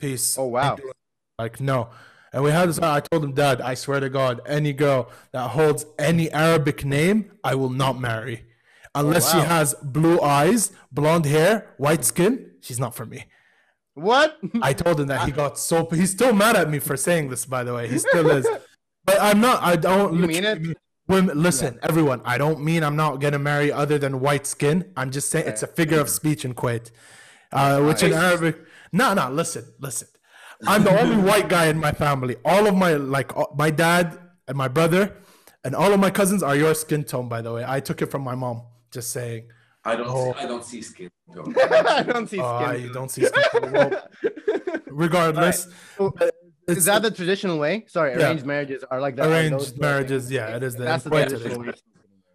peace 0.02 0.26
Oh 0.42 0.48
wow. 0.56 0.76
Like, 1.38 1.60
no. 1.60 1.90
And 2.32 2.42
we 2.42 2.50
had 2.50 2.68
this. 2.68 2.78
I 2.78 3.00
told 3.00 3.24
him, 3.24 3.32
Dad, 3.32 3.60
I 3.60 3.74
swear 3.74 4.00
to 4.00 4.10
God, 4.10 4.40
any 4.46 4.72
girl 4.72 5.10
that 5.32 5.48
holds 5.48 5.86
any 5.98 6.30
Arabic 6.32 6.84
name, 6.84 7.30
I 7.42 7.54
will 7.54 7.70
not 7.70 7.98
marry. 7.98 8.44
Unless 8.94 9.30
she 9.30 9.38
wow. 9.38 9.44
has 9.44 9.74
blue 9.74 10.20
eyes, 10.20 10.72
blonde 10.90 11.26
hair, 11.26 11.74
white 11.76 12.04
skin, 12.04 12.50
she's 12.60 12.80
not 12.80 12.94
for 12.94 13.06
me. 13.06 13.26
What? 13.94 14.38
I 14.62 14.72
told 14.72 15.00
him 15.00 15.08
that 15.08 15.26
he 15.26 15.32
got 15.32 15.58
so. 15.58 15.88
He's 15.90 16.10
still 16.10 16.32
mad 16.32 16.56
at 16.56 16.70
me 16.70 16.78
for 16.78 16.96
saying 16.96 17.30
this, 17.30 17.46
by 17.46 17.64
the 17.64 17.74
way. 17.74 17.88
He 17.88 17.98
still 17.98 18.30
is. 18.30 18.46
But 19.04 19.22
I'm 19.22 19.40
not. 19.40 19.62
I 19.62 19.76
don't. 19.76 20.18
You 20.18 20.26
mean 20.26 20.44
it? 20.44 20.76
Women, 21.06 21.42
listen, 21.42 21.78
everyone. 21.82 22.20
I 22.26 22.36
don't 22.36 22.60
mean 22.60 22.84
I'm 22.84 22.94
not 22.94 23.22
gonna 23.22 23.38
marry 23.38 23.72
other 23.72 23.96
than 23.96 24.20
white 24.20 24.46
skin. 24.46 24.92
I'm 24.98 25.10
just 25.10 25.30
saying 25.30 25.48
it's 25.48 25.62
a 25.62 25.66
figure 25.66 25.98
of 25.98 26.10
speech 26.10 26.44
in 26.44 26.52
Kuwait, 26.52 26.90
uh, 27.50 27.80
which 27.80 28.02
in 28.02 28.12
Arabic. 28.12 28.58
No, 28.92 29.14
no. 29.14 29.30
Listen, 29.30 29.64
listen. 29.80 30.08
I'm 30.66 30.82
the 30.84 31.00
only 31.00 31.16
white 31.16 31.48
guy 31.48 31.66
in 31.66 31.78
my 31.78 31.92
family. 31.92 32.36
All 32.44 32.66
of 32.66 32.74
my 32.76 32.94
like 32.94 33.36
uh, 33.36 33.46
my 33.56 33.70
dad 33.70 34.18
and 34.48 34.56
my 34.56 34.68
brother 34.68 35.16
and 35.64 35.74
all 35.74 35.92
of 35.92 36.00
my 36.00 36.10
cousins 36.10 36.42
are 36.42 36.56
your 36.56 36.74
skin 36.74 37.04
tone. 37.04 37.28
By 37.28 37.42
the 37.42 37.52
way, 37.52 37.64
I 37.66 37.80
took 37.80 38.02
it 38.02 38.06
from 38.06 38.22
my 38.22 38.34
mom. 38.34 38.62
Just 38.90 39.12
saying. 39.12 39.48
I 39.84 39.96
don't. 39.96 40.08
Oh. 40.08 40.32
See, 40.32 40.38
I 40.40 40.46
don't 40.46 40.64
see 40.64 40.82
skin. 40.82 41.10
Tone. 41.34 41.54
I 41.58 42.02
don't 42.02 42.26
see 42.28 42.36
skin. 42.36 42.44
Uh, 42.44 42.68
skin. 42.70 42.82
you 42.82 42.92
don't 42.92 43.10
see 43.10 43.24
skin 43.24 43.42
tone. 43.52 43.72
Well, 43.72 44.08
regardless, 44.86 45.68
Well, 45.98 46.14
Is 46.66 46.84
that 46.86 47.02
the 47.02 47.10
traditional 47.10 47.58
way? 47.58 47.84
Sorry, 47.86 48.12
Yeah. 48.18 48.28
arranged 48.28 48.44
marriages 48.46 48.82
are 48.90 49.00
like 49.00 49.16
that. 49.16 49.26
are 49.26 49.28
those 49.28 49.50
arranged 49.52 49.76
the- 49.76 49.80
marriages. 49.80 50.30
Yeah, 50.30 50.56
it 50.56 50.62
is. 50.62 50.74
The, 50.74 50.84
That's 50.84 51.04
the 51.04 51.10
in 51.10 51.16
Kuwait 51.16 51.26
it 51.26 51.28
traditional 51.30 51.60
way. 51.66 51.72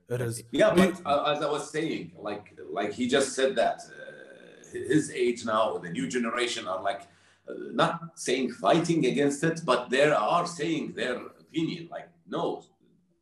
It 0.09 0.21
is. 0.21 0.43
Yeah, 0.51 0.73
but 0.75 1.01
uh, 1.05 1.33
as 1.35 1.43
I 1.43 1.49
was 1.49 1.71
saying, 1.71 2.13
like 2.17 2.57
like 2.71 2.93
he 2.93 3.07
just 3.07 3.33
said 3.33 3.55
that 3.55 3.81
uh, 3.81 4.71
his 4.71 5.11
age 5.11 5.43
now, 5.45 5.77
the 5.77 5.89
new 5.89 6.07
generation 6.07 6.67
are 6.67 6.81
like 6.81 7.01
uh, 7.01 7.05
not 7.47 7.99
saying 8.15 8.51
fighting 8.51 9.05
against 9.05 9.43
it, 9.43 9.61
but 9.65 9.89
they 9.89 10.03
are 10.03 10.45
saying 10.45 10.93
their 10.93 11.17
opinion. 11.39 11.89
Like, 11.91 12.09
no, 12.27 12.63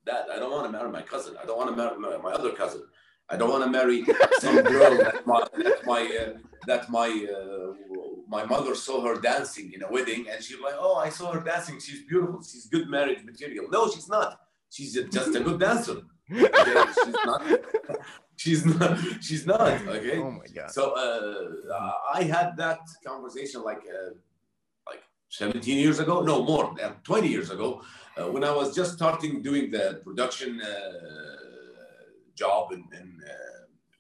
that 0.06 0.28
I 0.34 0.38
don't 0.40 0.52
want 0.52 0.66
to 0.66 0.72
marry 0.72 0.92
my 0.92 1.02
cousin. 1.02 1.36
I 1.42 1.46
don't 1.46 1.58
want 1.58 1.70
to 1.70 1.76
marry 1.76 1.98
my, 1.98 2.18
my 2.18 2.32
other 2.32 2.52
cousin. 2.52 2.84
I 3.30 3.38
don't 3.38 3.50
want 3.50 3.64
to 3.64 3.70
marry 3.70 4.04
some 4.40 4.62
girl 4.62 4.98
that 4.98 5.26
my 5.26 5.40
that 5.64 5.86
my 5.86 6.02
uh, 6.22 6.38
that 6.68 6.90
my 6.90 7.10
uh, 7.10 7.74
my 8.28 8.44
mother 8.46 8.76
saw 8.76 9.02
her 9.06 9.20
dancing 9.20 9.72
in 9.74 9.84
a 9.84 9.92
wedding, 9.92 10.28
and 10.30 10.44
she's 10.44 10.60
like, 10.60 10.76
"Oh, 10.78 10.96
I 10.96 11.10
saw 11.10 11.32
her 11.32 11.40
dancing. 11.40 11.80
She's 11.80 12.04
beautiful. 12.06 12.44
She's 12.44 12.66
good 12.68 12.90
marriage 12.90 13.24
material." 13.24 13.66
No, 13.70 13.90
she's 13.90 14.10
not. 14.10 14.40
She's 14.70 14.94
just 14.94 15.36
a 15.36 15.40
good 15.42 15.60
dancer. 15.60 16.02
She's 16.32 17.16
not. 17.26 17.44
She's 18.42 18.66
not. 18.66 18.98
She's 19.22 19.46
not. 19.46 19.62
Okay. 19.98 20.18
Oh 20.18 20.32
my 20.32 20.48
god. 20.58 20.72
So 20.72 20.84
uh, 21.06 21.92
I 22.20 22.24
had 22.24 22.50
that 22.64 22.82
conversation 23.06 23.60
like 23.70 23.84
uh, 23.98 24.12
like 24.90 25.04
17 25.30 25.78
years 25.78 26.00
ago, 26.00 26.22
no 26.22 26.44
more, 26.44 26.74
than 26.78 26.92
20 27.04 27.28
years 27.28 27.50
ago, 27.52 27.84
uh, 28.18 28.32
when 28.34 28.44
I 28.44 28.52
was 28.60 28.74
just 28.76 28.94
starting 28.94 29.44
doing 29.44 29.70
the 29.70 30.02
production 30.04 30.60
uh, 30.60 30.68
job 32.36 32.72
in, 32.72 32.84
in 33.00 33.08
uh, 33.30 33.34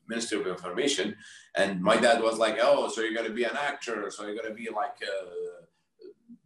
Ministry 0.09 0.39
of 0.41 0.47
Information, 0.47 1.15
and 1.55 1.79
my 1.79 1.97
dad 1.97 2.17
was 2.27 2.39
like, 2.39 2.57
"Oh, 2.59 2.87
so 2.89 3.01
you're 3.01 3.17
gonna 3.19 3.37
be 3.41 3.43
an 3.43 3.57
actor? 3.71 4.09
So 4.09 4.25
you're 4.25 4.39
gonna 4.41 4.59
be 4.63 4.69
like." 4.81 4.97
Uh, 5.13 5.61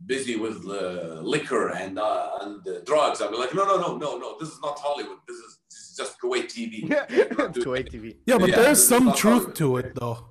busy 0.05 0.35
with 0.35 0.59
uh, 0.67 1.21
liquor 1.33 1.69
and 1.69 1.97
uh, 1.97 2.37
and 2.41 2.67
uh, 2.67 2.73
drugs. 2.85 3.21
I'll 3.21 3.31
be 3.31 3.37
like, 3.37 3.55
no, 3.55 3.63
no, 3.65 3.77
no, 3.77 3.97
no, 3.97 4.17
no. 4.23 4.37
This 4.39 4.49
is 4.49 4.59
not 4.61 4.77
Hollywood. 4.77 5.17
This 5.27 5.37
is, 5.37 5.51
this 5.97 6.07
just 6.07 6.19
Kuwait 6.21 6.47
TV. 6.47 6.89
You're 7.09 7.29
not 7.37 7.53
doing 7.53 7.85
to 7.85 7.97
ATV. 7.97 8.17
Yeah, 8.25 8.37
but 8.37 8.49
Yeah, 8.49 8.55
there's 8.57 8.87
some 8.87 9.13
truth 9.13 9.53
to 9.55 9.77
it, 9.77 9.95
though. 9.95 10.27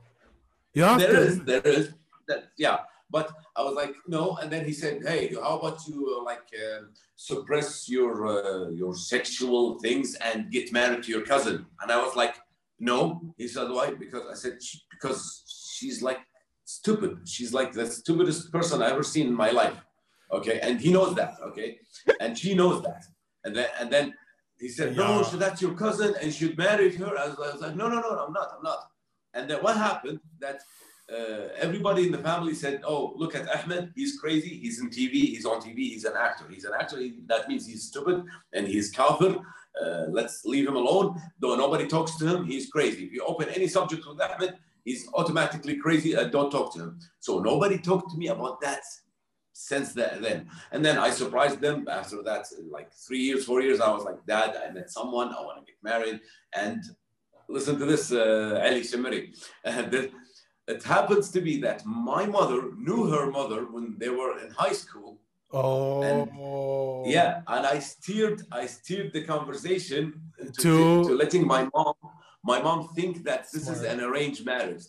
Yeah, 0.74 0.90
have 0.90 1.00
There 1.00 1.12
to. 1.12 1.18
is, 1.20 1.44
there 1.44 1.61
is. 1.66 1.92
That, 2.29 2.44
yeah, 2.57 2.79
but 3.11 3.31
I 3.57 3.62
was 3.62 3.74
like, 3.74 3.94
no. 4.09 4.37
And 4.37 4.50
then 4.50 4.64
he 4.64 4.72
said, 4.72 5.03
hey, 5.07 5.35
how 5.35 5.59
about 5.59 5.79
you 5.87 6.16
uh, 6.18 6.24
like 6.24 6.46
uh, 6.55 6.85
suppress 7.16 7.88
your 7.88 8.27
uh, 8.27 8.70
your 8.70 8.94
sexual 8.94 9.79
things 9.79 10.14
and 10.16 10.50
get 10.50 10.72
married 10.72 11.03
to 11.05 11.11
your 11.11 11.22
cousin? 11.22 11.66
And 11.83 11.92
I 11.92 11.98
was 12.03 12.16
like, 12.16 12.37
no. 12.81 13.20
He 13.37 13.46
said, 13.46 13.68
why? 13.70 13.92
Because 13.94 14.22
I 14.31 14.35
said 14.35 14.62
"She- 14.62 14.81
because 14.90 15.42
she's 15.77 16.03
like 16.03 16.20
stupid. 16.64 17.18
She's 17.29 17.53
like 17.53 17.72
the 17.72 17.87
stupidest 17.87 18.50
person 18.50 18.83
I 18.83 18.90
ever 18.90 19.03
seen 19.03 19.27
in 19.29 19.35
my 19.35 19.50
life. 19.50 19.77
Okay, 20.33 20.59
and 20.61 20.81
he 20.81 20.90
knows 20.92 21.14
that. 21.14 21.35
Okay, 21.48 21.79
and 22.20 22.37
she 22.37 22.55
knows 22.55 22.83
that. 22.83 23.05
And 23.44 23.55
then 23.55 23.68
and 23.79 23.90
then 23.92 24.14
he 24.64 24.68
said, 24.79 24.96
no, 24.96 25.09
Yeah. 25.18 25.22
so 25.31 25.37
that's 25.37 25.61
your 25.64 25.74
cousin, 25.85 26.11
and 26.18 26.27
you 26.29 26.33
should 26.40 26.57
marry 26.57 26.88
her. 27.00 27.12
I 27.22 27.27
was, 27.29 27.37
I 27.48 27.53
was 27.55 27.61
like, 27.66 27.77
no, 27.81 27.87
no, 27.92 27.98
no, 28.00 28.11
I'm 28.24 28.33
not. 28.40 28.48
I'm 28.57 28.62
not. 28.70 28.81
And 29.35 29.44
then 29.48 29.59
what 29.64 29.77
happened? 29.77 30.20
That 30.44 30.59
uh, 31.14 31.48
everybody 31.66 32.03
in 32.07 32.12
the 32.12 32.22
family 32.31 32.55
said, 32.55 32.77
"Oh, 32.92 33.03
look 33.22 33.35
at 33.38 33.44
Ahmed. 33.57 33.92
He's 33.94 34.12
crazy. 34.22 34.53
He's 34.64 34.81
in 34.83 34.88
TV. 34.98 35.14
He's 35.35 35.44
on 35.53 35.59
TV. 35.61 35.81
He's 35.94 36.07
an 36.07 36.14
actor. 36.29 36.46
He's 36.55 36.64
an 36.64 36.72
actor. 36.81 36.98
He, 36.98 37.09
that 37.33 37.42
means 37.48 37.66
he's 37.66 37.83
stupid 37.90 38.16
and 38.55 38.66
he's 38.66 38.90
kafir. 38.90 39.33
Uh, 39.83 40.05
let's 40.18 40.37
leave 40.53 40.66
him 40.70 40.77
alone. 40.77 41.20
Though 41.40 41.57
nobody 41.64 41.87
talks 41.87 42.16
to 42.20 42.24
him, 42.27 42.46
he's 42.46 42.66
crazy. 42.70 43.03
If 43.07 43.12
you 43.12 43.22
open 43.33 43.48
any 43.50 43.68
subject 43.77 44.03
with 44.09 44.18
Ahmed, 44.29 44.55
he's 44.88 45.03
automatically 45.12 45.76
crazy. 45.84 46.11
Uh, 46.16 46.28
don't 46.36 46.51
talk 46.57 46.72
to 46.74 46.78
him. 46.84 46.99
So 47.26 47.41
nobody 47.41 47.76
talked 47.91 48.09
to 48.12 48.16
me 48.16 48.28
about 48.28 48.57
that 48.62 48.82
since 49.55 49.92
that 49.94 50.20
then. 50.20 50.48
And 50.72 50.84
then 50.84 50.98
I 50.98 51.11
surprised 51.11 51.61
them 51.61 51.86
after 51.88 52.22
that, 52.24 52.44
like 52.70 52.92
three 52.92 53.20
years, 53.20 53.44
four 53.44 53.62
years. 53.62 53.80
I 53.80 53.90
was 53.90 54.05
like, 54.05 54.24
Dad, 54.26 54.50
I 54.62 54.70
met 54.72 54.90
someone. 54.90 55.28
I 55.28 55.40
want 55.40 55.59
to 55.61 55.64
get 55.64 55.78
married. 55.82 56.20
And 56.55 56.82
listen 57.48 57.78
to 57.78 57.86
this, 57.86 58.12
uh, 58.12 58.61
Ali 58.66 58.82
Shemiri. 58.82 59.22
And 59.64 60.11
it 60.66 60.82
happens 60.82 61.30
to 61.30 61.40
be 61.40 61.61
that 61.61 61.84
my 61.86 62.26
mother 62.26 62.61
knew 62.76 63.07
her 63.14 63.30
mother 63.30 63.61
when 63.74 63.96
they 63.98 64.09
were 64.09 64.38
in 64.42 64.50
high 64.50 64.72
school. 64.72 65.20
Oh. 65.52 67.05
Yeah, 67.07 67.42
and 67.46 67.64
I 67.64 67.78
steered, 67.78 68.42
I 68.50 68.66
steered 68.66 69.12
the 69.12 69.22
conversation 69.24 70.02
to, 70.38 70.52
To- 70.62 71.05
to 71.09 71.14
letting 71.14 71.46
my 71.46 71.68
mom, 71.74 71.94
my 72.42 72.61
mom 72.61 72.88
think 72.96 73.24
that 73.24 73.46
this 73.52 73.68
is 73.68 73.82
an 73.82 74.00
arranged 74.00 74.44
marriage. 74.44 74.84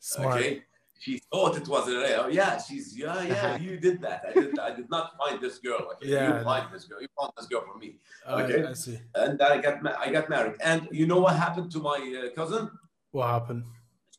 Smart. 0.00 0.36
Okay, 0.36 0.62
she 1.02 1.20
thought 1.32 1.56
it 1.56 1.66
was 1.66 1.84
a 1.88 2.22
oh, 2.22 2.28
yeah. 2.28 2.52
She's 2.66 2.86
yeah, 2.96 3.20
yeah. 3.22 3.56
You 3.66 3.74
did 3.86 3.96
that. 4.06 4.20
I 4.28 4.32
did. 4.40 4.56
I 4.68 4.70
did 4.78 4.88
not 4.96 5.06
find 5.20 5.36
this 5.44 5.56
girl. 5.66 5.80
Like, 5.88 6.00
Yeah. 6.00 6.38
you 6.38 6.44
find 6.44 6.66
this 6.72 6.84
girl. 6.88 7.00
You 7.04 7.08
found 7.18 7.32
this 7.36 7.46
girl 7.52 7.62
for 7.68 7.76
me. 7.82 7.88
Uh, 8.26 8.42
Okay. 8.42 8.60
I 8.72 8.74
see. 8.84 8.98
And 9.22 9.42
I 9.42 9.60
got 9.66 9.82
ma- 9.84 9.98
I 10.04 10.06
got 10.16 10.26
married. 10.34 10.56
And 10.70 10.80
you 11.00 11.06
know 11.10 11.20
what 11.24 11.34
happened 11.46 11.68
to 11.72 11.80
my 11.90 11.98
uh, 12.20 12.30
cousin? 12.38 12.70
What 13.10 13.26
happened? 13.36 13.64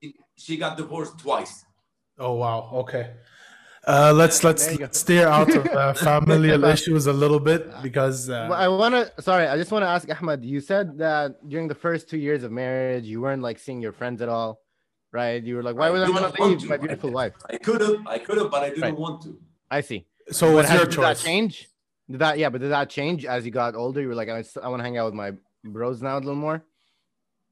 She, 0.01 0.07
she 0.43 0.53
got 0.57 0.75
divorced 0.75 1.15
twice. 1.25 1.53
Oh 2.25 2.33
wow. 2.43 2.59
Okay. 2.83 3.05
Uh, 3.87 4.11
let's 4.21 4.43
let's, 4.47 4.63
There 4.63 4.73
you 4.73 4.79
go. 4.79 4.83
let's 4.85 4.99
steer 4.99 5.27
out 5.27 5.51
of 5.59 5.65
uh, 5.67 5.93
familial 6.09 6.63
issues 6.75 7.03
a 7.07 7.13
little 7.23 7.39
bit 7.51 7.61
because 7.81 8.27
Well, 8.29 8.51
uh, 8.53 8.65
I 8.65 8.67
want 8.67 8.93
to. 8.95 9.03
Sorry, 9.21 9.45
I 9.47 9.55
just 9.57 9.71
want 9.71 9.83
to 9.87 9.91
ask 9.95 10.05
Ahmed. 10.15 10.43
You 10.53 10.59
said 10.59 10.97
that 11.05 11.27
during 11.47 11.67
the 11.69 11.75
first 11.85 12.09
two 12.09 12.17
years 12.27 12.43
of 12.43 12.51
marriage, 12.51 13.05
you 13.05 13.21
weren't 13.21 13.41
like 13.41 13.57
seeing 13.59 13.81
your 13.81 13.91
friends 13.93 14.21
at 14.21 14.29
all, 14.29 14.62
right? 15.13 15.41
You 15.41 15.55
were 15.57 15.63
like, 15.63 15.75
"Why 15.77 15.89
would 15.89 16.01
I 16.01 16.05
didn't 16.07 16.21
want 16.21 16.35
to 16.35 16.43
leave 16.43 16.59
to. 16.61 16.67
my 16.67 16.77
beautiful 16.77 17.11
wife?" 17.11 17.33
I 17.49 17.57
could 17.57 17.79
have, 17.81 18.05
I 18.15 18.17
could 18.19 18.37
have, 18.39 18.51
but 18.51 18.63
I 18.63 18.69
didn't 18.69 18.81
Right. 18.83 18.97
want 19.05 19.21
to. 19.23 19.39
I 19.71 19.79
see. 19.81 20.05
so 20.31 20.47
But 20.47 20.55
what's 20.55 20.69
has- 20.69 20.77
your 20.79 20.87
did 20.87 20.95
choice? 20.95 21.19
that 21.21 21.25
change? 21.29 21.69
Did 22.09 22.19
that? 22.19 22.37
Yeah, 22.37 22.49
but 22.49 22.59
did 22.61 22.71
that 22.71 22.89
change 22.89 23.23
as 23.25 23.45
you 23.45 23.51
got 23.51 23.75
older? 23.75 24.01
You 24.01 24.09
were 24.09 24.15
like, 24.15 24.29
I, 24.29 24.43
I 24.61 24.67
want 24.67 24.79
to 24.81 24.83
hang 24.83 24.97
out 24.97 25.05
with 25.05 25.13
my 25.23 25.31
bros 25.63 26.01
now 26.01 26.17
a 26.17 26.19
little 26.27 26.35
more. 26.47 26.63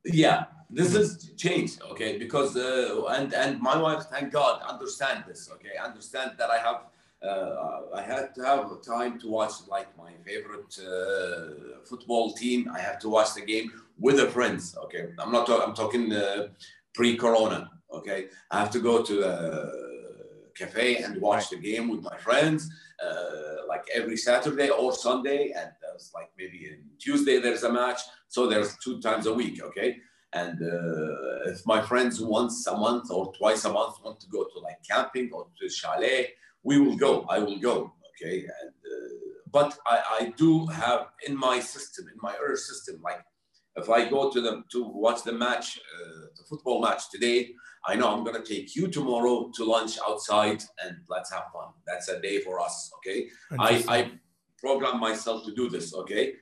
Yeah, 0.05 0.45
this 0.69 0.95
is 0.95 1.31
changed, 1.37 1.81
okay? 1.91 2.17
Because 2.17 2.55
uh, 2.57 3.05
and 3.17 3.33
and 3.33 3.61
my 3.61 3.77
wife, 3.77 4.03
thank 4.13 4.31
God, 4.33 4.61
understand 4.73 5.23
this, 5.27 5.49
okay? 5.55 5.75
Understand 5.89 6.31
that 6.39 6.49
I 6.49 6.57
have 6.67 6.79
uh, 7.23 7.81
I 7.99 8.01
had 8.01 8.33
to 8.35 8.41
have 8.43 8.65
time 8.81 9.19
to 9.19 9.27
watch 9.37 9.53
like 9.75 9.89
my 9.97 10.11
favorite 10.25 10.73
uh, 10.79 11.77
football 11.89 12.33
team. 12.33 12.59
I 12.73 12.79
have 12.79 12.97
to 13.03 13.09
watch 13.09 13.35
the 13.35 13.41
game 13.53 13.67
with 13.99 14.17
the 14.17 14.27
friends, 14.27 14.75
okay? 14.85 15.03
I'm 15.19 15.31
not 15.31 15.45
talking. 15.47 15.65
I'm 15.67 15.75
talking 15.75 16.11
uh, 16.13 16.47
pre-corona, 16.93 17.69
okay? 17.93 18.27
I 18.49 18.59
have 18.59 18.71
to 18.71 18.79
go 18.79 19.01
to 19.01 19.15
the 19.15 19.91
cafe 20.57 20.97
and 20.97 21.21
watch 21.21 21.49
the 21.49 21.57
game 21.57 21.89
with 21.89 22.01
my 22.03 22.17
friends, 22.17 22.69
uh, 23.03 23.67
like 23.67 23.85
every 23.93 24.17
Saturday 24.17 24.69
or 24.69 24.93
Sunday, 24.93 25.53
and 25.55 25.71
there's 25.81 26.11
like 26.13 26.29
maybe 26.37 26.77
Tuesday 26.99 27.39
there's 27.39 27.63
a 27.63 27.71
match. 27.71 28.01
So 28.27 28.47
there's 28.47 28.77
two 28.77 29.01
times 29.01 29.25
a 29.27 29.33
week, 29.33 29.61
okay? 29.63 29.97
And 30.33 30.61
uh, 30.61 31.51
if 31.51 31.65
my 31.65 31.81
friends 31.81 32.21
once 32.21 32.65
a 32.67 32.75
month 32.75 33.11
or 33.11 33.33
twice 33.33 33.65
a 33.65 33.73
month 33.73 33.95
want 34.03 34.19
to 34.21 34.27
go 34.27 34.43
to 34.43 34.59
like 34.59 34.77
camping 34.89 35.29
or 35.33 35.43
to 35.43 35.67
the 35.67 35.69
chalet, 35.69 36.29
we 36.63 36.79
will 36.79 36.95
go. 36.95 37.25
I 37.29 37.39
will 37.39 37.59
go, 37.59 37.93
okay? 38.11 38.39
And 38.39 38.71
uh, 38.71 39.31
but 39.51 39.77
I, 39.85 39.97
I 40.19 40.33
do 40.37 40.65
have 40.67 41.07
in 41.27 41.35
my 41.35 41.59
system, 41.59 42.07
in 42.07 42.17
my 42.21 42.35
earth 42.41 42.59
system, 42.59 43.01
like 43.03 43.21
if 43.75 43.89
I 43.89 44.09
go 44.09 44.29
to 44.31 44.41
them 44.41 44.65
to 44.71 44.83
watch 44.83 45.23
the 45.23 45.31
match, 45.31 45.79
uh, 45.79 46.27
the 46.37 46.43
football 46.43 46.81
match 46.81 47.09
today, 47.09 47.51
I 47.85 47.95
know 47.95 48.09
I'm 48.09 48.23
gonna 48.23 48.43
take 48.43 48.75
you 48.75 48.87
tomorrow 48.87 49.51
to 49.55 49.63
lunch 49.63 49.97
outside 50.07 50.63
and 50.83 50.97
let's 51.09 51.31
have 51.31 51.45
fun. 51.53 51.69
That's 51.87 52.09
a 52.09 52.19
day 52.21 52.39
for 52.39 52.59
us, 52.59 52.91
okay? 52.97 53.29
I, 53.57 53.83
I 53.87 54.11
program 54.59 54.99
myself 54.99 55.45
to 55.45 55.53
do 55.55 55.69
this, 55.69 55.93
okay? 55.95 56.33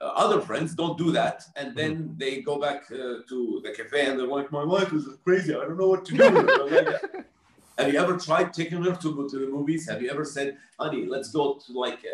Uh, 0.00 0.12
other 0.14 0.40
friends 0.40 0.74
don't 0.74 0.98
do 0.98 1.10
that, 1.10 1.42
and 1.56 1.74
then 1.74 2.14
they 2.18 2.42
go 2.42 2.60
back 2.60 2.84
uh, 2.92 3.22
to 3.28 3.60
the 3.64 3.72
cafe 3.74 4.06
and 4.06 4.18
they're 4.18 4.26
like, 4.26 4.52
"My 4.52 4.62
wife 4.62 4.92
is 4.92 5.08
crazy. 5.24 5.54
I 5.54 5.60
don't 5.60 5.78
know 5.78 5.88
what 5.88 6.04
to 6.06 6.16
do." 6.16 7.24
Have 7.78 7.92
you 7.92 7.98
ever 7.98 8.16
tried 8.18 8.52
taking 8.52 8.82
her 8.82 8.94
to 8.94 9.14
go 9.14 9.28
to 9.28 9.38
the 9.38 9.46
movies? 9.46 9.88
Have 9.88 10.02
you 10.02 10.10
ever 10.10 10.24
said, 10.24 10.58
"Honey, 10.78 11.06
let's 11.06 11.30
go 11.30 11.58
to 11.66 11.72
like 11.72 12.04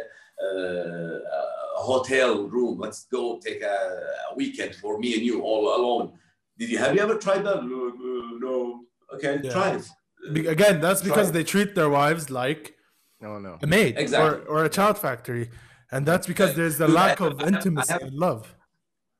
a, 0.40 0.46
a, 0.46 1.42
a 1.78 1.82
hotel 1.82 2.48
room. 2.48 2.78
Let's 2.78 3.04
go 3.06 3.38
take 3.38 3.62
a, 3.62 3.78
a 4.30 4.34
weekend 4.36 4.74
for 4.76 4.98
me 4.98 5.14
and 5.14 5.22
you 5.22 5.42
all 5.42 5.64
alone"? 5.76 6.12
Did 6.58 6.70
you 6.70 6.78
have 6.78 6.94
you 6.94 7.00
ever 7.00 7.16
tried 7.16 7.42
that? 7.44 7.64
No, 7.64 7.92
no, 7.96 8.38
no. 8.46 8.80
Okay, 9.14 9.40
Yeah. 9.42 9.52
try 9.52 9.68
it. 9.76 9.88
Be- 10.32 10.46
again, 10.46 10.80
that's 10.80 11.00
Try 11.02 11.08
because 11.10 11.28
it. 11.30 11.32
they 11.32 11.44
treat 11.44 11.74
their 11.74 11.90
wives 11.90 12.30
like 12.30 12.76
No, 13.20 13.38
no. 13.38 13.58
a 13.62 13.66
maid 13.66 13.98
Exactly. 13.98 14.40
or, 14.46 14.60
or 14.60 14.64
a 14.64 14.68
child 14.68 14.96
factory, 14.98 15.50
and 15.90 16.06
that's 16.06 16.26
because 16.26 16.54
there's 16.54 16.80
a 16.80 16.86
Dude, 16.86 16.96
I- 16.96 17.00
lack 17.06 17.20
of 17.20 17.40
I 17.40 17.44
have- 17.44 17.54
intimacy 17.54 17.92
have- 17.92 18.02
and 18.02 18.14
love. 18.14 18.54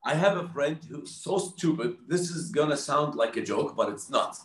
I 0.05 0.15
have 0.15 0.37
a 0.37 0.49
friend 0.49 0.79
who's 0.91 1.13
so 1.27 1.39
stupid. 1.39 1.97
This 2.09 2.31
is 2.31 2.51
gonna 2.51 2.77
sound 2.77 3.15
like 3.15 3.37
a 3.37 3.43
joke, 3.43 3.77
but 3.77 3.89
it's 3.89 4.09
not. 4.11 4.37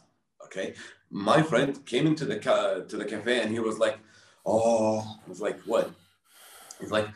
Okay, 0.45 0.73
my 1.11 1.41
friend 1.41 1.71
came 1.85 2.05
into 2.07 2.25
the 2.25 2.37
ca- 2.39 2.79
to 2.89 2.95
the 2.97 3.05
cafe 3.05 3.41
and 3.41 3.51
he 3.51 3.59
was 3.59 3.77
like, 3.85 3.97
"Oh," 4.45 4.99
I 5.25 5.29
was 5.29 5.41
like, 5.47 5.59
"What?" 5.71 5.87
He's 6.79 6.91
like, 6.91 7.07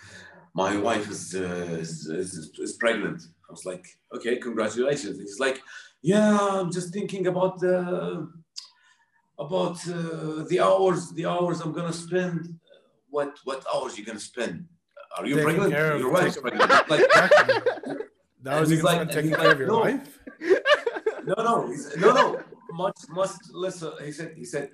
"My 0.54 0.78
wife 0.78 1.10
is 1.10 1.36
uh, 1.36 1.78
is, 1.84 2.08
is 2.08 2.52
is 2.60 2.74
pregnant." 2.84 3.20
I 3.48 3.52
was 3.52 3.66
like, 3.66 3.86
"Okay, 4.16 4.38
congratulations." 4.38 5.20
He's 5.20 5.40
like, 5.40 5.62
"Yeah, 6.02 6.38
I'm 6.58 6.72
just 6.72 6.94
thinking 6.94 7.28
about 7.28 7.60
the 7.60 7.78
about 9.40 9.78
uh, 9.88 10.44
the 10.50 10.60
hours 10.62 11.12
the 11.12 11.26
hours 11.26 11.62
I'm 11.62 11.74
gonna 11.74 11.94
spend. 11.94 12.42
What 13.10 13.38
what 13.44 13.66
hours 13.74 13.98
you 13.98 14.06
gonna 14.06 14.20
spend? 14.20 14.66
Are 15.18 15.26
you 15.26 15.36
Taking 15.36 15.56
pregnant? 15.58 16.00
Your 16.00 16.12
wife's 16.12 16.38
pregnant." 16.38 16.70
Like, 16.90 17.06
That 18.44 18.60
was 18.62 18.70
he's 18.72 18.80
you 18.80 18.86
like- 18.86 19.12
taking 19.12 19.32
care 19.32 19.40
like, 19.46 19.54
of 19.54 19.60
your 19.60 19.68
no. 19.68 19.80
wife. 19.80 20.20
no, 21.26 21.36
no, 21.38 21.54
no, 21.98 22.14
no. 22.14 22.40
Much, 22.74 22.98
much 23.10 23.32
less. 23.54 23.84
uh, 23.84 23.96
He 24.04 24.12
said, 24.14 24.34
he 24.36 24.46
said, 24.46 24.70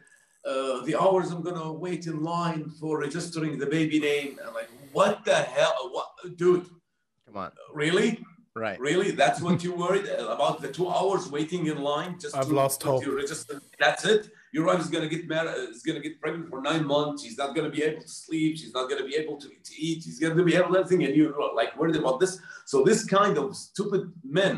uh, 0.46 0.82
the 0.86 0.96
hours 0.96 1.32
I'm 1.32 1.42
gonna 1.42 1.74
wait 1.74 2.06
in 2.08 2.22
line 2.24 2.70
for 2.80 3.00
registering 3.00 3.58
the 3.58 3.66
baby 3.66 4.00
name. 4.00 4.40
I'm 4.48 4.54
like, 4.54 4.70
what 4.98 5.24
the 5.26 5.36
hell, 5.36 5.76
what, 5.96 6.10
dude? 6.38 6.66
Come 7.28 7.38
on. 7.38 7.52
Really, 7.84 8.10
Right. 8.56 8.80
really? 8.80 9.12
That's 9.12 9.40
what 9.46 9.64
you 9.64 9.72
worried 9.86 10.08
about? 10.08 10.56
The 10.66 10.72
two 10.78 10.88
hours 10.90 11.24
waiting 11.38 11.68
in 11.68 11.78
line 11.92 12.12
just 12.24 12.36
I've 12.36 12.48
to, 12.48 12.56
lost 12.62 12.82
to, 12.82 12.88
hope. 12.88 13.04
to 13.04 13.12
register? 13.24 13.62
That's 13.84 14.04
it. 14.14 14.22
Your 14.56 14.66
wife 14.70 14.80
is 14.86 14.90
gonna 14.94 15.12
get 15.16 15.24
married. 15.28 15.70
Is 15.70 15.84
gonna 15.88 16.00
get 16.08 16.20
pregnant 16.24 16.50
for 16.50 16.60
nine 16.70 16.84
months. 16.94 17.18
She's 17.24 17.38
not 17.38 17.50
gonna 17.56 17.70
be 17.78 17.84
able 17.84 18.02
to 18.02 18.08
sleep. 18.26 18.52
She's 18.58 18.74
not 18.78 18.90
gonna 18.90 19.06
be 19.12 19.16
able 19.22 19.38
to, 19.44 19.48
to 19.70 19.74
eat. 19.88 19.98
She's 20.06 20.20
gonna 20.20 20.44
be 20.52 20.56
able 20.60 20.72
to 20.74 20.80
everything, 20.80 21.04
and 21.06 21.14
you're 21.16 21.36
like 21.62 21.72
worried 21.80 21.98
about 22.04 22.18
this. 22.20 22.34
So 22.66 22.76
this 22.90 23.06
kind 23.06 23.36
of 23.38 23.56
stupid 23.56 24.04
men 24.40 24.56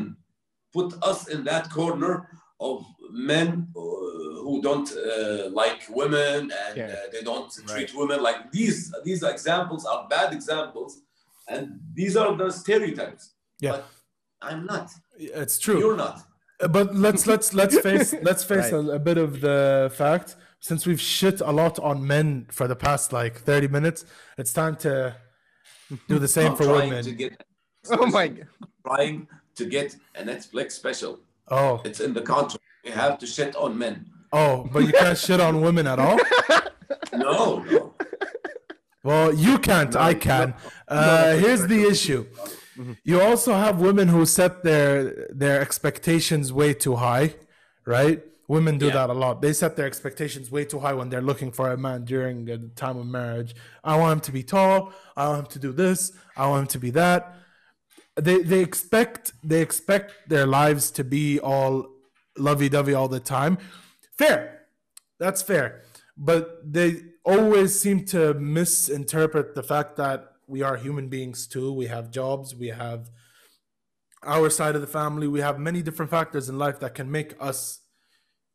put 0.72 0.88
us 1.10 1.20
in 1.34 1.40
that 1.50 1.64
corner 1.78 2.12
of 2.60 2.84
men 3.10 3.66
uh, 3.76 3.80
who 4.44 4.60
don't 4.62 4.90
uh, 4.92 5.48
like 5.50 5.80
women 5.88 6.52
and 6.64 6.76
Yeah. 6.76 6.86
uh, 6.86 7.10
they 7.12 7.22
don't 7.22 7.50
Right. 7.58 7.68
treat 7.68 7.90
women 7.94 8.22
like 8.22 8.50
these. 8.52 8.92
These 9.04 9.22
examples 9.22 9.84
are 9.86 10.06
bad 10.08 10.32
examples, 10.32 11.00
and 11.48 11.80
these 11.94 12.16
are 12.16 12.36
the 12.36 12.50
stereotypes. 12.50 13.24
Yeah. 13.60 13.72
But 13.72 13.84
I'm 14.42 14.66
not. 14.66 14.90
It's 15.18 15.58
true. 15.58 15.78
You're 15.78 15.96
not. 15.96 16.20
But 16.70 16.94
let's 16.94 17.26
let's 17.26 17.54
let's 17.54 17.78
face 17.88 18.14
let's 18.22 18.44
face 18.44 18.70
Right. 18.72 18.84
a, 18.84 18.90
a 18.92 18.98
bit 18.98 19.18
of 19.18 19.40
the 19.40 19.90
fact 19.94 20.36
since 20.60 20.86
we've 20.86 21.00
shit 21.00 21.40
a 21.40 21.50
lot 21.62 21.78
on 21.78 22.06
men 22.06 22.46
for 22.50 22.68
the 22.68 22.76
past 22.76 23.12
like 23.14 23.34
30 23.40 23.68
minutes 23.68 24.04
it's 24.36 24.52
time 24.52 24.76
to 24.76 25.16
do 26.06 26.18
the 26.18 26.28
same 26.28 26.50
I'm 26.52 26.56
for 26.58 26.64
trying 26.64 26.90
women 26.90 27.04
to 27.04 27.12
get. 27.12 27.42
Oh 27.90 28.06
my. 28.06 28.28
g- 28.28 28.42
Trying 28.86 29.26
to 29.56 29.64
get 29.64 29.96
a 30.14 30.22
Netflix 30.22 30.72
special. 30.72 31.18
Oh. 31.50 31.80
It's 31.84 32.00
in 32.00 32.12
the 32.14 32.22
contract. 32.22 32.64
You 32.84 32.92
have 32.92 33.18
to 33.18 33.26
shit 33.26 33.54
on 33.56 33.76
men. 33.78 34.06
oh 34.32 34.68
but 34.72 34.80
you 34.86 34.92
can't 34.92 35.18
shit 35.18 35.40
on 35.40 35.60
women 35.60 35.86
at 35.86 35.98
all? 35.98 36.18
No, 37.12 37.58
no. 37.70 37.94
well 39.02 39.32
you 39.34 39.58
can't 39.58 39.94
i 39.96 40.12
can. 40.14 40.54
uh 40.88 41.34
here's 41.36 41.66
the 41.66 41.82
issue. 41.92 42.26
You 43.04 43.20
also 43.20 43.52
have 43.64 43.80
women 43.80 44.06
who 44.08 44.24
set 44.26 44.52
their 44.68 45.26
their 45.42 45.60
expectations 45.60 46.52
way 46.52 46.70
too 46.74 46.96
high 46.96 47.34
right? 47.84 48.18
Women 48.48 48.78
do 48.78 48.86
Yeah. 48.86 48.94
that 48.98 49.10
a 49.10 49.14
lot. 49.24 49.34
They 49.42 49.52
set 49.52 49.76
their 49.76 49.86
expectations 49.86 50.50
way 50.50 50.64
too 50.64 50.80
high 50.84 50.92
when 51.00 51.08
they're 51.10 51.28
looking 51.30 51.50
for 51.52 51.66
a 51.72 51.78
man 51.86 52.04
during 52.04 52.44
the 52.50 52.58
time 52.84 52.96
of 53.02 53.06
marriage. 53.06 53.54
I 53.84 53.94
want 54.00 54.12
him 54.14 54.20
to 54.28 54.32
be 54.32 54.42
tall. 54.42 54.92
I 55.16 55.28
want 55.28 55.38
him 55.42 55.46
to 55.56 55.58
do 55.66 55.72
this. 55.72 56.12
I 56.36 56.44
want 56.50 56.60
him 56.62 56.66
to 56.76 56.78
be 56.86 56.90
that 57.02 57.20
they 58.20 58.42
they 58.42 58.60
expect 58.60 59.32
they 59.42 59.60
expect 59.60 60.28
their 60.28 60.46
lives 60.46 60.90
to 60.92 61.04
be 61.04 61.38
all 61.40 61.88
lovey-dovey 62.38 62.94
all 62.94 63.08
the 63.08 63.20
time. 63.20 63.58
Fair. 64.16 64.66
That's 65.18 65.42
fair. 65.42 65.82
But 66.16 66.72
they 66.72 67.02
always 67.24 67.78
seem 67.78 68.04
to 68.06 68.34
misinterpret 68.34 69.54
the 69.54 69.62
fact 69.62 69.96
that 69.96 70.32
we 70.46 70.62
are 70.62 70.76
human 70.76 71.08
beings 71.08 71.46
too. 71.46 71.72
We 71.72 71.86
have 71.86 72.10
jobs 72.10 72.54
we 72.54 72.68
have 72.68 73.10
our 74.22 74.50
side 74.50 74.74
of 74.74 74.82
the 74.82 74.86
family 74.86 75.26
we 75.26 75.40
have 75.40 75.58
many 75.58 75.80
different 75.80 76.10
factors 76.10 76.48
in 76.48 76.58
life 76.58 76.78
that 76.80 76.94
can 76.94 77.10
make 77.10 77.34
us 77.40 77.80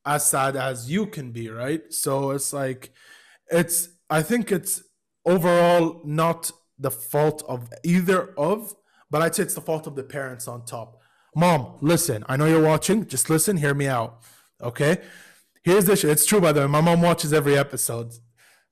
as 0.05 0.23
sad 0.23 0.55
as 0.55 0.91
you 0.91 1.07
can 1.07 1.31
be 1.31 1.49
right? 1.49 1.91
So 1.91 2.31
it's 2.31 2.53
like 2.53 2.91
it's 3.51 3.89
i 4.09 4.21
think 4.21 4.51
it's 4.51 4.83
overall 5.25 6.01
not 6.03 6.51
the 6.77 6.91
fault 6.91 7.43
of 7.47 7.69
either 7.83 8.33
of 8.37 8.75
but 9.15 9.21
i'd 9.21 9.33
say 9.33 9.43
it's 9.43 9.53
the 9.55 9.61
fault 9.61 9.87
of 9.87 9.95
the 9.95 10.03
parents 10.03 10.45
on 10.45 10.65
top 10.65 10.89
mom 11.35 11.61
listen 11.79 12.19
i 12.27 12.35
know 12.35 12.45
you're 12.45 12.67
watching 12.73 13.07
just 13.07 13.29
listen 13.29 13.55
hear 13.55 13.73
me 13.73 13.87
out 13.87 14.19
okay 14.61 14.97
here's 15.63 15.85
the 15.85 15.95
sh- 15.95 16.03
it's 16.03 16.25
true 16.25 16.41
by 16.41 16.51
the 16.51 16.59
way 16.59 16.67
my 16.67 16.81
mom 16.81 17.01
watches 17.01 17.31
every 17.31 17.57
episode 17.57 18.11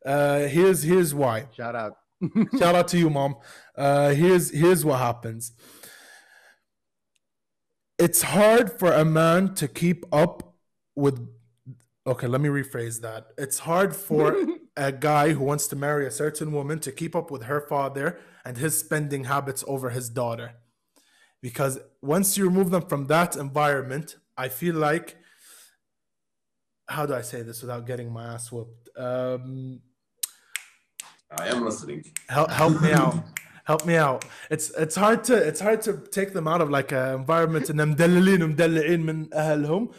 uh 0.05 0.39
here's 0.39 0.83
here's 0.83 1.13
why 1.15 1.47
Shout 1.55 1.75
out. 1.75 1.93
Shout 2.59 2.75
out 2.75 2.87
to 2.89 2.97
you, 2.97 3.09
mom. 3.09 3.35
Uh, 3.75 4.09
here's 4.09 4.51
here's 4.51 4.85
what 4.85 4.99
happens. 4.99 5.51
It's 7.97 8.21
hard 8.21 8.71
for 8.79 8.91
a 8.91 9.05
man 9.05 9.53
to 9.55 9.67
keep 9.67 10.05
up 10.11 10.55
with 10.95 11.27
Okay, 12.05 12.27
let 12.27 12.41
me 12.41 12.49
rephrase 12.49 12.99
that. 13.01 13.27
It's 13.37 13.59
hard 13.59 13.95
for 13.95 14.35
a 14.76 14.92
guy 14.92 15.32
who 15.34 15.44
wants 15.44 15.66
to 15.68 15.76
marry 15.76 16.06
a 16.06 16.10
certain 16.10 16.52
woman 16.52 16.78
to 16.80 16.90
keep 17.00 17.14
up 17.20 17.30
with 17.30 17.44
her 17.44 17.60
father 17.60 18.18
and 18.44 18.56
his 18.56 18.78
spending 18.78 19.24
habits 19.24 19.62
over 19.66 19.90
his 19.90 20.08
daughter. 20.08 20.48
Because 21.40 21.78
once 22.02 22.36
you 22.36 22.44
remove 22.44 22.70
them 22.70 22.82
from 22.82 23.06
that 23.06 23.36
environment, 23.36 24.16
I 24.36 24.48
feel 24.48 24.76
like 24.76 25.16
how 26.88 27.04
do 27.06 27.14
I 27.14 27.20
say 27.22 27.42
this 27.42 27.60
without 27.62 27.86
getting 27.86 28.10
my 28.10 28.24
ass 28.34 28.50
whooped? 28.50 28.88
Um, 28.96 29.80
I 31.36 31.48
am 31.48 31.64
listening. 31.64 32.02
help 32.28 32.50
help 32.50 32.80
me 32.80 32.92
out. 32.92 33.16
Help 33.64 33.84
me 33.84 33.96
out. 33.96 34.24
It's 34.50 34.70
it's 34.70 34.96
hard 34.96 35.22
to 35.24 35.34
it's 35.36 35.60
hard 35.60 35.82
to 35.82 35.92
take 36.10 36.32
them 36.32 36.48
out 36.48 36.62
of 36.62 36.70
like 36.70 36.90
an 36.92 37.14
environment 37.20 37.70
انهم 37.70 37.90
مدللين 37.90 38.42
ومدلعين 38.42 39.06
من 39.06 39.34
اهلهم 39.34 39.90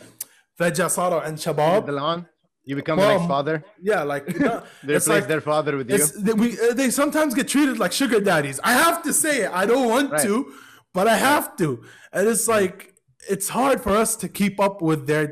فجأة 0.55 0.87
صاروا 0.87 1.21
عند 1.21 1.37
شباب 1.39 1.85
Dilan, 1.85 2.25
you 2.64 2.74
become 2.76 2.98
the 2.98 3.08
next 3.08 3.26
father. 3.26 3.56
yeah 3.90 4.02
like 4.02 4.24
you 4.32 4.38
know, 4.40 4.62
They 4.82 4.94
replace 4.94 5.08
like 5.08 5.26
their 5.28 5.40
father 5.40 5.76
with 5.76 5.90
you. 5.90 5.98
they, 6.26 6.32
we, 6.32 6.58
uh, 6.58 6.72
they 6.74 6.90
sometimes 6.90 7.34
get 7.34 7.46
treated 7.48 7.78
like 7.78 7.92
sugar 7.92 8.20
daddies. 8.20 8.58
I 8.64 8.72
have 8.84 9.02
to 9.02 9.12
say 9.12 9.34
it. 9.44 9.50
I 9.52 9.64
don't 9.66 9.88
want 9.94 10.10
Right. 10.12 10.22
to, 10.26 10.52
but 10.92 11.06
I 11.08 11.16
have 11.16 11.56
to. 11.58 11.68
And 12.12 12.28
it's 12.28 12.46
like 12.48 12.94
it's 13.28 13.48
hard 13.48 13.80
for 13.82 13.90
us 14.04 14.16
to 14.22 14.28
keep 14.28 14.58
up 14.60 14.80
with 14.82 15.06
their 15.06 15.26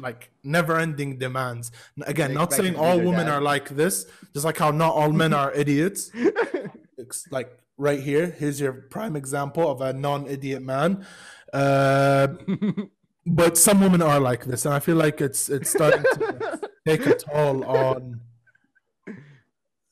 like 0.00 0.30
never-ending 0.42 1.18
demands. 1.18 1.70
Again, 2.06 2.30
They 2.30 2.34
not 2.34 2.52
saying 2.52 2.74
all 2.76 2.98
women 2.98 3.26
dad. 3.26 3.34
are 3.34 3.40
like 3.40 3.68
this. 3.70 4.06
Just 4.32 4.44
like 4.44 4.58
how 4.58 4.70
not 4.72 4.92
all 4.94 5.12
men 5.12 5.32
are 5.42 5.52
idiots. 5.52 6.10
It's 6.96 7.26
like 7.30 7.50
right 7.76 8.00
here. 8.00 8.26
Here's 8.40 8.58
your 8.60 8.72
prime 8.72 9.14
example 9.16 9.70
of 9.70 9.80
a 9.82 9.92
non-idiot 9.92 10.62
man. 10.62 11.04
Uh, 11.52 12.28
but 13.26 13.56
some 13.58 13.80
women 13.80 14.02
are 14.02 14.20
like 14.20 14.44
this, 14.44 14.64
and 14.66 14.74
I 14.74 14.80
feel 14.80 14.96
like 14.96 15.20
it's 15.20 15.48
it's 15.48 15.70
starting 15.70 16.02
to 16.02 16.60
take 16.86 17.06
a 17.06 17.14
toll 17.14 17.64
on. 17.64 18.20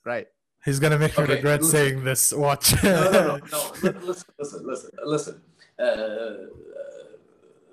right. 0.04 0.26
He's 0.64 0.78
gonna 0.78 0.98
make 0.98 1.16
me 1.18 1.24
Okay, 1.24 1.34
regret 1.34 1.62
listen. 1.62 1.72
saying 1.78 2.04
this. 2.04 2.32
Watch. 2.32 2.82
no, 2.84 3.10
no, 3.10 3.10
no, 3.10 3.36
no. 3.50 3.72
Listen, 4.00 4.24
listen, 4.38 4.60
listen, 4.66 4.90
listen. 5.04 5.40
Uh, 5.78 6.46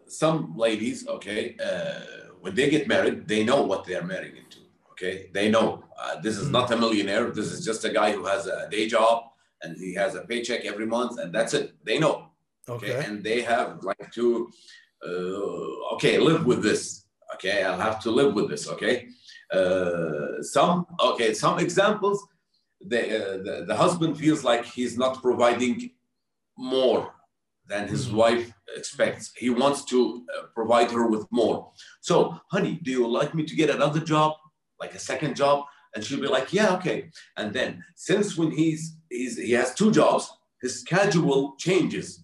some 0.08 0.58
ladies, 0.58 1.08
okay, 1.08 1.56
uh, 1.64 2.00
when 2.42 2.56
they 2.56 2.68
get 2.70 2.88
married, 2.88 3.28
they 3.28 3.44
know 3.44 3.62
what 3.64 3.84
they 3.86 3.96
are 3.96 4.04
marrying 4.04 4.38
into. 4.38 4.60
Okay, 4.94 5.30
they 5.34 5.52
know 5.52 5.84
uh, 6.02 6.20
this 6.22 6.36
is 6.38 6.50
not 6.50 6.72
a 6.72 6.78
millionaire. 6.78 7.30
This 7.30 7.52
is 7.52 7.64
just 7.64 7.86
a 7.86 7.90
guy 7.92 8.12
who 8.12 8.26
has 8.26 8.48
a 8.48 8.68
day 8.72 8.88
job 8.88 9.24
and 9.62 9.78
he 9.78 9.94
has 9.94 10.16
a 10.16 10.22
paycheck 10.22 10.66
every 10.66 10.86
month, 10.88 11.20
and 11.20 11.32
that's 11.34 11.54
it. 11.54 11.74
They 11.84 12.00
know. 12.00 12.30
Okay, 12.68 12.96
okay. 12.96 13.06
and 13.08 13.24
they 13.24 13.42
have 13.42 13.84
like 13.84 14.12
to, 14.14 14.50
uh, 15.08 15.94
okay, 15.96 16.18
live 16.18 16.46
with 16.46 16.62
this. 16.64 17.06
Okay, 17.36 17.64
I'll 17.64 17.80
have 17.80 18.00
to 18.04 18.12
live 18.12 18.34
with 18.34 18.50
this. 18.50 18.68
Okay, 18.68 19.08
uh, 19.54 20.42
some 20.42 20.86
okay, 21.12 21.34
some 21.34 21.60
examples 21.60 22.26
the, 22.82 23.02
uh, 23.02 23.38
the 23.46 23.66
the 23.68 23.76
husband 23.76 24.18
feels 24.18 24.44
like 24.44 24.66
he's 24.66 24.98
not 24.98 25.22
providing 25.22 25.92
more 26.58 27.14
than 27.68 27.88
his 27.88 28.08
Mhm. 28.08 28.14
wife 28.14 28.52
expects. 28.76 29.32
He 29.36 29.50
wants 29.50 29.84
to 29.86 30.26
uh, 30.36 30.44
provide 30.56 30.92
her 30.92 31.06
with 31.08 31.26
more. 31.32 31.72
So, 32.02 32.40
honey, 32.52 32.80
do 32.84 32.92
you 32.92 33.08
like 33.08 33.34
me 33.36 33.44
to 33.46 33.56
get 33.56 33.70
another 33.70 34.00
job, 34.00 34.34
like 34.80 34.94
a 34.96 35.00
second 35.00 35.36
job? 35.36 35.66
And 35.94 36.04
she'll 36.04 36.22
be 36.22 36.28
like, 36.28 36.54
yeah, 36.54 36.76
okay. 36.78 37.12
And 37.38 37.54
then, 37.54 37.84
since 37.96 38.38
when 38.38 38.52
he's 38.52 38.96
he's 39.10 39.38
he 39.38 39.52
has 39.54 39.74
two 39.74 39.92
jobs, 39.92 40.30
his 40.62 40.82
schedule 40.82 41.56
changes. 41.58 42.24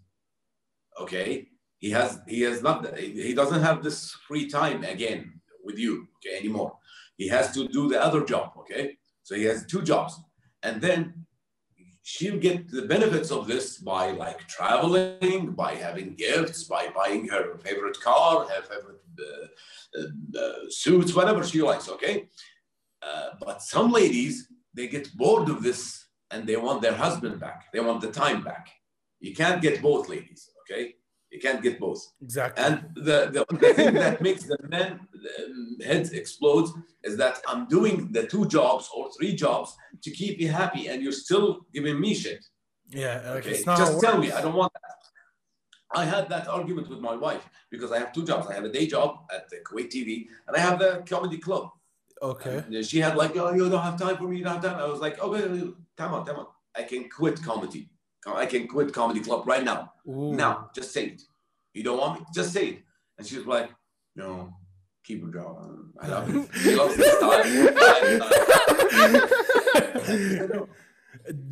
Okay, 0.99 1.47
he 1.85 1.91
has 1.91 2.11
he 2.27 2.41
has 2.41 2.59
not 2.67 2.77
he 2.97 3.33
doesn't 3.39 3.61
have 3.67 3.83
this 3.83 3.99
free 4.27 4.47
time 4.59 4.83
again 4.95 5.21
with 5.65 5.77
you 5.83 5.93
okay 6.15 6.35
anymore. 6.41 6.73
He 7.21 7.27
has 7.35 7.45
to 7.55 7.61
do 7.77 7.81
the 7.91 7.99
other 8.07 8.21
job. 8.31 8.47
Okay, 8.61 8.97
so 9.27 9.31
he 9.35 9.43
has 9.51 9.67
two 9.71 9.83
jobs 9.91 10.13
and 10.63 10.81
then 10.85 10.99
she'll 12.01 12.43
get 12.47 12.59
the 12.77 12.85
benefits 12.93 13.29
of 13.37 13.41
this 13.51 13.65
by 13.93 14.05
like 14.23 14.39
traveling, 14.57 15.51
by 15.63 15.73
having 15.87 16.09
gifts, 16.15 16.63
by 16.75 16.83
buying 16.99 17.23
her 17.33 17.45
favorite 17.65 17.99
car, 18.09 18.47
her 18.53 18.63
favorite 18.71 19.03
uh, 19.27 20.41
uh, 20.43 20.59
suits, 20.69 21.13
whatever 21.13 21.43
she 21.43 21.61
likes. 21.61 21.87
Okay, 21.95 22.15
uh, 23.09 23.29
but 23.45 23.61
some 23.61 23.91
ladies 24.01 24.35
they 24.73 24.87
get 24.87 25.15
bored 25.21 25.47
of 25.49 25.61
this 25.61 25.81
and 26.31 26.47
they 26.47 26.57
want 26.57 26.81
their 26.81 26.99
husband 27.05 27.39
back. 27.39 27.59
They 27.71 27.81
want 27.87 28.01
the 28.01 28.11
time 28.23 28.41
back. 28.49 28.65
You 29.19 29.33
can't 29.41 29.61
get 29.61 29.83
both, 29.83 30.09
ladies. 30.09 30.41
Okay, 30.61 30.95
you 31.35 31.41
can't 31.45 31.61
get 31.67 31.75
both. 31.79 32.01
Exactly. 32.21 32.63
And 32.65 32.75
the, 32.95 33.17
the, 33.35 33.41
the 33.63 33.73
thing 33.73 33.93
that 34.03 34.21
makes 34.21 34.43
the 34.43 34.57
men 34.75 34.89
um, 34.91 35.77
heads 35.89 36.09
explode 36.11 36.67
is 37.03 37.17
that 37.17 37.35
I'm 37.47 37.67
doing 37.67 37.95
the 38.11 38.23
two 38.33 38.45
jobs 38.57 38.89
or 38.95 39.03
three 39.17 39.33
jobs 39.35 39.69
to 40.03 40.09
keep 40.11 40.39
you 40.39 40.49
happy, 40.61 40.83
and 40.89 40.97
you're 41.03 41.19
still 41.27 41.49
giving 41.73 41.97
me 41.99 42.13
shit. 42.13 42.41
yeah. 42.89 43.15
Like 43.25 43.45
Okay, 43.45 43.51
it's 43.55 43.65
not. 43.65 43.77
just 43.77 43.99
tell 44.05 44.17
me. 44.23 44.27
I 44.31 44.41
don't 44.41 44.55
want 44.55 44.73
that. 44.73 44.99
I 46.01 46.03
had 46.15 46.25
that 46.29 46.45
argument 46.47 46.87
with 46.89 46.99
my 46.99 47.15
wife 47.15 47.45
because 47.73 47.91
I 47.95 47.99
have 47.99 48.11
two 48.15 48.25
jobs. 48.25 48.47
I 48.47 48.53
have 48.57 48.65
a 48.71 48.73
day 48.77 48.85
job 48.95 49.09
at 49.35 49.43
the 49.49 49.57
Kuwait 49.67 49.89
TV, 49.95 50.09
and 50.47 50.55
I 50.57 50.59
have 50.67 50.77
the 50.83 50.91
comedy 51.07 51.37
club. 51.37 51.65
Okay. 52.21 52.57
And 52.65 52.85
she 52.85 52.99
had 53.05 53.15
like, 53.23 53.33
oh, 53.37 53.53
you 53.53 53.69
don't 53.69 53.81
have 53.89 53.97
time 53.99 54.17
for 54.17 54.27
me. 54.29 54.37
You 54.37 54.43
don't 54.45 54.55
have 54.55 54.63
time. 54.63 54.79
I 54.79 54.87
was 54.87 55.01
like, 55.05 55.19
okay, 55.25 55.41
time 55.99 56.13
on, 56.15 56.25
time 56.25 56.39
on. 56.41 56.47
I 56.75 56.83
can 56.83 57.07
quit 57.09 57.41
comedy. 57.49 57.89
I 58.33 58.45
can 58.45 58.67
quit 58.67 58.93
comedy 58.93 59.19
club 59.19 59.47
right 59.47 59.63
now. 59.63 59.93
Ooh. 60.07 60.33
Now, 60.33 60.69
just 60.73 60.91
say 60.91 61.07
it. 61.07 61.21
You 61.73 61.83
don't 61.83 61.99
want 61.99 62.19
me? 62.19 62.25
Just 62.33 62.53
say 62.53 62.67
it. 62.67 62.83
And 63.17 63.27
she 63.27 63.37
was 63.37 63.45
like, 63.45 63.69
no, 64.15 64.53
keep 65.03 65.23
it 65.23 65.31
going. 65.31 65.91
I 65.99 66.07
love 66.07 66.35
it. 66.35 66.49
She 66.55 66.75
loves 66.75 66.95
this 66.95 67.17
style. 67.21 67.43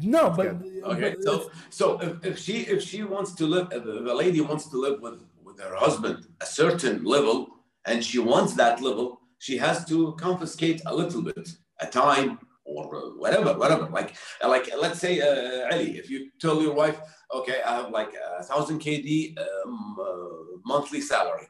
no, 0.02 0.30
but 0.32 0.48
uh, 0.48 0.92
okay, 0.92 1.16
but 1.16 1.24
so 1.24 1.52
so 1.70 2.00
if, 2.02 2.26
if 2.26 2.40
she 2.40 2.62
if 2.62 2.82
she 2.82 3.04
wants 3.04 3.34
to 3.36 3.46
live, 3.46 3.68
if 3.72 3.84
the 3.84 4.14
lady 4.14 4.42
wants 4.42 4.68
to 4.68 4.78
live 4.78 5.02
with 5.02 5.24
with 5.44 5.60
her 5.60 5.76
husband 5.76 6.28
a 6.42 6.46
certain 6.46 7.04
level, 7.04 7.50
and 7.86 8.04
she 8.04 8.20
wants 8.20 8.54
that 8.56 8.82
level, 8.82 9.20
she 9.40 9.58
has 9.58 9.86
to 9.86 10.14
confiscate 10.14 10.82
a 10.86 10.96
little 10.96 11.22
bit, 11.22 11.50
a 11.80 11.86
time 11.86 12.40
or 12.76 13.18
whatever, 13.18 13.54
whatever. 13.54 13.88
Like 13.90 14.16
like 14.42 14.70
let's 14.80 15.00
say 15.00 15.22
uh, 15.22 15.74
Ali, 15.74 15.98
if 15.98 16.10
you 16.10 16.30
tell 16.40 16.62
your 16.62 16.74
wife, 16.74 17.00
okay, 17.34 17.62
I 17.66 17.76
have 17.78 17.90
like 17.92 18.14
a 18.14 18.44
thousand 18.44 18.80
KD 18.80 19.38
um, 19.38 19.98
uh, 20.00 20.58
monthly 20.66 21.02
salary, 21.02 21.48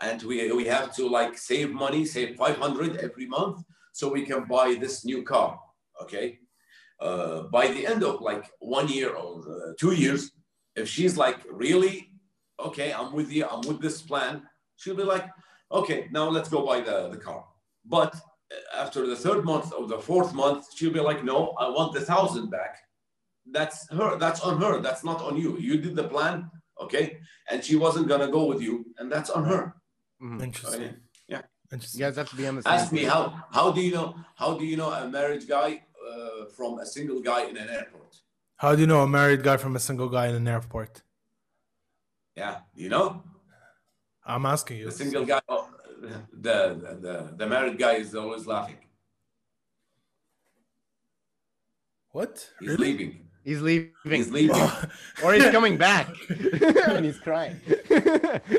and 0.00 0.22
we 0.22 0.52
we 0.52 0.64
have 0.66 0.94
to 0.96 1.08
like 1.08 1.38
save 1.38 1.70
money, 1.72 2.04
save 2.04 2.36
five 2.36 2.56
hundred 2.58 2.96
every 2.96 3.26
month, 3.26 3.62
so 3.92 4.10
we 4.10 4.22
can 4.22 4.44
buy 4.44 4.74
this 4.74 5.04
new 5.04 5.22
car. 5.22 5.58
Okay, 6.02 6.38
uh, 7.00 7.42
by 7.44 7.68
the 7.68 7.86
end 7.86 8.02
of 8.02 8.20
like 8.20 8.50
one 8.58 8.88
year 8.88 9.10
or 9.14 9.40
uh, 9.40 9.72
two 9.78 9.92
years, 9.92 10.32
if 10.74 10.88
she's 10.88 11.16
like 11.16 11.38
really 11.50 12.10
okay, 12.60 12.92
I'm 12.92 13.12
with 13.12 13.30
you, 13.30 13.46
I'm 13.46 13.60
with 13.62 13.80
this 13.80 14.02
plan, 14.02 14.42
she'll 14.76 14.96
be 14.96 15.02
like, 15.02 15.26
okay, 15.70 16.08
now 16.10 16.28
let's 16.28 16.48
go 16.48 16.64
buy 16.64 16.80
the, 16.80 17.08
the 17.08 17.16
car. 17.16 17.44
But 17.84 18.14
after 18.74 19.06
the 19.06 19.16
third 19.16 19.44
month 19.44 19.72
or 19.72 19.86
the 19.86 19.98
fourth 19.98 20.32
month, 20.34 20.66
she'll 20.74 20.92
be 20.92 21.00
like, 21.00 21.24
no, 21.24 21.54
I 21.58 21.68
want 21.68 21.92
the 21.94 22.00
thousand 22.00 22.50
back. 22.50 22.78
That's 23.50 23.88
her, 23.90 24.16
that's 24.18 24.40
on 24.40 24.60
her, 24.60 24.80
that's 24.80 25.04
not 25.04 25.22
on 25.22 25.36
you. 25.36 25.56
You 25.58 25.78
did 25.78 25.94
the 25.96 26.08
plan, 26.08 26.50
okay, 26.80 27.18
and 27.50 27.64
she 27.64 27.76
wasn't 27.76 28.08
gonna 28.08 28.28
go 28.28 28.44
with 28.44 28.60
you, 28.60 28.86
and 28.98 29.10
that's 29.10 29.30
on 29.30 29.44
her. 29.44 29.74
Mhm. 30.22 30.42
interesting. 30.42 30.82
Okay. 30.82 30.96
Interesting. 31.72 32.00
You 32.00 32.06
guys 32.06 32.16
have 32.16 32.30
to 32.30 32.36
be 32.36 32.46
on 32.46 32.56
the 32.56 32.62
same. 32.62 32.72
Ask 32.72 32.92
me 32.92 33.00
page. 33.00 33.08
how 33.08 33.44
how 33.50 33.72
do 33.72 33.80
you 33.80 33.92
know 33.92 34.14
how 34.36 34.56
do 34.56 34.64
you 34.64 34.76
know 34.76 34.90
a 34.90 35.08
married 35.08 35.48
guy 35.48 35.82
uh, 36.08 36.44
from 36.56 36.78
a 36.78 36.86
single 36.86 37.20
guy 37.20 37.42
in 37.46 37.56
an 37.56 37.68
airport? 37.68 38.20
How 38.56 38.74
do 38.74 38.80
you 38.80 38.86
know 38.86 39.02
a 39.02 39.08
married 39.08 39.42
guy 39.42 39.56
from 39.56 39.74
a 39.74 39.80
single 39.80 40.08
guy 40.08 40.28
in 40.28 40.36
an 40.36 40.46
airport? 40.46 41.02
Yeah, 42.36 42.60
you 42.74 42.88
know 42.88 43.24
I'm 44.24 44.46
asking 44.46 44.78
you. 44.78 44.86
the 44.86 44.92
single 44.92 45.24
guy, 45.24 45.40
oh, 45.48 45.65
the, 46.32 46.60
the 46.80 46.98
the 47.04 47.34
the 47.36 47.46
married 47.46 47.78
guy 47.78 47.94
is 47.94 48.14
always 48.14 48.46
laughing. 48.46 48.76
What? 52.12 52.48
He's 52.60 52.70
Really? 52.70 52.92
leaving. 52.92 53.22
He's 53.44 53.60
leaving. 53.60 53.92
He's 54.04 54.30
leaving. 54.32 54.56
or 55.24 55.32
he's 55.34 55.50
coming 55.50 55.76
back. 55.76 56.08
and 56.88 57.04
he's 57.04 57.18
crying. 57.18 57.60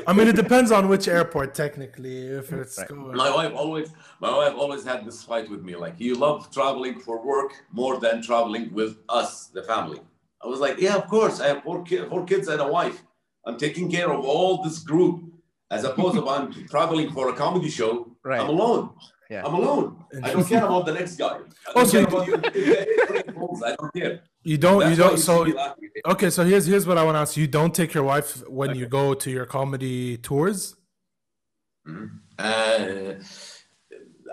I 0.06 0.12
mean, 0.14 0.28
it 0.28 0.36
depends 0.36 0.70
on 0.72 0.88
which 0.88 1.08
airport, 1.08 1.54
technically. 1.54 2.26
If 2.28 2.52
it's 2.52 2.78
Right. 2.78 2.88
going. 2.88 3.14
My 3.16 3.30
wife 3.34 3.52
always, 3.54 3.90
my 4.20 4.34
wife 4.34 4.54
always 4.54 4.84
had 4.84 5.04
this 5.04 5.22
fight 5.22 5.50
with 5.50 5.62
me. 5.62 5.76
Like, 5.76 5.96
you 5.98 6.14
love 6.14 6.50
traveling 6.50 7.00
for 7.00 7.22
work 7.22 7.52
more 7.70 7.98
than 8.00 8.22
traveling 8.22 8.72
with 8.72 8.96
us, 9.10 9.48
the 9.48 9.62
family. 9.62 10.00
I 10.42 10.46
was 10.46 10.60
like, 10.60 10.78
yeah, 10.78 10.94
of 10.96 11.06
course. 11.08 11.38
I 11.40 11.48
have 11.48 11.62
four, 11.64 11.82
ki- 11.84 12.06
four 12.08 12.24
kids 12.24 12.48
and 12.48 12.60
a 12.62 12.66
wife. 12.68 13.02
I'm 13.44 13.58
taking 13.58 13.90
care 13.90 14.10
of 14.10 14.24
all 14.24 14.62
this 14.62 14.78
group. 14.78 15.16
As 15.70 15.84
opposed 15.84 16.14
to 16.16 16.26
I'm 16.28 16.52
traveling 16.74 17.10
for 17.12 17.28
a 17.28 17.34
comedy 17.34 17.68
show, 17.68 18.16
Right. 18.24 18.40
I'm 18.40 18.48
alone. 18.48 18.90
Yeah. 19.30 19.44
I'm 19.46 19.54
alone. 19.54 20.04
I 20.24 20.32
don't 20.32 20.46
care 20.48 20.64
about 20.64 20.86
the 20.86 20.92
next 20.94 21.16
guy. 21.16 21.36
I 21.36 21.72
don't 21.72 21.76
Also, 21.76 21.92
care 21.92 22.00
you- 22.00 22.34
about 22.34 22.42
the- 22.42 22.50
the- 22.50 23.24
the. 23.60 23.66
I 23.66 23.76
don't 23.78 23.92
care. 23.94 24.22
You 24.42 24.56
don't. 24.56 24.80
That's 24.80 24.90
you 24.90 24.96
don't. 25.04 25.18
So 25.18 25.44
see 25.44 25.50
me 25.50 25.56
laughing. 25.56 25.90
okay. 26.06 26.30
So 26.30 26.44
here's 26.44 26.64
here's 26.66 26.86
what 26.86 26.96
I 26.96 27.04
want 27.04 27.16
to 27.16 27.20
ask. 27.20 27.36
You 27.36 27.46
don't 27.46 27.74
take 27.74 27.92
your 27.92 28.04
wife 28.04 28.30
when 28.48 28.74
you 28.74 28.86
go 28.86 29.12
to 29.22 29.30
your 29.30 29.44
comedy 29.44 30.16
tours. 30.16 30.76
Mhm. 31.86 32.08
Uh, 32.38 33.14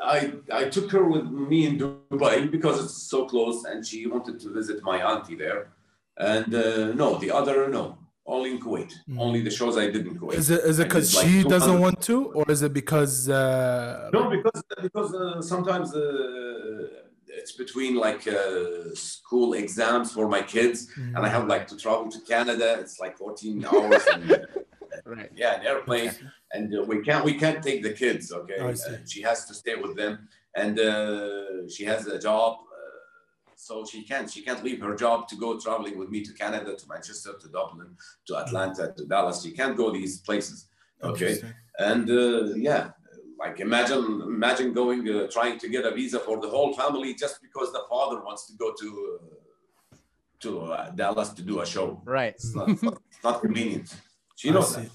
I 0.03 0.33
I 0.61 0.63
took 0.75 0.91
her 0.91 1.03
with 1.03 1.25
me 1.49 1.65
in 1.67 1.77
Dubai 1.79 2.49
because 2.49 2.77
it's 2.83 2.97
so 3.13 3.25
close, 3.25 3.65
and 3.65 3.85
she 3.85 4.07
wanted 4.07 4.39
to 4.43 4.49
visit 4.53 4.77
my 4.83 4.97
auntie 5.11 5.35
there. 5.35 5.61
And 6.17 6.53
uh, 6.55 6.93
no, 6.93 7.07
the 7.17 7.31
other 7.31 7.67
no, 7.67 7.97
only 8.25 8.51
in 8.51 8.59
Kuwait. 8.59 8.91
Mm. 9.09 9.19
Only 9.19 9.41
the 9.41 9.51
shows 9.51 9.77
I 9.77 9.87
did 9.89 10.07
in 10.07 10.17
Kuwait. 10.19 10.35
Is 10.35 10.49
it 10.49 10.61
is 10.65 10.79
it 10.79 10.87
because 10.87 11.11
did 11.11 11.17
like 11.17 11.27
she 11.27 11.43
doesn't 11.43 11.79
want 11.79 12.01
to, 12.03 12.15
or 12.33 12.45
is 12.49 12.61
it 12.61 12.73
because 12.73 13.29
uh, 13.29 14.09
No, 14.13 14.29
because 14.29 14.63
because 14.81 15.13
uh, 15.13 15.41
sometimes 15.41 15.93
uh, 15.95 16.87
it's 17.27 17.51
between 17.51 17.95
like 17.95 18.27
uh, 18.27 18.93
school 18.93 19.53
exams 19.53 20.11
for 20.11 20.27
my 20.27 20.41
kids, 20.41 20.87
and 20.97 21.17
I 21.17 21.29
have 21.29 21.47
like 21.47 21.67
to 21.67 21.77
travel 21.77 22.09
to 22.09 22.19
Canada. 22.21 22.77
It's 22.79 22.99
like 22.99 23.17
14 23.17 23.65
hours. 23.65 24.03
and, 24.13 24.47
Right. 25.05 25.29
yeah, 25.35 25.59
an 25.59 25.65
airplane, 25.67 26.11
and 26.53 26.73
uh, 26.73 26.81
we 26.83 27.01
can't 27.01 27.23
we 27.25 27.33
can't 27.33 27.61
take 27.61 27.83
the 27.83 27.91
kids. 27.91 28.31
Okay, 28.31 28.59
I 28.59 28.73
see. 28.73 28.93
Uh, 28.93 28.97
she 29.05 29.21
has 29.21 29.45
to 29.45 29.53
stay 29.53 29.75
with 29.75 29.95
them, 29.95 30.27
and 30.55 30.79
uh, 30.79 31.67
she 31.67 31.83
has 31.85 32.07
a 32.07 32.17
job. 32.17 32.57
So 33.55 33.85
she 33.85 34.03
can't 34.03 34.29
she 34.29 34.41
can't 34.41 34.63
leave 34.63 34.81
her 34.81 34.95
job 34.95 35.27
to 35.29 35.35
go 35.35 35.59
traveling 35.59 35.97
with 35.97 36.09
me 36.09 36.21
to 36.23 36.33
Canada, 36.33 36.75
to 36.75 36.87
Manchester, 36.87 37.33
to 37.41 37.47
Dublin, 37.47 37.95
to 38.27 38.37
Atlanta, 38.37 38.93
to 38.97 39.05
Dallas. 39.05 39.43
She 39.43 39.51
can't 39.51 39.75
go 39.77 39.91
these 39.91 40.19
places. 40.21 40.67
Okay, 41.03 41.41
and 41.79 42.09
uh, 42.09 42.55
yeah 42.55 42.89
like 43.37 43.59
imagine 43.59 44.21
imagine 44.21 44.73
going 44.73 45.07
uh, 45.09 45.27
trying 45.27 45.59
to 45.59 45.67
get 45.69 45.85
a 45.85 45.91
visa 45.91 46.19
for 46.19 46.39
the 46.39 46.47
whole 46.47 46.73
family 46.73 47.13
just 47.13 47.41
because 47.41 47.71
the 47.73 47.83
father 47.89 48.23
wants 48.23 48.47
to 48.47 48.53
go 48.57 48.73
to 48.79 49.19
uh, 49.21 49.97
to 50.39 50.61
uh, 50.61 50.89
dallas 50.91 51.29
to 51.29 51.41
do 51.41 51.59
a 51.59 51.65
show 51.65 52.01
Right. 52.05 52.33
it's 52.33 52.55
not, 52.55 52.69
it's 52.69 52.81
not, 52.83 53.01
it's 53.11 53.23
not 53.23 53.41
convenient 53.41 53.93
she 54.37 54.49
I 54.49 54.53
knows 54.53 54.75
that 54.75 54.89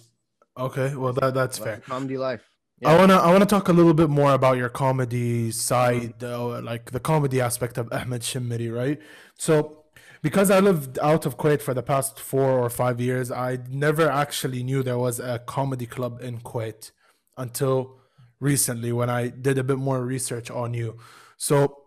Okay, 0.58 0.94
well 0.94 1.12
that 1.14 1.32
that's 1.32 1.58
fair. 1.58 1.78
Comedy 1.78 2.18
life. 2.18 2.49
I 2.84 2.96
wanna 2.96 3.16
I 3.16 3.30
wanna 3.30 3.44
talk 3.46 3.68
a 3.68 3.72
little 3.72 3.92
bit 3.92 4.08
more 4.08 4.32
about 4.32 4.56
your 4.56 4.70
comedy 4.70 5.50
side, 5.50 6.24
uh, 6.24 6.62
like 6.62 6.92
the 6.92 7.00
comedy 7.00 7.40
aspect 7.40 7.76
of 7.76 7.88
Ahmed 7.92 8.22
Shimmiri, 8.22 8.74
right? 8.74 8.98
So, 9.38 9.84
because 10.22 10.50
I 10.50 10.60
lived 10.60 10.98
out 11.00 11.26
of 11.26 11.36
Kuwait 11.36 11.60
for 11.60 11.74
the 11.74 11.82
past 11.82 12.18
four 12.18 12.58
or 12.58 12.70
five 12.70 13.00
years, 13.00 13.30
I 13.30 13.58
never 13.68 14.08
actually 14.08 14.62
knew 14.62 14.82
there 14.82 14.98
was 14.98 15.20
a 15.20 15.40
comedy 15.40 15.86
club 15.86 16.22
in 16.22 16.40
Kuwait 16.40 16.90
until 17.36 18.00
recently 18.38 18.92
when 18.92 19.10
I 19.10 19.28
did 19.28 19.58
a 19.58 19.64
bit 19.64 19.78
more 19.78 20.02
research 20.04 20.50
on 20.50 20.72
you. 20.72 20.96
So, 21.36 21.84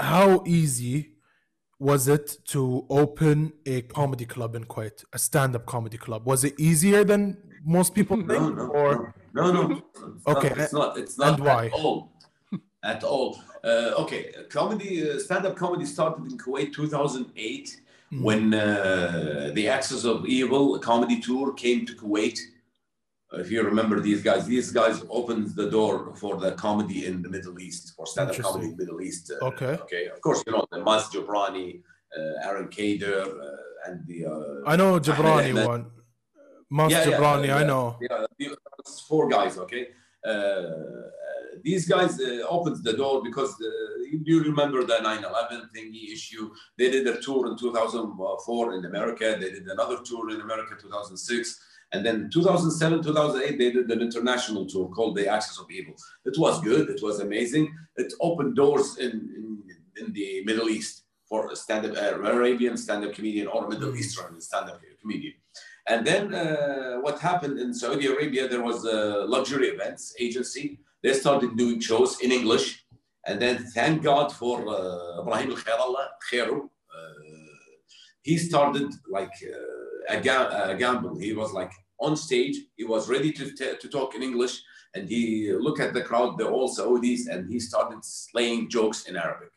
how 0.00 0.42
easy 0.46 1.14
was 1.78 2.08
it 2.08 2.38
to 2.46 2.86
open 2.90 3.52
a 3.66 3.82
comedy 3.82 4.26
club 4.26 4.56
in 4.56 4.64
Kuwait, 4.64 5.04
a 5.12 5.18
stand-up 5.18 5.64
comedy 5.66 5.96
club? 5.96 6.26
Was 6.26 6.42
it 6.42 6.58
easier 6.58 7.04
than 7.04 7.47
most 7.64 7.94
people 7.94 8.16
think, 8.16 8.28
no 8.28 8.48
no 8.48 8.66
or 8.68 9.14
no 9.34 9.52
no, 9.52 9.66
no. 9.66 9.82
It's 10.16 10.26
Okay, 10.34 10.48
not, 10.48 10.58
it's 10.58 10.72
not 10.72 10.98
it's 10.98 11.18
not 11.18 11.34
and 11.34 11.44
why? 11.44 11.66
at 11.66 11.72
all 11.72 12.12
at 12.82 13.04
all 13.04 13.28
uh, 13.64 13.92
okay 14.02 14.22
comedy 14.50 14.90
uh, 15.10 15.18
stand-up 15.18 15.56
comedy 15.56 15.84
started 15.84 16.24
in 16.30 16.38
kuwait 16.38 16.72
2008 16.72 17.80
Mm. 18.10 18.22
when 18.22 18.54
uh, 18.54 19.50
the 19.52 19.68
Axis 19.68 20.06
of 20.06 20.24
Evil 20.24 20.78
comedy 20.78 21.20
tour 21.20 21.52
came 21.52 21.84
to 21.84 21.92
Kuwait. 21.94 22.38
If 23.34 23.50
you 23.50 23.62
remember 23.62 24.00
these 24.00 24.22
guys, 24.22 24.46
these 24.46 24.70
guys 24.70 25.04
opened 25.10 25.48
the 25.56 25.68
door 25.68 26.14
for 26.16 26.38
the 26.38 26.52
comedy 26.52 27.04
in 27.04 27.20
the 27.20 27.28
Middle 27.28 27.60
East, 27.60 27.92
for 27.94 28.06
stand-up 28.06 28.38
comedy 28.38 28.68
in 28.68 28.76
the 28.78 28.82
Middle 28.82 29.02
East. 29.02 29.30
Uh, 29.30 29.44
Okay. 29.50 29.74
Okay. 29.84 30.04
Of 30.06 30.22
course, 30.22 30.42
you 30.46 30.52
know 30.54 30.64
the 30.72 30.78
Maz 30.78 31.02
Jobrani, 31.12 31.82
uh, 32.18 32.48
Aron 32.48 32.68
Kader, 32.68 33.20
uh, 33.20 33.90
and 33.90 34.06
the. 34.06 34.18
Uh, 34.24 34.70
I 34.72 34.74
know 34.76 34.98
Jobrani 34.98 35.50
Ahmed. 35.50 35.66
one. 35.66 35.84
Maz 36.72 36.90
Yeah, 36.90 37.08
yeah, 37.44 37.56
I 37.56 37.64
know. 37.64 37.96
yeah, 38.00 38.54
four 39.08 39.28
guys. 39.28 39.56
Okay. 39.58 39.88
Uh, 40.24 40.62
these 41.62 41.88
guys 41.88 42.20
uh, 42.20 42.44
opened 42.48 42.82
the 42.84 42.92
door 42.92 43.22
because 43.22 43.52
uh, 43.60 43.68
you- 44.24 44.42
remember 44.50 44.84
the 44.84 44.98
9/11 45.02 45.70
thingy 45.74 46.12
issue. 46.12 46.44
They 46.78 46.90
did 46.90 47.06
a 47.06 47.16
tour 47.20 47.42
in 47.50 47.56
2004 47.56 48.74
in 48.76 48.84
America. 48.84 49.36
They 49.40 49.50
did 49.56 49.66
another 49.66 49.98
tour 50.04 50.30
in 50.30 50.40
America 50.40 50.74
2006. 50.80 51.60
And 51.92 52.04
then 52.04 52.28
2007, 52.30 53.02
2008, 53.02 53.58
they 53.58 53.70
did 53.72 53.90
an 53.90 54.02
international 54.02 54.66
tour 54.66 54.88
called 54.90 55.16
The 55.16 55.26
Axis 55.26 55.58
of 55.58 55.70
Evil. 55.70 55.94
It 56.26 56.36
was 56.38 56.60
good. 56.60 56.90
It 56.90 57.00
was 57.02 57.20
amazing. 57.20 57.74
It 57.96 58.12
opened 58.20 58.56
doors 58.56 58.98
in, 58.98 59.10
in, 59.38 59.62
in 59.96 60.12
the 60.12 60.44
Middle 60.44 60.68
East 60.68 61.04
for 61.26 61.50
a 61.50 61.56
stand-up 61.56 61.96
uh, 61.96 62.20
Arabian 62.30 62.76
stand-up 62.76 63.14
comedian 63.14 63.46
or 63.46 63.68
Middle 63.68 63.92
Mm. 63.92 63.98
Eastern 64.00 64.38
stand-up 64.40 64.80
comedian. 65.00 65.34
And 65.88 66.06
then 66.06 66.34
uh, 66.34 66.98
what 67.00 67.18
happened 67.18 67.58
in 67.58 67.72
Saudi 67.72 68.06
Arabia, 68.06 68.46
there 68.46 68.62
was 68.62 68.84
a 68.84 69.24
luxury 69.24 69.68
events 69.68 70.14
agency. 70.20 70.80
They 71.02 71.14
started 71.14 71.56
doing 71.56 71.80
shows 71.80 72.20
in 72.20 72.30
English. 72.30 72.84
And 73.26 73.40
then 73.40 73.64
thank 73.74 74.02
God 74.02 74.32
for 74.32 74.56
uh, 74.68 75.20
Ibrahim 75.20 75.50
Al-Khairallah, 75.50 76.06
Khairu. 76.30 76.58
Uh, 76.64 76.68
he 78.22 78.36
started 78.36 78.92
like 79.10 79.32
uh, 79.42 80.16
a, 80.16 80.20
ga- 80.20 80.70
a 80.70 80.74
gamble. 80.76 81.18
He 81.18 81.32
was 81.32 81.52
like 81.52 81.72
on 81.98 82.16
stage. 82.16 82.56
He 82.76 82.84
was 82.84 83.08
ready 83.08 83.32
to, 83.32 83.44
t- 83.50 83.78
to 83.80 83.88
talk 83.88 84.14
in 84.14 84.22
English. 84.22 84.60
And 84.94 85.08
he 85.08 85.52
looked 85.52 85.80
at 85.80 85.94
the 85.94 86.02
crowd, 86.02 86.38
they're 86.38 86.50
all 86.50 86.68
Saudis, 86.68 87.28
and 87.30 87.50
he 87.50 87.60
started 87.60 88.04
slaying 88.04 88.68
jokes 88.68 89.06
in 89.08 89.16
Arabic. 89.16 89.52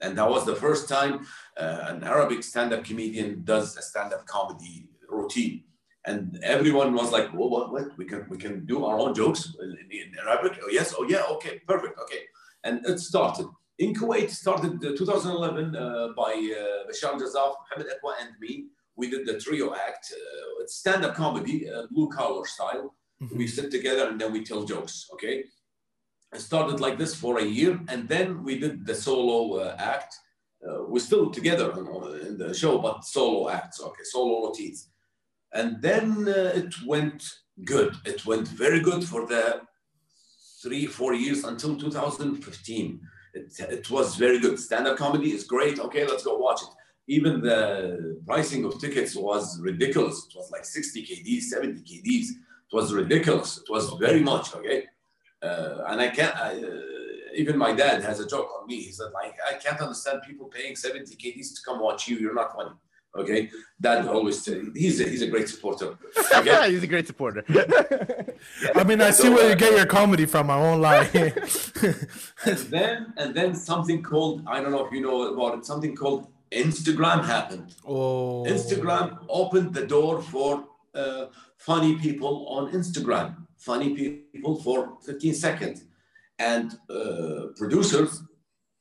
And 0.00 0.18
that 0.18 0.28
was 0.28 0.44
the 0.44 0.56
first 0.56 0.88
time 0.88 1.26
uh, 1.56 1.86
an 1.90 2.04
Arabic 2.04 2.42
stand-up 2.42 2.84
comedian 2.84 3.44
does 3.44 3.76
a 3.76 3.82
stand-up 3.82 4.26
comedy 4.26 4.88
routine 5.08 5.62
and 6.06 6.38
everyone 6.42 6.94
was 6.94 7.10
like, 7.12 7.32
"Well, 7.34 7.50
what, 7.50 7.72
what? 7.72 7.96
We 7.98 8.04
can 8.04 8.26
we 8.30 8.38
can 8.38 8.64
do 8.64 8.84
our 8.84 8.98
own 8.98 9.14
jokes 9.14 9.54
in, 9.60 10.12
Arabic? 10.24 10.58
Oh 10.62 10.68
yes, 10.70 10.94
oh 10.96 11.04
yeah, 11.08 11.24
okay, 11.32 11.60
perfect, 11.66 11.98
okay." 11.98 12.22
And 12.64 12.84
it 12.86 12.98
started 13.00 13.46
in 13.78 13.94
Kuwait. 13.94 14.30
Started 14.30 14.84
uh, 14.84 14.96
2011 14.96 15.76
uh, 15.76 16.08
by 16.16 16.32
uh, 16.32 16.88
Bashar 16.88 17.14
Jazaf, 17.20 17.54
Mohammed 17.60 17.92
Ekwa, 17.92 18.12
and 18.20 18.30
me. 18.40 18.66
We 18.98 19.10
did 19.10 19.26
the 19.26 19.38
trio 19.38 19.74
act. 19.74 20.10
Uh, 20.12 20.62
it's 20.62 20.76
stand-up 20.76 21.14
comedy, 21.14 21.68
uh, 21.70 21.86
blue 21.90 22.08
collar 22.08 22.46
style. 22.46 22.94
Mhm. 23.22 23.36
We 23.36 23.46
sit 23.46 23.70
together 23.70 24.08
and 24.08 24.18
then 24.20 24.32
we 24.32 24.42
tell 24.42 24.64
jokes. 24.64 25.08
Okay. 25.12 25.44
It 26.34 26.40
started 26.40 26.80
like 26.80 26.96
this 26.98 27.14
for 27.14 27.38
a 27.38 27.44
year, 27.44 27.78
and 27.88 28.08
then 28.08 28.42
we 28.42 28.58
did 28.58 28.86
the 28.86 28.94
solo 28.94 29.58
uh, 29.60 29.76
act. 29.78 30.14
Uh, 30.66 30.84
we're 30.90 31.06
still 31.10 31.30
together 31.30 31.70
in, 31.78 31.86
in 32.26 32.38
the 32.38 32.54
show, 32.54 32.78
but 32.78 33.04
solo 33.04 33.50
acts. 33.50 33.80
Okay, 33.80 34.04
solo 34.04 34.46
routines 34.46 34.88
and 35.56 35.80
then 35.80 36.28
uh, 36.28 36.52
it 36.60 36.72
went 36.84 37.22
good. 37.64 37.94
It 38.04 38.24
went 38.26 38.46
very 38.48 38.80
good 38.80 39.02
for 39.04 39.26
the 39.26 39.62
three, 40.62 40.86
four 40.86 41.14
years 41.14 41.44
until 41.44 41.76
2015. 41.76 43.00
It, 43.34 43.52
it 43.60 43.90
was 43.90 44.16
very 44.16 44.38
good. 44.38 44.58
Stand-up 44.58 44.96
comedy 44.96 45.32
is 45.32 45.44
great. 45.44 45.78
Okay, 45.78 46.06
let's 46.06 46.24
go 46.24 46.36
watch 46.36 46.62
it. 46.62 46.68
Even 47.08 47.40
the 47.40 48.20
pricing 48.26 48.64
of 48.64 48.80
tickets 48.80 49.14
was 49.14 49.60
ridiculous. 49.60 50.26
It 50.28 50.36
was 50.36 50.50
like 50.50 50.64
60 50.64 51.02
KDs, 51.06 51.42
70 51.42 51.80
KDs. 51.82 52.28
It 52.68 52.72
was 52.72 52.92
ridiculous. 52.92 53.58
It 53.58 53.70
was 53.70 53.90
very 54.00 54.20
much 54.20 54.54
okay. 54.54 54.84
Uh, 55.42 55.84
and 55.88 56.00
I 56.00 56.08
can't. 56.08 56.36
I, 56.36 56.54
uh, 56.54 56.80
even 57.34 57.56
my 57.58 57.72
dad 57.72 58.02
has 58.02 58.18
a 58.18 58.26
joke 58.26 58.48
on 58.58 58.66
me. 58.66 58.80
He 58.80 58.92
said, 58.92 59.10
like, 59.12 59.36
I 59.48 59.54
can't 59.54 59.80
understand 59.80 60.20
people 60.26 60.46
paying 60.46 60.74
70 60.74 61.14
KDs 61.16 61.54
to 61.54 61.60
come 61.66 61.80
watch 61.80 62.08
you. 62.08 62.16
You're 62.16 62.34
not 62.34 62.54
funny. 62.54 62.70
Okay, 63.14 63.48
Dad 63.80 64.06
always 64.06 64.42
say 64.42 64.60
he's 64.74 65.00
a, 65.00 65.04
he's 65.04 65.22
a 65.22 65.26
great 65.28 65.48
supporter. 65.48 65.96
Okay, 66.34 66.70
He's 66.70 66.82
a 66.82 66.86
great 66.86 67.06
supporter. 67.06 67.42
I 68.74 68.84
mean, 68.84 69.00
I 69.00 69.10
see 69.20 69.30
where 69.30 69.48
you 69.48 69.56
get 69.56 69.72
your 69.74 69.86
comedy 69.86 70.26
from. 70.26 70.50
I 70.50 70.58
won't 70.58 70.82
lie. 70.82 71.08
and 72.44 72.58
then 72.74 73.14
and 73.16 73.34
then 73.34 73.54
something 73.54 74.02
called 74.02 74.42
I 74.46 74.60
don't 74.60 74.70
know 74.70 74.84
if 74.86 74.92
you 74.92 75.00
know 75.00 75.32
about 75.32 75.58
it. 75.58 75.64
Something 75.64 75.96
called 75.96 76.26
Instagram 76.52 77.24
happened. 77.24 77.74
oh, 77.86 78.44
Instagram 78.44 79.24
opened 79.28 79.72
the 79.74 79.86
door 79.86 80.20
for 80.20 80.64
uh, 80.94 81.26
funny 81.56 81.96
people 81.96 82.46
on 82.48 82.72
Instagram. 82.72 83.34
Funny 83.56 83.94
people 83.94 84.60
for 84.60 84.98
15 85.06 85.34
seconds, 85.34 85.84
and 86.38 86.78
uh, 86.90 87.46
producers. 87.56 88.22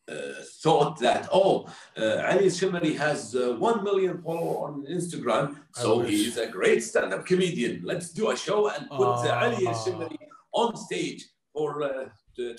Uh, 0.08 0.36
thought 0.62 1.00
that 1.00 1.28
oh 1.34 1.66
uh, 1.98 2.22
Ali 2.32 2.46
Shimari 2.46 2.96
has 2.96 3.34
uh, 3.36 3.56
1 3.58 3.84
million 3.84 4.22
followers 4.22 4.58
on 4.68 4.86
Instagram 4.86 5.56
so 5.74 6.02
he's 6.02 6.38
a 6.38 6.46
great 6.46 6.84
stand-up 6.84 7.26
comedian 7.26 7.82
let's 7.84 8.10
do 8.12 8.30
a 8.30 8.38
show 8.38 8.68
and 8.70 8.88
put 8.88 9.02
uh, 9.26 9.40
Ali 9.44 9.66
Ah. 9.66 9.74
Shimari 9.74 10.18
on 10.54 10.78
stage 10.78 11.26
for 11.52 11.82
uh, 11.82 12.06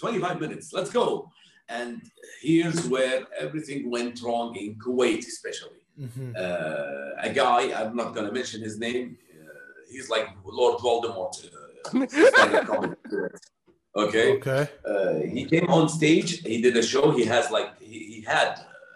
25 0.00 0.40
minutes 0.40 0.72
let's 0.72 0.90
go 0.90 1.30
and 1.68 2.02
here's 2.42 2.88
where 2.88 3.18
everything 3.38 3.90
went 3.92 4.20
wrong 4.24 4.56
in 4.56 4.74
Kuwait 4.84 5.22
especially 5.34 5.80
Mhm. 6.00 6.34
uh, 6.36 7.28
a 7.28 7.30
guy 7.42 7.60
I'm 7.78 7.94
not 7.94 8.08
going 8.14 8.26
to 8.26 8.32
mention 8.40 8.60
his 8.60 8.76
name 8.86 9.16
uh, 9.40 9.44
he's 9.92 10.08
like 10.10 10.26
Lord 10.44 10.76
Voldemort 10.84 11.34
uh. 11.46 11.56
okay 14.04 14.28
Okay. 14.36 14.62
uh, 14.92 15.14
he 15.34 15.44
came 15.52 15.68
on 15.78 15.88
stage. 15.88 16.30
He 16.52 16.60
did 16.66 16.76
a 16.76 16.82
show. 16.92 17.04
He 17.10 17.24
has 17.24 17.50
like 17.50 17.70
he, 17.80 17.98
he 18.12 18.18
had 18.22 18.50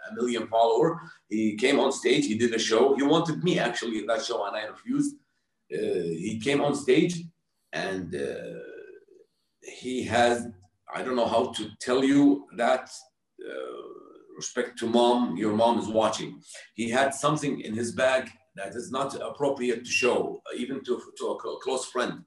a 0.09 0.15
million 0.19 0.47
follower. 0.55 0.91
He 1.29 1.57
came 1.57 1.79
on 1.85 1.91
stage. 1.93 2.25
He 2.27 2.37
did 2.43 2.53
a 2.55 2.59
show. 2.59 2.83
He 2.99 3.03
wanted 3.03 3.43
me 3.45 3.59
actually 3.59 3.99
in 4.01 4.07
that 4.07 4.23
show, 4.25 4.39
and 4.47 4.55
I 4.57 4.65
refused. 4.75 5.15
Uh, 5.73 6.03
he 6.27 6.41
came 6.47 6.61
on 6.61 6.75
stage, 6.75 7.15
and 7.73 8.15
uh, 8.15 8.61
he 9.63 10.03
has 10.05 10.49
I 10.93 11.03
don't 11.03 11.17
know 11.21 11.29
how 11.37 11.45
to 11.57 11.63
tell 11.87 12.03
you 12.13 12.47
that. 12.57 12.85
Uh, 13.41 13.89
respect 14.37 14.79
to 14.79 14.87
mom, 14.87 15.37
your 15.37 15.53
mom 15.53 15.79
is 15.79 15.87
watching. 15.89 16.41
He 16.75 16.89
had 16.89 17.13
something 17.15 17.61
in 17.61 17.75
his 17.75 17.93
bag 17.93 18.31
that 18.57 18.75
is 18.75 18.91
not 18.91 19.15
appropriate 19.21 19.85
to 19.85 19.91
show, 19.91 20.43
even 20.57 20.83
to, 20.85 21.01
to 21.19 21.25
a 21.27 21.61
close 21.61 21.85
friend. 21.87 22.25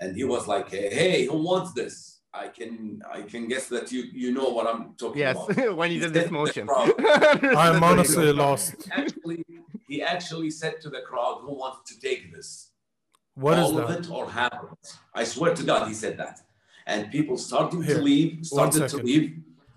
And 0.00 0.14
he 0.14 0.24
was 0.24 0.46
like, 0.46 0.68
"Hey, 0.70 1.24
who 1.26 1.38
wants 1.42 1.72
this?" 1.72 2.15
I 2.38 2.48
can 2.48 3.02
I 3.18 3.22
can 3.22 3.48
guess 3.48 3.66
that 3.68 3.90
you 3.92 4.02
you 4.22 4.32
know 4.32 4.48
what 4.56 4.66
I'm 4.66 4.82
talking 5.02 5.20
Yes, 5.20 5.36
about. 5.36 5.76
when 5.78 5.90
you 5.90 6.00
He 6.00 6.04
did 6.06 6.12
this 6.14 6.24
said 6.28 6.28
to 6.28 6.34
the 6.34 6.38
motion. 6.40 7.56
I'm 7.56 7.82
honestly 7.82 8.26
what 8.26 8.36
lost. 8.36 8.74
actually, 8.92 9.44
he 9.88 10.02
actually 10.02 10.50
said 10.50 10.74
to 10.82 10.88
the 10.90 11.00
crowd, 11.08 11.36
"Who 11.44 11.52
wants 11.54 11.78
to 11.90 11.94
take 12.00 12.32
this? 12.34 12.48
What 13.34 13.58
is 13.58 13.64
All 13.64 13.78
of 13.78 13.88
that? 13.88 14.00
it 14.00 14.10
or 14.10 14.24
half 14.28 14.52
of 14.64 14.68
it?" 14.72 14.86
I 15.14 15.24
swear 15.24 15.54
to 15.54 15.62
God, 15.62 15.88
he 15.88 15.94
said 15.94 16.14
that, 16.18 16.40
and 16.86 17.10
people 17.10 17.36
starting 17.38 17.82
Here, 17.82 17.96
to 17.96 18.02
leave, 18.02 18.44
started 18.46 18.88
to 18.88 18.96
leave. 18.98 19.26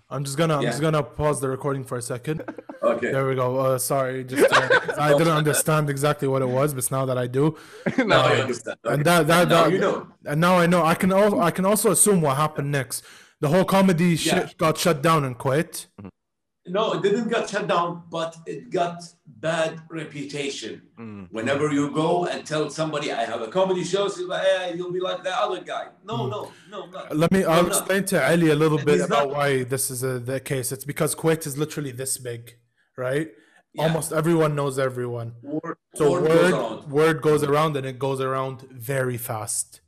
I'm 0.10 0.24
just 0.24 0.38
gonna 0.38 0.56
I'm 0.58 0.64
Yeah. 0.64 0.70
just 0.70 0.82
gonna 0.82 1.04
pause 1.04 1.40
the 1.40 1.50
recording 1.50 1.84
for 1.84 1.98
a 1.98 2.02
second. 2.02 2.44
Okay. 2.82 3.12
There 3.12 3.28
we 3.28 3.36
go. 3.36 3.58
Uh, 3.58 3.78
sorry, 3.78 4.24
just 4.24 4.52
uh, 4.54 4.80
I 4.98 5.10
didn't 5.18 5.34
understand 5.34 5.90
exactly 5.90 6.30
what 6.30 6.42
it 6.42 6.48
was, 6.48 6.74
but 6.74 6.90
now 6.90 7.06
that 7.06 7.18
I 7.18 7.28
do, 7.28 7.58
Now 7.98 8.22
I 8.22 8.38
understand. 8.38 8.78
and 8.86 8.94
Okay. 8.94 9.04
that 9.04 9.28
that, 9.28 9.50
Now 9.50 9.64
that 9.66 9.72
you 9.74 9.80
know. 9.80 10.08
and 10.26 10.40
now 10.40 10.56
I 10.58 10.66
know. 10.66 10.86
I 10.86 10.96
can 10.96 11.12
also 11.12 11.40
I 11.42 11.52
can 11.52 11.66
also 11.66 11.92
assume 11.92 12.22
what 12.22 12.38
happened 12.38 12.72
next. 12.72 13.04
The 13.42 13.50
whole 13.50 13.66
comedy 13.66 14.12
Yeah. 14.12 14.48
shit 14.48 14.58
got 14.58 14.78
shut 14.78 15.02
down 15.02 15.26
in 15.26 15.36
Kuwait. 15.36 15.88
No, 16.70 16.94
it 16.94 17.02
didn't 17.02 17.30
get 17.30 17.50
shut 17.50 17.68
down, 17.68 18.04
but 18.10 18.36
it 18.46 18.70
got 18.70 19.02
bad 19.26 19.80
reputation. 19.90 20.82
Mm. 21.00 21.28
Whenever 21.32 21.72
you 21.72 21.92
go 21.92 22.26
and 22.26 22.46
tell 22.46 22.70
somebody 22.70 23.12
I 23.12 23.24
have 23.24 23.42
a 23.42 23.48
comedy 23.48 23.84
show, 23.84 24.08
so 24.08 24.22
you'll, 24.22 24.30
be, 24.30 24.36
hey, 24.36 24.74
you'll 24.76 24.92
be 24.92 25.00
like 25.00 25.24
the 25.24 25.36
other 25.46 25.62
guy. 25.62 25.86
No, 26.06 26.18
Hmm. 26.18 26.30
no, 26.30 26.52
no, 26.74 26.86
not. 26.88 27.16
Let 27.16 27.32
me. 27.32 27.44
I'll 27.44 27.64
No, 27.64 27.70
no. 27.70 27.78
explain 27.78 28.04
to 28.06 28.18
Ali 28.32 28.50
a 28.50 28.56
little 28.56 28.78
bit 28.78 28.96
he's 28.96 29.06
about 29.06 29.28
not- 29.30 29.36
why 29.38 29.64
this 29.64 29.90
is 29.92 30.04
uh 30.04 30.20
the 30.32 30.40
case. 30.40 30.72
It's 30.72 30.86
because 30.86 31.16
Kuwait 31.16 31.46
is 31.48 31.58
literally 31.58 31.92
this 31.92 32.18
big, 32.18 32.56
right? 32.98 33.30
Yeah. 33.74 33.84
Almost 33.84 34.12
everyone 34.14 34.56
knows 34.56 34.78
everyone. 34.80 35.34
Word, 35.44 35.78
So 35.96 36.12
word 36.12 36.24
word 36.24 36.52
goes 36.52 36.86
word 36.88 37.22
goes 37.22 37.44
around 37.44 37.78
and 37.78 37.86
it 37.86 37.98
goes 38.00 38.20
around 38.20 38.58
very 38.72 39.18
fast, 39.18 39.82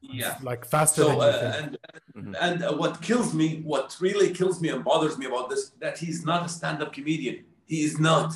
Yeah. 0.00 0.38
like 0.42 0.64
faster 0.64 1.02
So 1.02 1.08
than 1.08 1.16
you 1.16 1.22
uh, 1.22 1.52
think. 1.52 1.76
and 2.14 2.26
Mhm. 2.26 2.36
and 2.40 2.62
uh, 2.64 2.72
what 2.74 3.02
kills 3.02 3.34
me, 3.34 3.60
what 3.64 3.96
really 4.00 4.30
kills 4.32 4.60
me 4.60 4.68
and 4.68 4.84
bothers 4.84 5.18
me 5.18 5.26
about 5.26 5.50
this, 5.50 5.70
that 5.80 5.98
he's 5.98 6.24
not 6.24 6.46
a 6.46 6.48
stand-up 6.48 6.92
comedian. 6.92 7.44
He 7.64 7.78
is 7.84 7.98
not. 7.98 8.32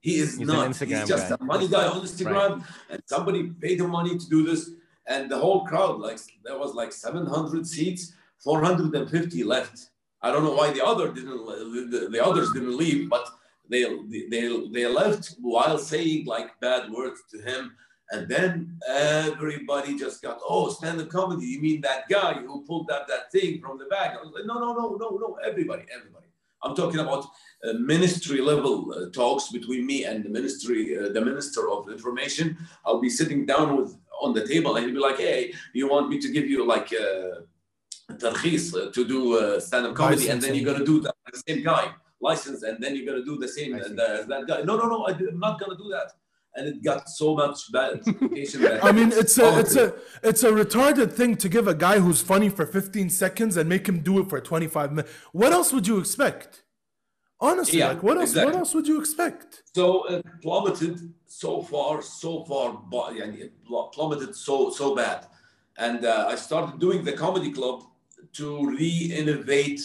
He 0.00 0.14
is 0.16 0.38
He's 0.38 0.46
not. 0.46 0.68
Instagram 0.70 1.00
he's 1.00 1.08
just 1.08 1.28
guy. 1.28 1.36
a 1.40 1.44
money 1.44 1.68
guy 1.68 1.86
on 1.86 2.00
Instagram, 2.00 2.64
and 2.90 3.02
somebody 3.06 3.50
paid 3.64 3.80
him 3.80 3.90
money 3.90 4.16
to 4.18 4.26
do 4.28 4.44
this. 4.44 4.70
And 5.06 5.30
the 5.30 5.38
whole 5.38 5.66
crowd, 5.66 6.00
like 6.00 6.18
there 6.44 6.58
was 6.58 6.74
like 6.74 6.92
700 6.92 7.66
seats, 7.66 8.12
450 8.38 9.44
left. 9.44 9.90
I 10.22 10.30
don't 10.32 10.44
know 10.44 10.54
why 10.54 10.70
the 10.72 10.84
other 10.84 11.12
didn't, 11.12 11.46
the, 11.90 12.08
the 12.10 12.24
others 12.24 12.52
didn't 12.52 12.76
leave, 12.76 13.08
but 13.10 13.26
they 13.68 13.82
they 14.32 14.42
they 14.72 14.86
left 14.86 15.34
while 15.40 15.78
saying 15.78 16.26
like 16.26 16.48
bad 16.60 16.90
words 16.90 17.20
to 17.32 17.38
him. 17.42 17.72
And 18.12 18.28
then 18.28 18.78
everybody 18.88 19.96
just 19.96 20.20
got, 20.20 20.40
oh, 20.46 20.70
stand-up 20.70 21.10
comedy. 21.10 21.46
You 21.46 21.60
mean 21.60 21.80
that 21.82 22.08
guy 22.08 22.34
who 22.34 22.64
pulled 22.64 22.90
up 22.90 23.06
that 23.06 23.30
thing 23.30 23.60
from 23.60 23.78
the 23.78 23.84
bag? 23.84 24.16
I 24.16 24.22
was 24.22 24.32
like, 24.34 24.46
no, 24.46 24.54
no, 24.54 24.72
no, 24.74 24.96
no, 24.96 25.16
no. 25.16 25.38
Everybody, 25.44 25.84
everybody. 25.94 26.26
I'm 26.62 26.74
talking 26.74 27.00
about 27.00 27.24
uh, 27.64 27.74
ministry 27.74 28.40
level 28.40 28.92
uh, 28.92 29.10
talks 29.10 29.48
between 29.48 29.86
me 29.86 30.04
and 30.04 30.24
the 30.24 30.28
ministry, 30.28 30.98
uh, 30.98 31.08
the 31.12 31.20
minister 31.20 31.70
of 31.70 31.88
information. 31.88 32.58
I'll 32.84 33.00
be 33.00 33.08
sitting 33.10 33.46
down 33.46 33.76
with 33.76 33.96
on 34.20 34.34
the 34.34 34.46
table, 34.46 34.76
and 34.76 34.84
he'll 34.84 34.94
be 34.94 35.00
like, 35.00 35.16
"Hey, 35.16 35.54
you 35.72 35.88
want 35.88 36.10
me 36.10 36.18
to 36.18 36.30
give 36.30 36.46
you 36.50 36.66
like 36.66 36.92
uh, 36.92 37.40
tarkhis 38.14 38.74
uh, 38.74 38.90
to 38.92 39.08
do 39.08 39.38
uh, 39.38 39.58
stand-up 39.60 39.94
comedy, 39.94 40.28
and 40.28 40.42
then 40.42 40.54
you're 40.54 40.70
gonna 40.70 40.84
do 40.84 41.00
that 41.00 41.14
the 41.32 41.42
same 41.48 41.62
guy 41.62 41.94
license, 42.20 42.62
and 42.62 42.82
then 42.82 42.94
you're 42.94 43.06
gonna 43.06 43.24
do 43.24 43.38
the 43.38 43.48
same 43.48 43.74
as 43.74 43.88
that, 43.94 44.44
guy." 44.46 44.60
No, 44.62 44.76
no, 44.76 44.86
no. 44.86 45.06
I'm 45.06 45.38
not 45.38 45.58
gonna 45.58 45.76
do 45.76 45.88
that. 45.88 46.12
And 46.56 46.66
it 46.66 46.82
got 46.82 47.08
so 47.08 47.36
much 47.36 47.70
bad 47.70 48.00
I 48.82 48.92
mean, 48.92 49.12
it's 49.12 49.38
a 49.38 49.58
it's 49.60 49.76
a 49.76 49.94
it's 50.22 50.42
a 50.42 50.50
retarded 50.50 51.12
thing 51.12 51.36
to 51.36 51.48
give 51.48 51.68
a 51.68 51.74
guy 51.74 52.00
who's 52.00 52.20
funny 52.20 52.48
for 52.48 52.66
15 52.66 53.08
seconds 53.08 53.56
and 53.56 53.68
make 53.68 53.88
him 53.88 54.00
do 54.00 54.18
it 54.20 54.28
for 54.28 54.40
25 54.40 54.92
minutes. 54.92 55.12
What 55.32 55.52
else 55.52 55.72
would 55.72 55.86
you 55.86 55.98
expect? 55.98 56.64
Honestly, 57.40 57.78
Yeah, 57.78 57.88
like 57.88 58.02
what 58.02 58.18
else? 58.18 58.34
What 58.34 58.54
else 58.54 58.74
would 58.74 58.86
you 58.86 59.00
expect? 59.00 59.62
So 59.74 60.06
it 60.08 60.26
plummeted 60.42 61.00
so 61.26 61.62
far, 61.62 62.02
so 62.02 62.44
far, 62.44 62.78
it 62.92 63.52
plummeted 63.92 64.34
so 64.34 64.70
so 64.70 64.94
bad, 64.94 65.26
and 65.78 66.04
uh, 66.04 66.26
I 66.28 66.34
started 66.34 66.80
doing 66.80 67.04
the 67.04 67.12
comedy 67.12 67.50
club 67.52 67.84
to 68.34 68.66
re-innovate 68.76 69.80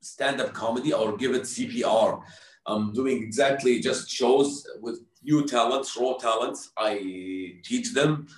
stand-up 0.00 0.52
comedy 0.52 0.92
or 0.92 1.16
give 1.16 1.34
it 1.34 1.42
CPR. 1.42 2.22
I'm 2.66 2.92
doing 2.92 3.22
exactly 3.22 3.80
just 3.80 4.08
shows 4.08 4.66
with 4.80 5.00
new 5.24 5.46
talents, 5.46 5.96
raw 5.96 6.14
talents. 6.14 6.70
I 6.76 7.58
teach 7.62 7.94
them. 7.94 8.28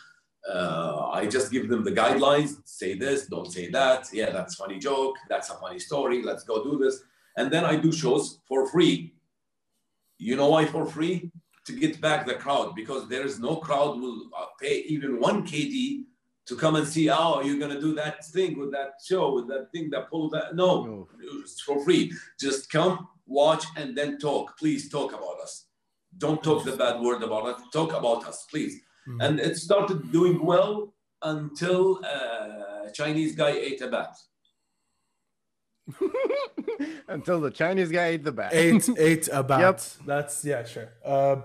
Uh, 0.48 1.10
I 1.12 1.26
just 1.26 1.50
give 1.50 1.68
them 1.68 1.82
the 1.82 1.90
guidelines. 1.90 2.60
Say 2.64 2.94
this, 2.94 3.26
don't 3.26 3.50
say 3.50 3.68
that. 3.70 4.08
Yeah, 4.12 4.30
that's 4.30 4.54
funny 4.54 4.78
joke. 4.78 5.16
That's 5.28 5.50
a 5.50 5.54
funny 5.54 5.80
story. 5.80 6.22
Let's 6.22 6.44
go 6.44 6.62
do 6.62 6.78
this. 6.78 7.02
And 7.36 7.50
then 7.50 7.64
I 7.64 7.76
do 7.76 7.92
shows 7.92 8.38
for 8.46 8.66
free 8.68 9.12
you 10.18 10.36
know 10.36 10.48
why 10.48 10.64
for 10.64 10.86
free? 10.86 11.30
To 11.66 11.72
get 11.72 12.00
back 12.00 12.26
the 12.26 12.34
crowd 12.34 12.76
because 12.76 13.08
there 13.08 13.26
is 13.26 13.40
no 13.40 13.56
crowd 13.56 14.00
will 14.00 14.30
uh, 14.38 14.46
pay 14.60 14.84
even 14.86 15.20
one 15.20 15.44
KD 15.44 16.04
to 16.46 16.56
come 16.56 16.76
and 16.76 16.86
see. 16.86 17.10
Oh, 17.10 17.40
you're 17.40 17.58
gonna 17.58 17.80
do 17.80 17.92
that 17.96 18.24
thing 18.24 18.56
with 18.58 18.70
that 18.70 18.94
show 19.04 19.34
with 19.34 19.48
that 19.48 19.72
thing 19.72 19.90
that 19.90 20.08
pull 20.08 20.30
that. 20.30 20.54
No, 20.54 21.08
it's 21.42 21.60
for 21.60 21.82
free. 21.84 22.12
Just 22.38 22.70
come, 22.70 23.08
watch, 23.26 23.64
and 23.76 23.98
then 23.98 24.18
talk. 24.18 24.56
Please 24.56 24.88
talk 24.88 25.12
about 25.12 25.40
us. 25.42 25.65
Don't 26.18 26.42
talk 26.42 26.64
the 26.64 26.76
bad 26.76 27.00
word 27.00 27.22
about 27.22 27.46
us. 27.46 27.62
Talk 27.72 27.92
about 27.92 28.26
us, 28.26 28.46
please. 28.50 28.80
Mhm. 29.08 29.22
And 29.24 29.40
it 29.40 29.56
started 29.56 30.10
doing 30.12 30.44
well 30.44 30.94
until 31.22 32.00
uh, 32.04 32.90
Chinese 32.92 33.34
guy 33.34 33.50
ate 33.50 33.80
a 33.82 33.88
bat. 33.88 34.14
Until 37.08 37.40
the 37.40 37.50
Chinese 37.50 37.90
guy 37.92 38.06
ate 38.08 38.24
the 38.24 38.32
bat. 38.32 38.50
Eight 38.52 38.88
eight 38.98 39.28
about. 39.32 39.96
That's 40.04 40.44
yeah, 40.44 40.64
sure. 40.64 40.88
Uh, 41.04 41.36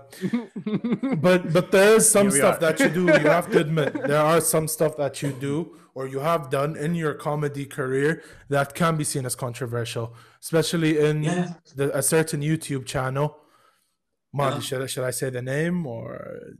but 1.16 1.52
but 1.52 1.70
there 1.70 1.94
is 1.96 2.10
some 2.10 2.30
stuff 2.30 2.56
are. 2.56 2.60
that 2.60 2.80
you 2.80 2.88
do. 2.88 3.04
You 3.06 3.28
have 3.38 3.50
to 3.52 3.58
admit 3.66 3.92
there 3.94 4.20
are 4.20 4.40
some 4.40 4.66
stuff 4.66 4.96
that 4.96 5.22
you 5.22 5.30
do 5.30 5.76
or 5.94 6.08
you 6.08 6.18
have 6.20 6.50
done 6.50 6.76
in 6.76 6.94
your 6.96 7.14
comedy 7.14 7.64
career 7.66 8.22
that 8.48 8.74
can 8.74 8.96
be 8.96 9.04
seen 9.04 9.24
as 9.26 9.34
controversial, 9.36 10.14
especially 10.40 10.98
in 10.98 11.22
Yeah. 11.22 11.52
the, 11.76 11.96
a 11.96 12.02
certain 12.02 12.40
YouTube 12.40 12.84
channel. 12.86 13.38
Marty, 14.33 14.55
Yeah. 14.55 14.61
should, 14.61 14.81
I- 14.81 14.85
should 14.87 15.03
I 15.03 15.11
say 15.11 15.29
the 15.29 15.41
name 15.41 15.85
or 15.87 16.07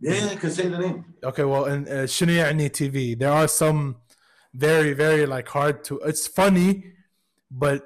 Yeah, 0.01 0.30
I 0.32 0.36
can 0.36 0.51
say 0.51 0.68
the 0.68 0.80
name. 0.80 1.05
okay? 1.24 1.43
Well, 1.43 1.66
in 1.66 1.88
uh, 1.88 2.05
شنو 2.05 2.32
يعني 2.34 2.70
TV, 2.72 3.18
there 3.20 3.32
are 3.32 3.47
some 3.47 3.97
very 4.53 4.93
very 4.93 5.26
like 5.26 5.47
hard 5.49 5.84
to. 5.86 5.99
It's 6.05 6.26
funny, 6.28 6.70
but 7.51 7.82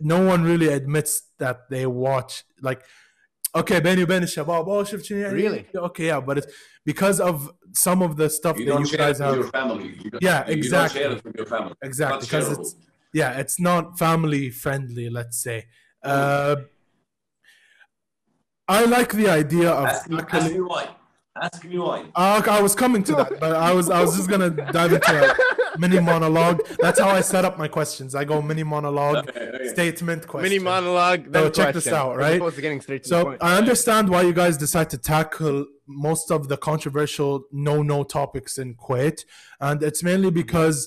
no 0.00 0.18
one 0.24 0.42
really 0.44 0.68
admits 0.68 1.22
that 1.38 1.68
they 1.70 1.86
watch 1.86 2.44
like. 2.62 2.82
Okay, 3.56 3.78
بيني 3.80 4.02
وبين 4.02 4.22
الشباب 4.22 4.66
oh 4.68 4.82
شفت 4.84 5.04
شنو 5.04 5.18
يعني 5.18 5.34
Really? 5.34 5.66
okay 5.76 6.06
yeah 6.06 6.20
but 6.20 6.38
it's 6.38 6.46
because 6.84 7.20
of 7.20 7.50
some 7.72 8.02
of 8.02 8.16
the 8.16 8.28
stuff 8.28 8.58
You 8.58 8.64
that 8.64 8.70
don't 8.72 8.80
you 8.80 8.86
share 8.86 8.98
guys 8.98 9.20
it 9.20 9.24
with 9.24 9.28
have 9.30 9.36
your 9.42 9.50
family. 9.52 9.88
You 10.04 10.10
don't- 10.10 10.22
Yeah, 10.22 10.40
you- 10.48 10.52
You 10.52 10.58
exactly. 10.58 11.00
don't 11.00 11.10
share 11.10 11.16
it 11.18 11.24
with 11.24 11.36
your 11.40 11.46
family. 11.54 11.74
exactly 11.82 12.14
Not 12.16 12.20
because 12.26 12.46
shareable. 12.48 12.60
it's 12.60 12.74
yeah 13.20 13.40
it's 13.42 13.58
not 13.68 13.82
family 14.06 14.44
friendly 14.64 15.06
let's 15.18 15.38
say 15.46 15.58
uh 16.02 16.56
i 18.77 18.85
like 18.85 19.11
the 19.21 19.27
idea 19.27 19.69
of 19.71 19.85
Ask 19.87 20.09
me, 20.09 20.17
ask 20.31 20.51
me 20.53 20.61
why. 20.61 20.85
Ask 21.41 21.63
me 21.63 21.77
why. 21.77 21.99
Uh, 22.15 22.41
I 22.57 22.61
was 22.61 22.75
coming 22.75 23.01
to 23.03 23.13
that, 23.19 23.31
but 23.39 23.53
I 23.55 23.71
was 23.77 23.89
I 23.89 24.01
was 24.01 24.15
just 24.17 24.29
gonna 24.29 24.49
dive 24.49 24.91
into 24.93 25.15
a 25.23 25.77
mini 25.83 25.99
monologue. 25.99 26.57
That's 26.83 26.99
how 26.99 27.09
I 27.09 27.21
set 27.21 27.43
up 27.45 27.57
my 27.57 27.67
questions. 27.67 28.09
I 28.21 28.23
go 28.25 28.41
mini 28.41 28.63
monologue, 28.63 29.29
Okay, 29.29 29.47
okay. 29.55 29.67
statement, 29.69 30.27
question. 30.27 30.49
Mini 30.49 30.59
monologue. 30.63 31.31
Then 31.31 31.43
So 31.45 31.49
check 31.49 31.73
this 31.73 31.87
out, 31.87 32.17
right? 32.17 32.39
to 32.41 32.61
getting 32.61 32.81
straight 32.81 33.03
to 33.03 33.09
the 33.09 33.15
So 33.15 33.25
point. 33.25 33.43
I 33.49 33.57
understand 33.57 34.09
why 34.09 34.21
you 34.23 34.33
guys 34.33 34.57
decide 34.57 34.89
to 34.95 34.97
tackle 34.97 35.65
most 35.87 36.29
of 36.31 36.47
the 36.51 36.57
controversial 36.57 37.43
no-no 37.51 38.03
topics 38.03 38.57
in 38.57 38.75
Kuwait, 38.75 39.17
and 39.61 39.81
it's 39.89 40.01
mainly 40.03 40.31
because 40.31 40.77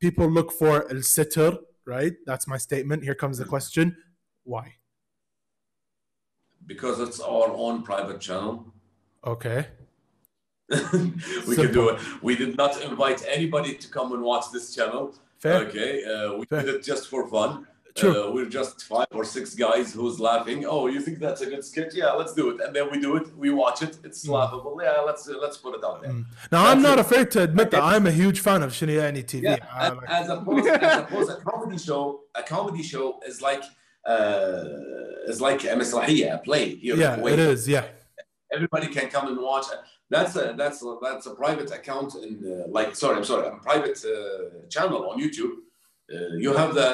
people 0.00 0.26
look 0.28 0.52
for 0.52 0.74
el 0.90 1.02
sitr, 1.16 1.58
right? 1.86 2.14
That's 2.26 2.46
my 2.48 2.58
statement. 2.58 3.04
Here 3.04 3.14
comes 3.14 3.38
the 3.38 3.44
question: 3.44 3.96
Why? 4.44 4.74
Because 6.66 7.00
it's 7.00 7.20
our 7.20 7.50
own 7.52 7.82
private 7.82 8.20
channel. 8.20 8.66
Okay. 9.26 9.66
we 11.46 11.56
can 11.56 11.72
do 11.72 11.90
it. 11.90 12.00
We 12.22 12.34
did 12.36 12.56
not 12.56 12.80
invite 12.82 13.22
anybody 13.28 13.74
to 13.74 13.88
come 13.88 14.12
and 14.12 14.22
watch 14.22 14.46
this 14.52 14.74
channel. 14.74 15.14
Fair. 15.38 15.66
Okay, 15.66 16.04
uh, 16.04 16.34
we 16.38 16.46
Fair. 16.46 16.62
did 16.62 16.74
it 16.76 16.84
just 16.84 17.08
for 17.08 17.28
fun. 17.28 17.66
True. 17.94 18.28
Uh, 18.28 18.32
we're 18.32 18.46
just 18.48 18.84
five 18.84 19.06
or 19.12 19.22
six 19.22 19.54
guys 19.54 19.92
who's 19.92 20.18
laughing. 20.18 20.64
Oh, 20.64 20.86
you 20.86 20.98
think 20.98 21.18
that's 21.18 21.42
a 21.42 21.46
good 21.46 21.62
skit? 21.62 21.92
Yeah, 21.94 22.12
let's 22.12 22.32
do 22.32 22.48
it. 22.48 22.60
And 22.64 22.74
then 22.74 22.90
we 22.90 22.98
do 22.98 23.16
it. 23.16 23.36
We 23.36 23.50
watch 23.50 23.82
it. 23.82 23.98
It's 24.02 24.24
Mm. 24.24 24.30
laughable. 24.30 24.80
Yeah, 24.82 25.00
let's 25.00 25.28
uh, 25.28 25.34
let's 25.42 25.58
put 25.58 25.74
it 25.74 25.84
out 25.84 26.00
there. 26.00 26.14
Now 26.50 26.64
I'm 26.68 26.80
not 26.80 26.98
it. 26.98 27.02
afraid 27.02 27.30
to 27.32 27.42
admit 27.42 27.70
that 27.72 27.82
I'm 27.82 28.06
a 28.06 28.10
huge 28.12 28.40
fan 28.40 28.62
of 28.62 28.70
Shiniani 28.72 29.24
TV. 29.26 29.42
Yeah, 29.42 29.56
and 29.78 29.96
like- 29.98 30.08
as 30.08 30.30
opposed 30.30 30.66
as 30.68 30.98
opposed 31.00 31.30
a 31.32 31.36
comedy 31.42 31.76
show, 31.76 32.20
a 32.34 32.42
comedy 32.42 32.82
show 32.82 33.20
is 33.26 33.42
like 33.42 33.62
uh, 34.05 34.63
is 35.27 35.41
like 35.41 35.63
a 35.65 35.75
مسرحية, 35.75 36.33
a 36.35 36.37
play 36.39 36.75
here. 36.75 36.93
in 36.95 36.99
yeah, 36.99 37.17
Kuwait. 37.17 37.33
it 37.33 37.39
is. 37.39 37.67
Yeah, 37.67 37.85
everybody 38.51 38.87
can 38.87 39.09
come 39.09 39.27
and 39.27 39.37
watch. 39.39 39.65
That's 40.09 40.35
a 40.37 40.53
that's 40.57 40.81
a, 40.83 40.95
that's 41.01 41.25
a 41.25 41.35
private 41.35 41.69
account 41.71 42.15
in 42.15 42.31
uh, 42.45 42.67
like 42.77 42.95
sorry 42.95 43.17
I'm 43.17 43.25
sorry 43.25 43.47
a 43.47 43.51
private 43.69 43.99
uh, 44.05 44.67
channel 44.69 45.09
on 45.09 45.19
YouTube. 45.21 45.53
Uh, 46.09 46.35
you 46.37 46.53
have 46.53 46.73
the 46.73 46.89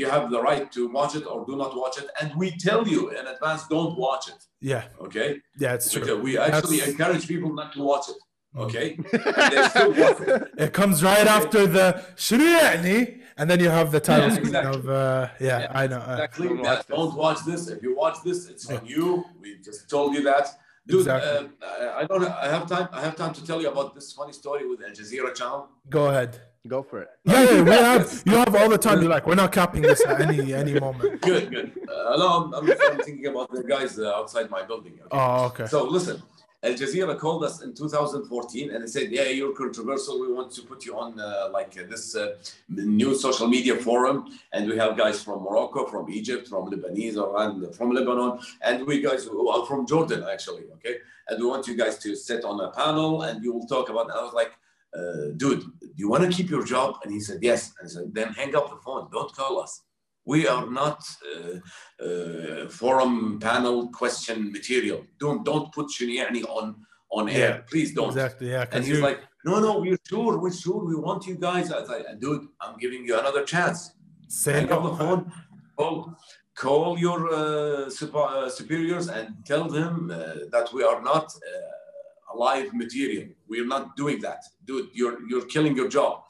you 0.00 0.06
have 0.14 0.30
the 0.30 0.40
right 0.48 0.70
to 0.72 0.88
watch 0.98 1.14
it 1.16 1.24
or 1.26 1.46
do 1.46 1.56
not 1.56 1.74
watch 1.74 1.96
it, 2.02 2.08
and 2.20 2.28
we 2.36 2.50
tell 2.66 2.86
you 2.86 3.00
in 3.18 3.26
advance 3.26 3.62
don't 3.68 3.96
watch 3.96 4.28
it. 4.28 4.40
yeah, 4.60 4.82
Okay, 5.00 5.40
yeah. 5.58 5.72
It's 5.76 5.88
because 5.94 6.08
true. 6.08 6.20
we 6.26 6.36
actually 6.36 6.76
That's- 6.80 6.92
encourage 6.92 7.26
people 7.26 7.50
not 7.60 7.72
to 7.76 7.82
watch 7.82 8.06
it. 8.10 8.16
Okay, 8.55 8.97
and 9.13 9.51
they 9.51 9.67
still 9.69 9.89
watch 9.93 10.19
it. 10.21 10.51
It 10.57 10.73
comes 10.73 11.03
right 11.03 11.19
Okay. 11.27 11.29
after 11.29 11.65
the 11.65 12.03
Shiniani, 12.15 13.21
and 13.37 13.49
then 13.49 13.59
you 13.59 13.69
have 13.69 13.91
the 13.91 13.99
title 13.99 14.29
Yeah, 14.29 14.35
screen 14.35 14.47
exactly. 14.55 14.79
of. 14.79 14.89
Uh, 14.89 15.27
yeah, 15.39 15.59
Yeah, 15.61 15.71
I 15.81 15.87
know. 15.87 15.97
uh, 15.97 16.11
Exactly. 16.13 16.47
Don't 16.47 16.59
watch 16.61 16.77
this. 16.87 16.95
don't 16.97 17.15
watch 17.15 17.39
this. 17.45 17.67
If 17.69 17.81
you 17.83 17.95
watch 17.95 18.17
this, 18.23 18.47
it's 18.49 18.69
on 18.69 18.85
you. 18.85 19.25
We 19.41 19.57
just 19.57 19.89
told 19.89 20.13
you 20.15 20.21
that. 20.23 20.49
Dude, 20.85 20.99
Exactly. 20.99 21.49
uh, 21.61 21.65
I- 21.65 22.01
I 22.01 22.03
don't. 22.05 22.23
I 22.25 22.47
have 22.55 22.67
time. 22.67 22.87
I 22.91 23.01
have 23.01 23.15
time 23.15 23.33
to 23.33 23.43
tell 23.45 23.59
you 23.61 23.69
about 23.69 23.95
this 23.95 24.11
funny 24.13 24.33
story 24.33 24.67
with 24.69 24.79
Al 24.83 24.91
Jazeera 24.91 25.33
channel. 25.33 25.69
Go 25.89 26.07
ahead. 26.09 26.39
Go 26.67 26.81
for 26.81 27.01
it. 27.01 27.09
Yeah, 27.25 27.43
yeah, 27.43 27.61
we 27.61 27.71
have. 27.71 28.23
You 28.25 28.35
have 28.43 28.53
all 28.55 28.69
the 28.69 28.77
time. 28.77 29.01
You're 29.01 29.09
like, 29.17 29.25
we're 29.27 29.35
not 29.45 29.51
capping 29.51 29.81
this 29.81 30.01
at 30.05 30.21
any 30.21 30.53
any 30.53 30.73
moment. 30.85 31.21
Good, 31.21 31.49
good. 31.55 31.71
Uh, 31.89 32.15
no, 32.21 32.27
I'm, 32.37 32.53
I'm, 32.53 32.65
I'm 32.91 32.99
thinking 33.07 33.27
about 33.27 33.51
the 33.51 33.63
guys 33.63 33.97
uh, 33.99 34.13
outside 34.19 34.49
my 34.49 34.63
building. 34.63 34.93
okay? 35.05 35.09
Oh, 35.11 35.45
okay. 35.49 35.65
So 35.67 35.83
listen, 35.97 36.21
Al 36.63 36.73
Jazeera 36.73 37.19
called 37.19 37.43
us 37.43 37.61
in 37.61 37.73
2014 37.73 38.71
and 38.71 38.83
they 38.83 38.87
said, 38.87 39.11
"Yeah, 39.11 39.27
you're 39.27 39.53
controversial. 39.53 40.21
We 40.21 40.31
want 40.31 40.49
to 40.53 40.61
put 40.61 40.85
you 40.85 40.97
on 40.97 41.19
uh, 41.19 41.49
like 41.51 41.77
uh, 41.77 41.83
this 41.89 42.15
uh, 42.15 42.35
new 42.69 43.15
social 43.15 43.47
media 43.47 43.75
forum, 43.75 44.17
and 44.53 44.69
we 44.69 44.77
have 44.77 44.97
guys 44.97 45.21
from 45.21 45.43
Morocco, 45.43 45.85
from 45.85 46.09
Egypt, 46.09 46.47
from 46.47 46.71
Lebanese, 46.71 47.17
and 47.41 47.75
from 47.75 47.91
Lebanon, 47.91 48.39
and 48.61 48.87
we 48.87 49.01
guys 49.01 49.27
are 49.27 49.65
from 49.65 49.85
Jordan 49.85 50.23
actually. 50.31 50.63
Okay, 50.75 50.95
and 51.27 51.41
we 51.41 51.45
want 51.45 51.67
you 51.67 51.75
guys 51.75 51.97
to 51.99 52.15
sit 52.15 52.45
on 52.45 52.61
a 52.61 52.69
panel 52.71 53.23
and 53.23 53.43
you 53.43 53.51
will 53.53 53.67
talk 53.67 53.89
about." 53.89 54.09
I 54.09 54.23
was 54.23 54.33
like. 54.33 54.53
Uh, 54.95 55.33
dude, 55.37 55.61
do 55.79 55.89
you 55.95 56.07
want 56.07 56.23
to 56.23 56.29
keep 56.29 56.51
your 56.51 56.63
job? 56.63 56.99
And 57.03 57.11
he 57.11 57.19
said, 57.19 57.39
yes. 57.41 57.73
And 57.79 57.89
I 57.89 57.91
said, 57.91 58.13
then 58.13 58.27
hang 58.31 58.55
up 58.55 58.69
the 58.69 58.75
phone. 58.75 59.09
Don't 59.11 59.33
call 59.33 59.59
us. 59.59 59.81
We 60.25 60.47
are 60.47 60.69
not 60.69 61.03
uh, 61.35 62.03
uh, 62.03 62.69
forum 62.69 63.39
panel 63.39 63.89
question 63.89 64.51
material. 64.51 65.05
Don't 65.19 65.43
don't 65.43 65.71
put 65.73 65.87
Shuniani 65.87 66.43
on 66.45 66.75
on 67.13 67.29
air. 67.29 67.37
Yeah, 67.37 67.57
Please 67.69 67.93
don't. 67.93 68.07
Exactly. 68.09 68.51
Yeah. 68.51 68.65
And 68.71 68.83
he's 68.83 68.99
like, 68.99 69.19
no, 69.45 69.59
no, 69.59 69.79
we're 69.79 69.99
sure, 70.07 70.39
we're 70.39 70.53
sure, 70.53 70.83
we 70.85 70.95
want 70.95 71.27
you 71.27 71.35
guys. 71.35 71.71
I 71.71 71.81
was 71.81 71.89
like, 71.89 72.05
dude, 72.19 72.47
I'm 72.61 72.77
giving 72.77 73.05
you 73.05 73.19
another 73.19 73.43
chance. 73.43 73.91
say 74.27 74.53
Hang 74.53 74.71
up 74.71 74.83
the 74.83 74.95
phone. 74.95 75.31
Call, 75.77 76.15
call 76.55 76.97
your 76.97 77.33
uh, 77.33 77.89
super, 77.89 78.19
uh, 78.19 78.49
superiors 78.49 79.09
and 79.09 79.35
tell 79.45 79.67
them 79.67 80.11
uh, 80.11 80.45
that 80.51 80.71
we 80.73 80.83
are 80.83 81.01
not 81.01 81.25
uh, 81.25 82.35
alive 82.35 82.73
material. 82.73 83.27
We're 83.47 83.67
not 83.67 83.95
doing 83.95 84.21
that, 84.21 84.43
dude. 84.65 84.89
You're 84.93 85.27
you're 85.27 85.45
killing 85.45 85.75
your 85.75 85.89
job. 85.89 86.22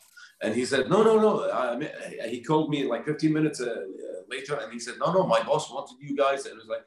And 0.44 0.54
he 0.54 0.66
said, 0.66 0.90
no, 0.90 1.04
no, 1.04 1.20
no. 1.20 1.52
I 1.52 1.76
mean, 1.78 1.90
he 2.28 2.42
called 2.44 2.70
me 2.70 2.84
like 2.84 3.06
15 3.06 3.32
minutes 3.34 3.60
uh, 3.62 3.84
later, 4.30 4.56
and 4.62 4.72
he 4.74 4.80
said, 4.80 4.96
no, 5.00 5.12
no, 5.14 5.26
my 5.26 5.42
boss 5.44 5.72
wanted 5.72 5.96
you 6.02 6.16
guys. 6.18 6.46
And 6.46 6.54
it 6.56 6.58
was 6.58 6.68
like, 6.68 6.86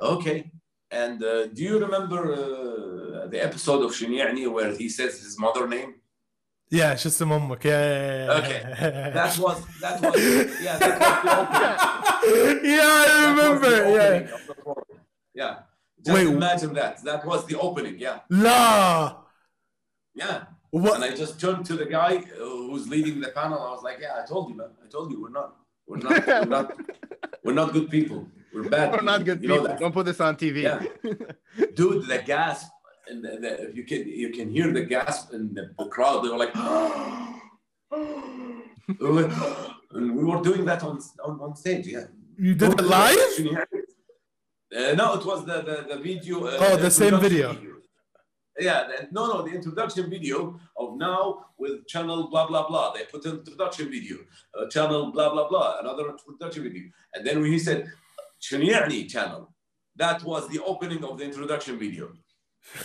okay. 0.00 0.50
And 0.90 1.22
uh, 1.22 1.46
do 1.48 1.62
you 1.62 1.78
remember 1.78 2.20
uh, 2.32 3.26
the 3.28 3.40
episode 3.42 3.82
of 3.84 3.90
Shuniani 3.92 4.50
where 4.50 4.72
he 4.74 4.88
says 4.88 5.20
his 5.22 5.38
mother 5.38 5.66
name? 5.68 5.94
Yeah, 6.70 6.94
just 6.94 7.20
a 7.20 7.26
moment. 7.26 7.62
Yeah. 7.64 7.72
yeah, 7.72 8.24
yeah, 8.24 8.32
Okay. 8.40 9.10
That 9.14 9.38
was 9.38 9.58
that 9.80 10.00
was 10.00 10.16
yeah 10.66 10.78
that 10.78 10.98
was 10.98 11.22
the 11.22 12.30
opening. 12.32 12.64
yeah, 12.64 12.82
I 12.82 13.34
That 13.34 13.50
was 13.50 13.60
the 13.60 13.70
remember. 13.70 13.70
Yeah. 13.96 14.06
opening 14.06 14.32
of 14.34 14.46
the 14.48 14.54
forum. 14.62 14.84
Yeah. 15.34 15.54
Just 16.04 16.14
Wait. 16.16 16.26
imagine 16.26 16.72
that. 16.74 17.02
That 17.04 17.24
was 17.26 17.46
the 17.46 17.58
opening. 17.60 17.98
Yeah. 17.98 18.20
La. 18.30 19.16
Yeah. 20.14 20.44
What? 20.74 20.96
And 20.96 21.04
I 21.04 21.14
just 21.14 21.40
turned 21.40 21.64
to 21.66 21.74
the 21.74 21.86
guy 21.86 22.16
uh, 22.16 22.20
who's 22.38 22.88
leading 22.88 23.20
the 23.20 23.28
panel. 23.28 23.60
I 23.60 23.70
was 23.70 23.84
like, 23.84 23.98
"Yeah, 24.00 24.20
I 24.20 24.26
told 24.26 24.48
you, 24.50 24.56
man. 24.56 24.70
I 24.84 24.88
told 24.88 25.12
you, 25.12 25.22
we're 25.22 25.30
not, 25.30 25.54
we're 25.86 25.98
not, 25.98 26.26
we're 26.26 26.44
not, 26.46 26.76
we're 27.44 27.52
not 27.52 27.72
good 27.72 27.88
people. 27.90 28.26
We're 28.52 28.68
bad. 28.68 28.90
We're 28.90 29.02
not 29.02 29.24
good 29.24 29.40
You 29.40 29.50
people. 29.50 29.76
Don't 29.78 29.92
put 29.92 30.06
this 30.06 30.20
on 30.20 30.34
TV. 30.34 30.62
Yeah. 30.62 30.82
dude. 31.76 32.08
The 32.08 32.18
gasp 32.26 32.72
and 33.08 33.24
the, 33.24 33.36
the, 33.42 33.68
if 33.68 33.76
you 33.76 33.84
can, 33.84 34.08
you 34.08 34.30
can 34.30 34.50
hear 34.50 34.72
the 34.72 34.82
gasp 34.82 35.32
in 35.32 35.54
the, 35.54 35.70
the 35.78 35.86
crowd. 35.86 36.24
They 36.24 36.28
were 36.30 36.38
like, 36.38 36.54
They 38.98 39.06
were 39.06 39.22
like, 39.22 39.32
and 39.92 40.16
we 40.16 40.24
were 40.24 40.42
doing 40.42 40.64
that 40.64 40.82
on 40.82 40.98
on, 41.22 41.38
on 41.40 41.54
stage. 41.54 41.86
Yeah. 41.86 42.06
You 42.36 42.56
did 42.56 42.72
it 42.72 42.82
live? 42.82 43.16
Uh, 44.76 44.92
no, 44.94 45.14
it 45.14 45.24
was 45.24 45.44
the 45.46 45.62
the, 45.62 45.86
the 45.94 46.02
video. 46.02 46.46
Uh, 46.46 46.56
Oh, 46.58 46.76
the 46.76 46.90
same 46.90 47.14
introduction 47.14 47.58
video. 47.62 47.73
Yeah, 48.58 48.84
the, 48.86 49.08
no, 49.10 49.26
no, 49.26 49.42
the 49.42 49.52
introduction 49.52 50.08
video 50.08 50.60
of 50.76 50.96
now 50.96 51.46
with 51.58 51.86
channel 51.88 52.28
blah 52.28 52.46
blah 52.46 52.68
blah. 52.68 52.92
They 52.92 53.04
put 53.04 53.24
an 53.24 53.38
introduction 53.38 53.90
video, 53.90 54.18
uh, 54.58 54.68
channel 54.68 55.10
blah 55.12 55.30
blah 55.30 55.48
blah, 55.48 55.80
another 55.80 56.10
introduction 56.10 56.62
video, 56.62 56.84
and 57.14 57.26
then 57.26 57.40
when 57.40 57.50
he 57.50 57.58
said 57.58 57.90
Shuniani 58.40 59.08
channel, 59.08 59.52
that 59.96 60.22
was 60.22 60.48
the 60.48 60.62
opening 60.62 61.02
of 61.04 61.18
the 61.18 61.24
introduction 61.24 61.78
video. 61.78 62.12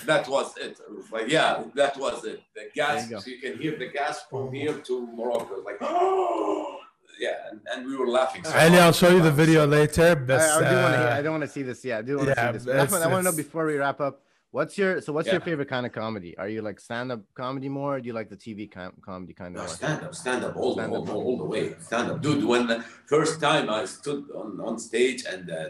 That 0.06 0.28
was 0.28 0.58
it. 0.58 0.72
It 0.72 0.96
was 0.96 1.12
like, 1.12 1.30
yeah, 1.30 1.64
that 1.76 1.98
was 1.98 2.26
it. 2.26 2.42
The 2.56 2.70
gasp, 2.76 3.10
There 3.10 3.18
you 3.18 3.24
so 3.24 3.30
you 3.30 3.40
can 3.40 3.62
hear 3.62 3.78
the 3.78 3.88
gasp 3.88 4.30
from 4.30 4.52
here 4.52 4.74
to 4.74 5.08
Morocco. 5.08 5.56
It's 5.56 5.66
like, 5.66 5.80
yeah, 7.20 7.50
and, 7.52 7.60
and 7.72 7.86
we 7.86 7.96
were 7.96 8.08
laughing. 8.08 8.44
So 8.44 8.54
Ali. 8.58 8.80
I'll 8.80 8.94
show 8.94 9.10
you 9.10 9.22
the 9.22 9.32
video 9.32 9.68
later. 9.68 10.16
But 10.16 10.40
I, 10.42 10.56
I 10.56 10.70
do 10.70 10.76
want 10.76 10.94
to. 10.96 11.12
uh, 11.12 11.18
I 11.18 11.22
don't 11.22 11.32
want 11.32 11.44
to 11.44 11.50
see 11.50 11.64
this. 11.64 11.84
Yeah, 11.86 12.00
I 12.00 12.02
do 12.02 12.18
want 12.18 12.30
to 12.30 12.36
yeah, 12.36 12.52
see 12.52 12.58
this. 12.58 12.94
I 12.94 13.08
want 13.08 13.26
to 13.26 13.32
know 13.32 13.36
before 13.36 13.66
we 13.66 13.76
wrap 13.76 14.00
up. 14.02 14.22
What's 14.52 14.78
your 14.80 15.00
so? 15.00 15.14
What's 15.14 15.32
your 15.32 15.42
favorite 15.42 15.70
kind 15.70 15.86
of 15.86 15.92
comedy? 15.92 16.36
Are 16.38 16.50
you 16.50 16.64
like 16.64 16.80
stand-up 16.80 17.22
comedy 17.36 17.70
more? 17.70 17.98
Or 17.98 18.00
do 18.02 18.08
you 18.08 18.14
like 18.14 18.30
the 18.30 18.36
TV 18.36 18.70
com- 18.72 18.94
comedy 19.02 19.34
kind 19.34 19.56
of? 19.56 19.62
more? 19.62 19.68
stand 19.68 20.04
up, 20.04 20.16
stand 20.16 20.44
up, 20.44 20.56
all, 20.56 20.74
Stand 20.74 20.92
all, 20.92 21.04
up. 21.04 21.10
all, 21.10 21.22
all 21.24 21.38
the 21.38 21.46
way. 21.46 21.76
Stand 21.80 22.10
up. 22.12 22.22
Dude, 22.22 22.44
when 22.44 22.66
the 22.66 22.82
first 23.06 23.40
time 23.40 23.70
I 23.70 23.86
stood 23.86 24.26
on, 24.36 24.60
on 24.60 24.80
stage 24.80 25.24
and 25.32 25.52
uh, 25.52 25.66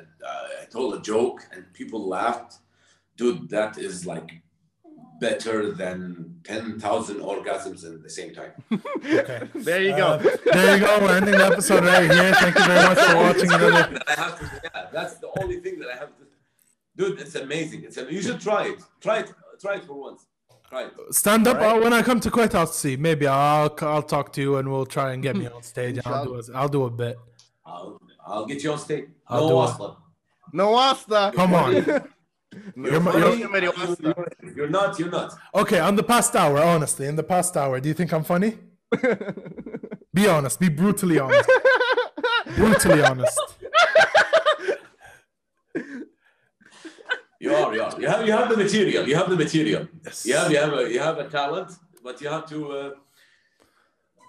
I 0.62 0.66
told 0.72 0.94
a 0.94 1.02
joke 1.02 1.46
and 1.52 1.66
people 1.74 2.08
laughed, 2.08 2.60
dude, 3.18 3.50
that 3.50 3.78
is 3.78 4.06
like 4.06 4.42
better 5.20 5.74
than 5.74 6.40
10,000 6.46 7.18
orgasms 7.18 7.84
at 7.86 8.02
the 8.02 8.10
same 8.10 8.34
time. 8.34 8.52
okay. 9.06 9.50
There 9.56 9.82
you 9.82 9.92
go. 9.98 10.08
Uh, 10.14 10.38
there 10.54 10.78
you 10.78 10.86
go. 10.86 11.00
We're 11.02 11.18
ending 11.18 11.36
the 11.38 11.46
episode 11.46 11.84
right 11.84 12.10
here. 12.10 12.34
Thank 12.36 12.58
you 12.58 12.66
very 12.66 12.88
much 12.88 12.98
for 13.00 13.16
watching 13.18 13.52
another. 13.52 13.94
That 13.94 14.04
I 14.08 14.14
have 14.22 14.40
to, 14.40 14.62
yeah, 14.64 14.86
that's 14.94 15.16
the 15.18 15.30
only 15.42 15.60
thing 15.60 15.80
that 15.80 15.90
I 15.90 15.98
have 15.98 16.16
to. 16.18 16.24
Dude, 17.00 17.18
it's 17.22 17.36
amazing. 17.36 17.84
It's 17.86 17.96
a, 17.96 18.12
you 18.12 18.22
should 18.22 18.42
try 18.42 18.64
it. 18.68 18.80
Try 19.00 19.20
it. 19.20 19.32
Try 19.62 19.76
it 19.78 19.86
for 19.86 19.94
once. 19.94 20.28
Try 20.68 20.84
it. 20.84 20.92
Stand 21.12 21.48
up. 21.48 21.56
Alright. 21.58 21.78
Uh, 21.78 21.82
when 21.82 21.94
I 21.94 22.02
come 22.02 22.20
to 22.20 22.30
Kuwait, 22.30 22.54
I'll 22.54 22.68
see. 22.68 22.98
Maybe 22.98 23.26
I'll 23.26 23.74
I'll 23.82 24.04
talk 24.04 24.34
to 24.34 24.42
you 24.42 24.58
and 24.58 24.70
we'll 24.70 24.86
try 24.86 25.14
and 25.14 25.24
get 25.24 25.38
me 25.38 25.48
on 25.48 25.64
stage. 25.74 25.98
I'll 26.06 26.26
do 26.26 26.36
a, 26.36 26.42
I'll 26.54 26.68
do 26.68 26.84
a 26.84 26.90
bit. 26.90 27.18
I'll, 27.66 28.02
I'll 28.28 28.46
get 28.46 28.62
you 28.64 28.74
on 28.74 28.80
stage. 28.80 29.06
I'll 29.28 29.48
no 29.48 29.50
do 29.50 29.62
it. 29.62 29.74
Aslan. 29.76 29.96
No 30.52 30.72
wasta. 30.72 31.32
Come 31.36 31.54
on. 31.54 31.74
You're 32.76 33.02
you're- 33.02 33.42
somebody 33.42 33.68
You're, 33.68 33.74
wasta. 33.88 34.04
you're- 34.04 34.54
you're 34.58 34.70
not. 34.70 35.00
You're 35.00 35.10
not. 35.12 35.34
Okay, 35.56 35.80
on 35.80 35.96
the 35.96 36.04
past 36.04 36.36
hour, 36.36 36.60
honestly, 36.60 37.06
in 37.08 37.16
the 37.16 37.24
past 37.24 37.56
hour, 37.56 37.80
do 37.80 37.88
you 37.88 37.94
think 37.96 38.12
I'm 38.12 38.24
funny? 38.26 38.58
Be 40.14 40.28
honest. 40.28 40.60
Be 40.60 40.68
brutally 40.68 41.18
honest. 41.20 41.50
brutally 42.58 43.04
honest. 43.04 43.40
You 47.40 47.56
are, 47.56 47.74
you 47.74 47.82
are. 47.82 48.02
You 48.02 48.08
have, 48.08 48.26
you 48.28 48.34
have 48.34 48.50
the 48.50 48.58
material. 48.58 49.08
You 49.08 49.16
have 49.16 49.30
the 49.30 49.38
material. 49.38 49.88
Yes. 50.06 50.26
You 50.26 50.36
have, 50.36 50.52
you 50.52 50.58
have, 50.58 50.74
a, 50.74 50.92
you 50.92 51.00
have 51.00 51.18
a 51.18 51.30
talent, 51.30 51.72
but 52.04 52.20
you 52.22 52.28
have 52.28 52.46
to, 52.50 52.72
uh, 52.72 52.92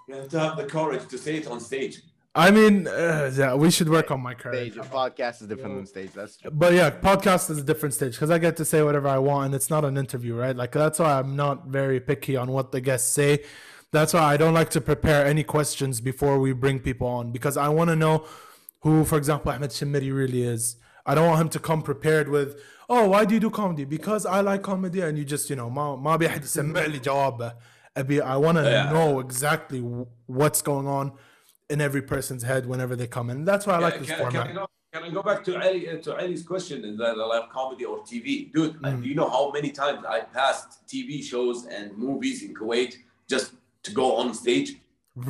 you 0.09 0.15
have 0.15 0.29
to 0.29 0.39
have 0.39 0.57
the 0.57 0.65
courage 0.65 1.09
to 1.09 1.19
say 1.19 1.37
it 1.37 1.47
on 1.49 1.59
stage. 1.61 2.03
I 2.33 2.53
mean, 2.53 2.87
uh, 2.87 3.33
yeah, 3.35 3.55
we 3.57 3.73
should 3.73 3.89
work 3.89 4.13
on 4.13 4.21
my 4.21 4.35
courage. 4.35 4.75
Stage. 4.75 4.85
Podcast 4.85 5.43
is 5.43 5.49
different 5.49 5.75
than 5.75 5.87
stage. 5.87 6.13
That's 6.13 6.37
true. 6.37 6.51
But 6.53 6.75
yeah, 6.75 6.91
podcast 6.91 7.51
is 7.51 7.59
a 7.59 7.65
different 7.65 7.93
stage 7.95 8.13
because 8.13 8.31
I 8.31 8.39
get 8.39 8.57
to 8.59 8.65
say 8.65 8.83
whatever 8.85 9.09
I 9.09 9.19
want, 9.19 9.47
and 9.47 9.55
it's 9.57 9.69
not 9.69 9.85
an 9.85 9.97
interview, 9.97 10.37
right? 10.37 10.55
Like 10.55 10.71
that's 10.71 11.01
why 11.01 11.19
I'm 11.19 11.35
not 11.35 11.67
very 11.67 11.99
picky 11.99 12.37
on 12.37 12.53
what 12.53 12.71
the 12.71 12.81
guests 12.81 13.13
say. 13.13 13.43
That's 13.91 14.15
why 14.15 14.23
I 14.23 14.37
don't 14.37 14.55
like 14.55 14.71
to 14.71 14.81
prepare 14.81 15.27
any 15.27 15.43
questions 15.43 16.01
before 16.01 16.39
we 16.39 16.53
bring 16.53 16.79
people 16.79 17.09
on 17.09 17.33
because 17.33 17.57
I 17.57 17.69
want 17.69 17.91
to 17.91 17.97
know 17.97 18.25
who, 18.83 19.05
for 19.05 19.19
example, 19.19 19.51
Ahmed 19.51 19.71
Shimiri 19.71 20.15
really 20.15 20.45
is. 20.45 20.77
I 21.05 21.17
don't 21.17 21.27
want 21.27 21.41
him 21.41 21.49
to 21.49 21.59
come 21.59 21.83
prepared 21.83 22.29
with, 22.29 22.61
"Oh, 22.90 23.10
why 23.10 23.26
do 23.26 23.34
you 23.34 23.40
do 23.40 23.50
comedy?" 23.50 23.86
Because 23.86 24.26
I 24.26 24.42
like 24.42 24.62
comedy, 24.64 25.02
and 25.02 25.18
you 25.18 25.26
just, 25.26 25.50
you 25.50 25.56
know, 25.56 25.70
ما 25.70 25.96
ما 25.96 26.16
بيحد 26.18 26.44
يسمع 26.44 26.86
لي 26.86 27.00
جوابه. 27.00 27.54
أبي- 27.98 28.22
I 28.22 28.38
want 28.38 28.58
to 28.58 28.64
Yeah. 28.64 28.92
know 28.92 29.20
exactly 29.20 29.80
wh- 29.80 30.08
what's 30.30 30.62
going 30.62 30.88
on 30.88 31.12
in 31.70 31.80
every 31.82 32.02
person's 32.02 32.44
head 32.44 32.64
whenever 32.68 32.96
they 32.96 33.08
come 33.08 33.30
in. 33.30 33.46
That's 33.46 33.66
why 33.68 33.76
I 33.76 33.80
like 33.88 34.00
this 34.00 34.10
can, 34.10 34.18
format. 34.20 34.48
Can 34.48 34.58
I, 34.58 34.60
go, 34.62 34.66
can 34.94 35.04
I 35.04 35.10
go 35.18 35.24
back 35.30 35.44
to 35.48 35.52
Ali 35.68 35.82
uh, 35.90 35.98
to 36.06 36.12
Ali's 36.24 36.44
question? 36.52 36.78
Is 36.90 36.96
that 37.04 37.16
I 37.26 37.26
love 37.36 37.46
comedy 37.60 37.86
or 37.92 37.98
TV, 38.12 38.26
dude? 38.56 38.76
uh, 38.84 38.90
Mm. 38.90 39.02
Do 39.04 39.08
you 39.12 39.16
know 39.22 39.30
how 39.38 39.44
many 39.58 39.72
times 39.84 40.02
I 40.18 40.20
passed 40.40 40.70
TV 40.94 41.12
shows 41.32 41.58
and 41.76 41.86
movies 42.08 42.38
in 42.46 42.52
Kuwait 42.60 42.92
just 43.34 43.48
to 43.86 43.90
go 44.02 44.08
on 44.22 44.28
stage? 44.44 44.70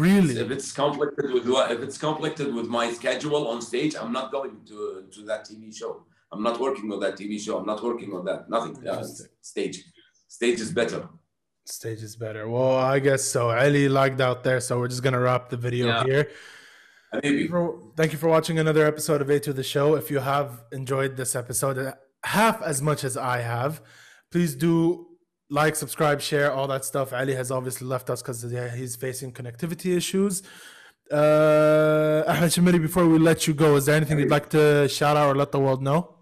really? 0.06 0.36
If 0.46 0.50
it's 0.56 0.72
conflicted 0.84 1.28
with 1.36 1.46
what- 1.54 1.70
if 1.76 1.80
it's 1.88 2.00
conflicted 2.08 2.48
with 2.58 2.68
my 2.80 2.86
schedule 3.00 3.44
on 3.52 3.58
stage, 3.72 3.94
I'm 4.02 4.12
not 4.20 4.28
going 4.38 4.54
to 4.72 4.78
to 5.14 5.20
that 5.30 5.42
TV 5.48 5.64
show. 5.82 5.92
I'm 6.33 6.43
not 6.43 6.61
working 6.61 6.93
on 6.93 7.01
that 7.01 7.17
TV 7.17 7.41
show. 7.41 7.59
I'm 7.59 7.67
not 7.67 7.83
working 7.83 8.13
on 8.15 8.25
that. 8.27 8.49
Nothing. 8.49 8.77
Interesting. 8.77 9.27
stage. 9.41 9.85
Stage 10.29 10.61
is 10.61 10.71
better. 10.73 11.09
Stage 11.67 12.03
is 12.03 12.17
better. 12.17 12.49
Well, 12.49 12.77
I 12.77 12.99
guess 13.01 13.25
so. 13.25 13.51
Ali 13.51 13.89
lagged 13.89 14.21
out 14.21 14.45
there, 14.45 14.61
so 14.61 14.79
we're 14.79 14.89
just 14.89 15.03
gonna 15.03 15.21
wrap 15.21 15.51
the 15.51 15.57
video 15.57 15.87
Yeah. 15.89 16.05
here. 16.05 16.31
Maybe. 17.23 17.49
For- 17.49 17.79
Thank 17.97 18.13
you 18.13 18.19
for 18.19 18.29
watching 18.29 18.59
another 18.61 18.87
episode 18.87 19.21
of 19.21 19.29
A 19.31 19.41
to 19.41 19.53
the 19.53 19.65
Show. 19.65 19.97
If 19.97 20.11
you 20.11 20.21
have 20.21 20.63
enjoyed 20.73 21.17
this 21.17 21.35
episode 21.35 21.77
uh, 21.79 21.95
half 22.25 22.63
as 22.63 22.81
much 22.81 23.03
as 23.03 23.17
I 23.17 23.39
have, 23.41 23.83
please 24.31 24.55
do 24.55 25.07
like, 25.53 25.75
subscribe, 25.75 26.21
share, 26.21 26.53
all 26.53 26.69
that 26.69 26.85
stuff. 26.85 27.13
Ali 27.13 27.35
has 27.35 27.51
obviously 27.51 27.89
left 27.89 28.09
us 28.09 28.23
because 28.23 28.41
he's 28.79 28.95
facing 28.95 29.33
connectivity 29.33 29.97
issues. 29.97 30.45
Uh, 31.11 32.23
Ahmed 32.29 32.51
Shamiri, 32.53 32.81
before 32.81 33.07
we 33.09 33.19
let 33.19 33.49
you 33.49 33.55
go, 33.55 33.75
is 33.75 33.87
there 33.87 33.97
anything 33.97 34.21
you'd 34.21 34.31
like 34.31 34.49
to 34.51 34.89
shout 34.89 35.17
out 35.17 35.29
or 35.29 35.35
let 35.35 35.51
the 35.51 35.59
world 35.59 35.83
know? 35.83 36.15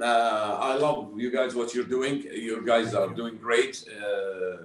Uh, 0.00 0.58
I 0.60 0.76
love 0.76 1.18
you 1.18 1.30
guys. 1.30 1.54
What 1.54 1.74
you're 1.74 1.84
doing. 1.84 2.22
You 2.22 2.64
guys 2.66 2.94
are 2.94 3.08
doing 3.08 3.36
great. 3.36 3.84
Uh, 3.88 4.56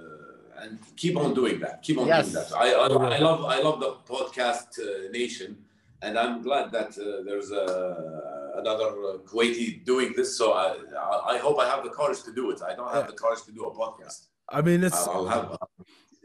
and 0.64 0.78
keep 0.96 1.18
on 1.18 1.34
doing 1.34 1.60
that. 1.62 1.82
Keep 1.82 2.00
on 2.00 2.08
Yes. 2.08 2.32
doing 2.32 2.44
that. 2.50 2.54
I, 2.56 2.74
I, 2.74 2.86
I 3.16 3.20
love 3.20 3.46
I 3.46 3.60
love 3.62 3.80
the 3.80 3.94
podcast 4.14 4.78
uh, 4.80 5.10
nation, 5.12 5.58
and 6.02 6.20
I'm 6.20 6.42
glad 6.44 6.72
that 6.74 6.90
uh, 7.00 7.24
there's 7.24 7.52
uh, 7.52 8.52
another 8.62 8.86
uh, 8.90 9.18
Kuwaiti 9.30 9.84
doing 9.86 10.14
this. 10.16 10.38
So 10.38 10.52
I, 10.54 10.76
I 10.96 11.36
I 11.36 11.38
hope 11.40 11.58
I 11.60 11.68
have 11.68 11.84
the 11.84 11.90
courage 11.90 12.22
to 12.24 12.34
do 12.34 12.52
it. 12.52 12.62
I 12.62 12.76
don't 12.76 12.92
have 12.94 13.08
the 13.08 13.14
courage 13.14 13.42
to 13.48 13.52
do 13.52 13.64
a 13.64 13.74
podcast. 13.74 14.28
I 14.50 14.62
mean, 14.62 14.84
it's 14.84 15.08
I'll, 15.08 15.28
I'll 15.30 15.30
have. 15.30 15.58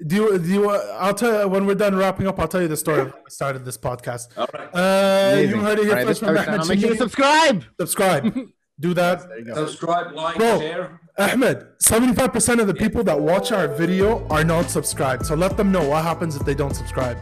do 0.07 0.17
you 0.17 0.39
do 0.39 0.49
you? 0.49 0.71
I'll 0.71 1.15
tell 1.15 1.43
you 1.43 1.49
when 1.49 1.65
we're 1.65 1.75
done 1.87 1.95
wrapping 1.97 2.27
up. 2.27 2.39
I'll 2.41 2.49
tell 2.49 2.61
you 2.61 2.69
the 2.69 2.77
story 2.77 3.01
of 3.03 3.11
how 3.13 3.19
I 3.19 3.31
started 3.31 3.65
this 3.65 3.79
podcast. 3.79 4.37
All 4.37 4.49
right. 4.53 4.69
Uh, 4.75 5.39
you 5.41 5.61
heard 5.61 5.79
it 5.79 5.85
here 5.85 5.93
All 5.93 5.97
right, 5.97 6.07
first 6.07 6.21
this 6.21 6.29
from 6.29 6.37
time, 6.37 6.69
Make 6.69 6.81
sure 6.81 6.91
you 6.91 6.97
subscribe. 6.97 7.65
Subscribe. 7.81 8.25
Do 8.79 8.93
that. 8.95 9.27
There 9.29 9.39
you 9.39 9.45
go. 9.47 9.67
Subscribe, 9.67 10.13
like, 10.15 10.37
Bro. 10.37 10.61
share. 10.61 11.01
Ahmed, 11.19 11.67
75% 11.79 12.61
of 12.61 12.67
the 12.67 12.75
people 12.75 13.03
that 13.05 13.19
watch 13.19 13.51
our 13.51 13.69
video 13.69 14.27
are 14.29 14.45
not 14.45 14.69
subscribed. 14.71 15.25
So 15.25 15.35
let 15.35 15.57
them 15.57 15.73
know 15.73 15.89
what 15.89 16.05
happens 16.05 16.37
if 16.37 16.45
they 16.45 16.55
don't 16.55 16.75
subscribe. 16.75 17.17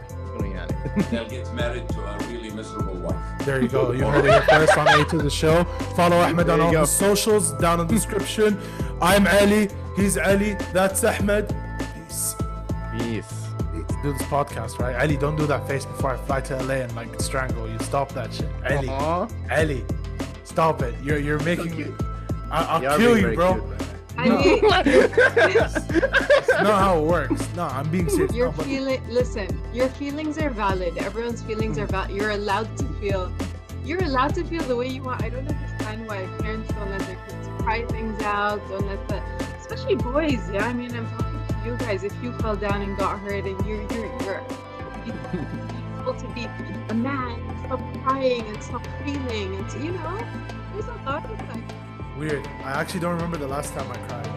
They'll 1.11 1.27
get 1.27 1.53
married 1.53 1.87
to 1.89 1.99
a 2.01 2.17
really 2.27 2.51
miserable 2.51 2.95
wife. 2.95 3.15
There 3.45 3.61
you 3.61 3.67
go. 3.69 3.91
You 3.91 4.05
heard 4.05 4.25
it 4.25 4.31
here 4.31 4.41
first 4.49 4.77
on 4.77 4.87
A 4.87 5.05
to 5.05 5.17
the 5.17 5.29
show. 5.29 5.63
Follow 5.95 6.17
Ahmed 6.17 6.49
on 6.49 6.59
There 6.59 6.67
all 6.67 6.71
go. 6.73 6.79
his 6.81 6.89
socials 6.91 7.53
down 7.53 7.79
in 7.79 7.87
the 7.87 7.93
description. 7.93 8.59
I'm 9.01 9.25
Ali. 9.27 9.69
He's 9.95 10.17
Ali. 10.17 10.53
That's 10.73 11.03
Ahmed. 11.03 11.53
Peace. 12.07 12.35
Peace. 12.97 13.33
Let's 13.73 13.95
do 14.01 14.11
this 14.13 14.21
podcast, 14.23 14.79
right? 14.79 14.95
Ali, 15.01 15.17
don't 15.17 15.35
do 15.35 15.45
that 15.47 15.67
face 15.67 15.85
before 15.85 16.11
I 16.11 16.17
fly 16.25 16.41
to 16.41 16.55
LA 16.63 16.75
and 16.75 16.95
like 16.95 17.19
strangle 17.21 17.69
you. 17.69 17.77
Stop 17.79 18.11
that 18.13 18.33
shit. 18.33 18.49
Ali. 18.69 18.87
Aw. 18.89 19.27
Ali. 19.51 19.83
Stop 20.45 20.81
it. 20.81 20.95
You're 21.03 21.17
you're 21.19 21.39
making 21.43 21.77
me. 21.77 21.87
I, 22.51 22.63
I'll 22.63 22.81
You 22.83 22.97
kill 22.97 23.17
you, 23.17 23.35
bro. 23.35 23.53
cute, 23.53 23.65
man. 23.69 23.81
Ali, 24.17 24.59
That's 25.59 26.49
not 26.63 26.79
how 26.79 26.99
it 26.99 27.05
works. 27.05 27.53
No, 27.55 27.63
I'm 27.65 27.89
being 27.89 28.07
serious. 28.09 28.33
your 28.33 28.47
No, 28.47 28.53
but- 28.53 28.65
feeling. 28.65 29.01
Listen, 29.09 29.47
your 29.73 29.89
feelings 29.89 30.37
are 30.37 30.49
valid. 30.49 30.97
Everyone's 30.97 31.41
feelings 31.41 31.77
are 31.77 31.85
valid. 31.87 32.11
You're 32.11 32.31
allowed 32.31 32.77
to 32.77 32.85
feel. 33.01 33.29
You're 33.83 34.03
allowed 34.03 34.33
to 34.35 34.43
feel 34.45 34.63
the 34.63 34.75
way 34.75 34.87
you 34.87 35.03
want. 35.03 35.21
I 35.21 35.29
don't 35.29 35.47
understand 35.47 36.07
why 36.07 36.25
parents 36.39 36.71
don't 36.73 36.89
let 36.91 37.01
their 37.01 37.17
kids 37.27 37.47
cry 37.59 37.85
things 37.87 38.21
out. 38.23 38.61
Don't 38.69 38.87
let 38.87 39.05
the, 39.09 39.21
especially 39.59 39.95
boys. 39.95 40.49
Yeah, 40.51 40.65
I 40.65 40.73
mean, 40.73 40.95
I'm 40.95 41.07
talking 41.17 41.39
to 41.63 41.69
you 41.69 41.75
guys. 41.77 42.03
If 42.03 42.13
you 42.23 42.31
fell 42.39 42.55
down 42.55 42.81
and 42.83 42.97
got 42.97 43.19
hurt, 43.19 43.43
and 43.45 43.65
you're 43.67 43.81
you're 43.91 44.21
you're 44.23 44.41
able 45.99 46.13
to 46.15 46.27
be 46.33 46.45
a 46.89 46.93
man, 46.93 47.39
and 47.39 47.54
stop 47.65 47.79
crying 48.03 48.41
and 48.47 48.63
stop 48.63 48.85
feeling, 49.03 49.55
and 49.55 49.83
you 49.83 49.91
know, 49.91 50.19
there's 50.73 50.85
a 50.85 51.01
lot 51.05 51.25
of 51.25 51.37
that. 51.37 51.59
Weird. 52.17 52.47
I 52.63 52.71
actually 52.71 52.99
don't 52.99 53.15
remember 53.15 53.37
the 53.37 53.47
last 53.47 53.73
time 53.73 53.89
I 53.91 53.97
cried. 54.07 54.27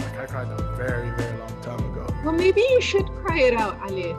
Like 0.00 0.18
I 0.18 0.26
cried 0.26 0.48
a 0.48 0.76
very, 0.76 1.10
very 1.10 1.38
long 1.38 1.62
time 1.62 1.78
ago. 1.92 2.06
Well, 2.24 2.32
maybe 2.32 2.60
you 2.60 2.80
should 2.80 3.06
cry 3.16 3.40
it 3.40 3.54
out, 3.54 3.78
Ali. 3.82 4.14